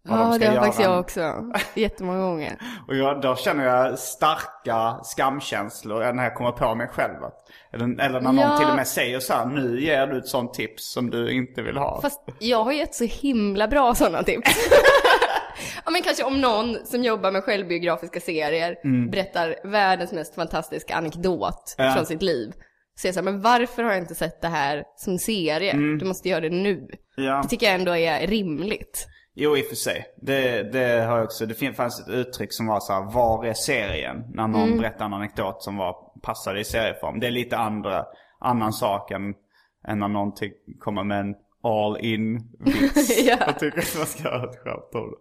De 0.08 0.14
Ja, 0.20 0.32
ska 0.32 0.40
det 0.40 0.46
har 0.46 0.54
göra. 0.54 0.64
faktiskt 0.66 0.84
jag 0.84 1.00
också. 1.00 1.34
Jättemånga 1.74 2.22
gånger. 2.22 2.58
Och 2.88 2.96
jag, 2.96 3.22
då 3.22 3.36
känner 3.36 3.66
jag 3.66 4.00
starka 4.00 5.00
skamkänslor 5.04 6.14
när 6.14 6.24
jag 6.24 6.36
kommer 6.36 6.52
på 6.52 6.76
mig 6.76 6.88
själv. 6.88 7.24
Att, 7.24 7.50
eller, 7.74 7.86
eller 8.06 8.22
när 8.22 8.32
någon 8.32 8.36
Ja. 8.52 8.58
till 8.58 8.68
och 8.70 8.76
med 8.76 8.88
säger 8.88 9.20
så 9.20 9.34
här, 9.34 9.46
nu 9.46 9.82
ger 9.82 10.08
du 10.08 10.18
ett 10.18 10.28
sånt 10.28 10.54
tips 10.54 10.92
som 10.94 11.10
du 11.10 11.32
inte 11.32 11.62
vill 11.62 11.78
ha. 11.78 12.02
Fast 12.02 12.22
jag 12.40 12.64
har 12.64 12.72
gett 12.72 12.96
så 12.96 13.04
himla 13.04 13.68
bra 13.68 13.96
sådana 13.96 14.24
tips. 14.24 14.70
ja 15.86 15.92
men 15.92 16.02
kanske 16.02 16.24
om 16.24 16.42
någon 16.42 16.86
som 16.86 17.04
jobbar 17.04 17.32
med 17.32 17.44
självbiografiska 17.44 18.20
serier 18.20 18.76
berättar 19.10 19.56
världens 19.64 20.12
mest 20.12 20.36
fantastiska 20.36 20.96
anekdot 20.96 21.76
Ja. 21.78 21.94
från 21.96 22.06
sitt 22.06 22.22
liv. 22.22 22.52
Så 22.96 23.08
jag 23.08 23.14
säger 23.16 23.24
men 23.32 23.42
varför 23.42 23.84
har 23.84 23.92
jag 23.92 24.00
inte 24.02 24.16
sett 24.16 24.42
det 24.42 24.48
här 24.48 24.84
som 24.96 25.18
serie? 25.18 25.74
Du 25.74 26.06
måste 26.06 26.30
göra 26.30 26.40
det 26.42 26.50
nu. 26.50 26.88
Ja. 27.16 27.42
Det 27.44 27.50
tycker 27.50 27.66
jag 27.66 27.76
ändå 27.76 27.96
är 27.96 28.28
rimligt. 28.28 29.08
Jo, 29.40 29.58
i 29.58 29.62
och 29.62 29.66
för 29.66 29.76
sig. 29.76 30.06
Det, 30.22 30.64
det 30.72 31.02
har 31.04 31.24
också. 31.24 31.46
Det 31.46 31.74
fanns 31.76 32.00
ett 32.02 32.10
uttryck 32.10 32.54
som 32.54 32.68
var 32.68 32.80
så 32.80 32.94
här, 32.94 33.12
var 33.14 33.46
är 33.46 33.54
serien? 33.54 34.18
När 34.34 34.48
någon 34.48 34.64
Mm. 34.64 34.78
berättar 34.78 35.06
en 35.06 35.14
anekdot 35.14 35.64
som 35.64 35.78
var, 35.78 35.96
passade 36.22 36.60
i 36.60 36.64
serieform. 36.64 37.20
Det 37.20 37.28
är 37.28 37.32
lite 37.32 37.58
andra, 37.58 38.06
annan 38.40 38.74
sak 38.74 39.12
än, 39.12 39.22
än 39.88 40.00
när 40.00 40.08
någon 40.08 40.32
kommer 40.80 41.04
med 41.04 41.20
en 41.20 41.36
all 41.64 41.98
in 42.06 42.50
vits. 42.60 43.20
Ja. 43.28 43.38
Jag 43.40 43.60
tycker 43.60 43.80
att 43.80 43.98
man 43.98 44.06
ska 44.06 44.30
ha 44.30 44.50
ett 44.50 44.60
skämt 44.64 44.90
om 44.94 45.12
det. 45.12 45.18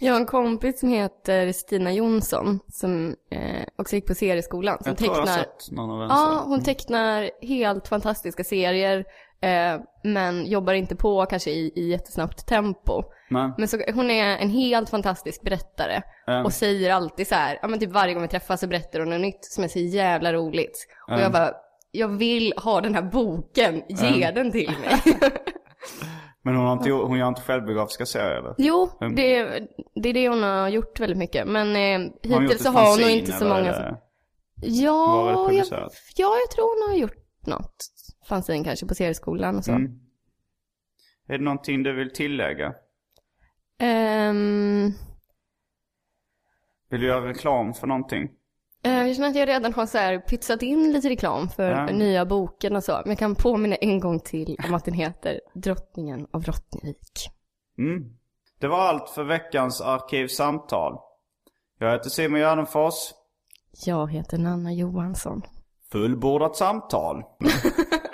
Jag 0.00 0.12
har 0.12 0.20
en 0.20 0.26
kompis 0.26 0.80
som 0.80 0.88
heter 0.88 1.52
Stina 1.52 1.92
Jonsson 1.92 2.60
som 2.68 3.16
eh, 3.30 3.66
också 3.76 3.94
gick 3.96 4.06
på 4.06 4.14
serieskolan. 4.14 4.78
Som 4.82 4.90
Jag 4.90 4.98
tror 4.98 5.10
jag 5.10 5.20
har 5.20 5.26
tecknar 5.26 5.38
sett 5.38 5.70
någon 5.70 5.90
av 5.90 5.98
den. 5.98 6.08
Ja, 6.08 6.42
hon 6.46 6.62
tecknar 6.62 7.30
helt 7.42 7.88
fantastiska 7.88 8.44
serier. 8.44 9.04
Eh, 9.40 9.80
men 10.04 10.46
jobbar 10.46 10.72
inte 10.72 10.96
på 10.96 11.26
kanske 11.26 11.50
i, 11.50 11.72
i 11.74 11.88
jättesnabbt 11.88 12.46
tempo. 12.46 13.02
Men, 13.28 13.52
Men 13.58 13.68
så, 13.68 13.78
hon 13.94 14.10
är 14.10 14.38
en 14.38 14.50
helt 14.50 14.90
fantastisk 14.90 15.42
berättare. 15.42 16.02
Mm. 16.26 16.44
Och 16.44 16.52
säger 16.52 16.90
alltid 16.90 17.28
så 17.28 17.34
här, 17.34 17.58
ja 17.62 17.68
men 17.68 17.80
typ 17.80 17.90
varje 17.90 18.14
gång 18.14 18.22
vi 18.22 18.28
träffas 18.28 18.60
så 18.60 18.66
berättar 18.66 19.00
hon 19.00 19.10
något 19.10 19.20
nytt 19.20 19.44
som 19.44 19.64
är 19.64 19.68
så 19.68 19.78
jävla 19.78 20.32
roligt. 20.32 20.86
Och 21.10 21.20
jag 21.20 21.32
bara, 21.32 21.50
jag 21.90 22.08
vill 22.08 22.52
ha 22.56 22.80
den 22.80 22.94
här 22.94 23.02
boken, 23.02 23.82
ge 23.88 24.30
den 24.30 24.52
till 24.52 24.72
mig. 24.80 25.18
men 26.44 26.56
hon, 26.56 26.66
har 26.66 26.72
inte, 26.72 26.90
hon 26.90 27.18
gör 27.18 27.28
inte 27.28 27.40
självbiografiska 27.40 28.06
serier 28.06 28.38
eller? 28.38 28.54
jo, 28.58 28.90
det, 29.00 29.44
det 29.94 30.08
är 30.08 30.14
det 30.14 30.28
hon 30.28 30.42
har 30.42 30.68
gjort 30.68 31.00
väldigt 31.00 31.18
mycket. 31.18 31.46
Men 31.46 31.76
eh, 31.76 32.10
hittills 32.22 32.62
så 32.62 32.70
har 32.70 32.90
hon 32.90 33.00
nog 33.00 33.10
inte 33.10 33.32
så 33.32 33.44
är 33.44 33.48
många 33.48 33.72
som... 33.72 33.96
Ja, 34.56 35.52
jag, 35.52 35.66
ja, 36.16 36.36
jag 36.40 36.50
tror 36.50 36.84
hon 36.84 36.90
har 36.90 36.98
gjort 37.00 37.46
något. 37.46 37.76
Fanzine 38.28 38.64
kanske 38.64 38.86
på 38.86 38.94
serieskolan 38.94 39.56
och 39.56 39.64
så. 39.64 39.72
Mm. 39.72 40.00
Är 41.28 41.38
det 41.38 41.44
någonting 41.44 41.82
du 41.82 41.92
vill 41.92 42.12
tillägga? 42.12 42.74
Ehm, 43.78 44.92
Vill 46.90 47.00
du 47.00 47.06
göra 47.06 47.28
reklam 47.28 47.74
för 47.74 47.86
någonting? 47.86 48.30
Eh, 48.84 49.06
jag 49.06 49.16
känner 49.16 49.28
att 49.28 49.36
jag 49.36 49.48
redan 49.48 49.72
har 49.74 49.86
så 49.86 49.98
här 49.98 50.18
pytsat 50.18 50.62
in 50.62 50.92
lite 50.92 51.08
reklam 51.08 51.48
för 51.48 51.70
Ja. 51.70 51.86
nya 51.86 52.24
boken 52.26 52.76
och 52.76 52.84
så. 52.84 52.92
Men 52.92 53.08
jag 53.10 53.18
kan 53.18 53.34
påminna 53.34 53.76
en 53.76 54.00
gång 54.00 54.20
till 54.20 54.56
om 54.68 54.74
att 54.74 54.84
den 54.84 54.94
heter 54.94 55.40
Drottningen 55.54 56.26
av 56.32 56.42
Rottnevik. 56.44 57.28
Mm. 57.78 58.04
Det 58.60 58.68
var 58.68 58.78
allt 58.78 59.10
för 59.10 59.24
veckans 59.24 59.80
Arkivsamtal. 59.80 60.98
Jag 61.78 61.92
heter 61.92 62.10
Simon 62.10 62.40
Gärdenfors. 62.40 62.94
Jag 63.86 64.12
heter 64.12 64.38
Nanna 64.38 64.72
Johansson. 64.72 65.42
Fullbordat 65.92 66.56
samtal. 66.56 67.22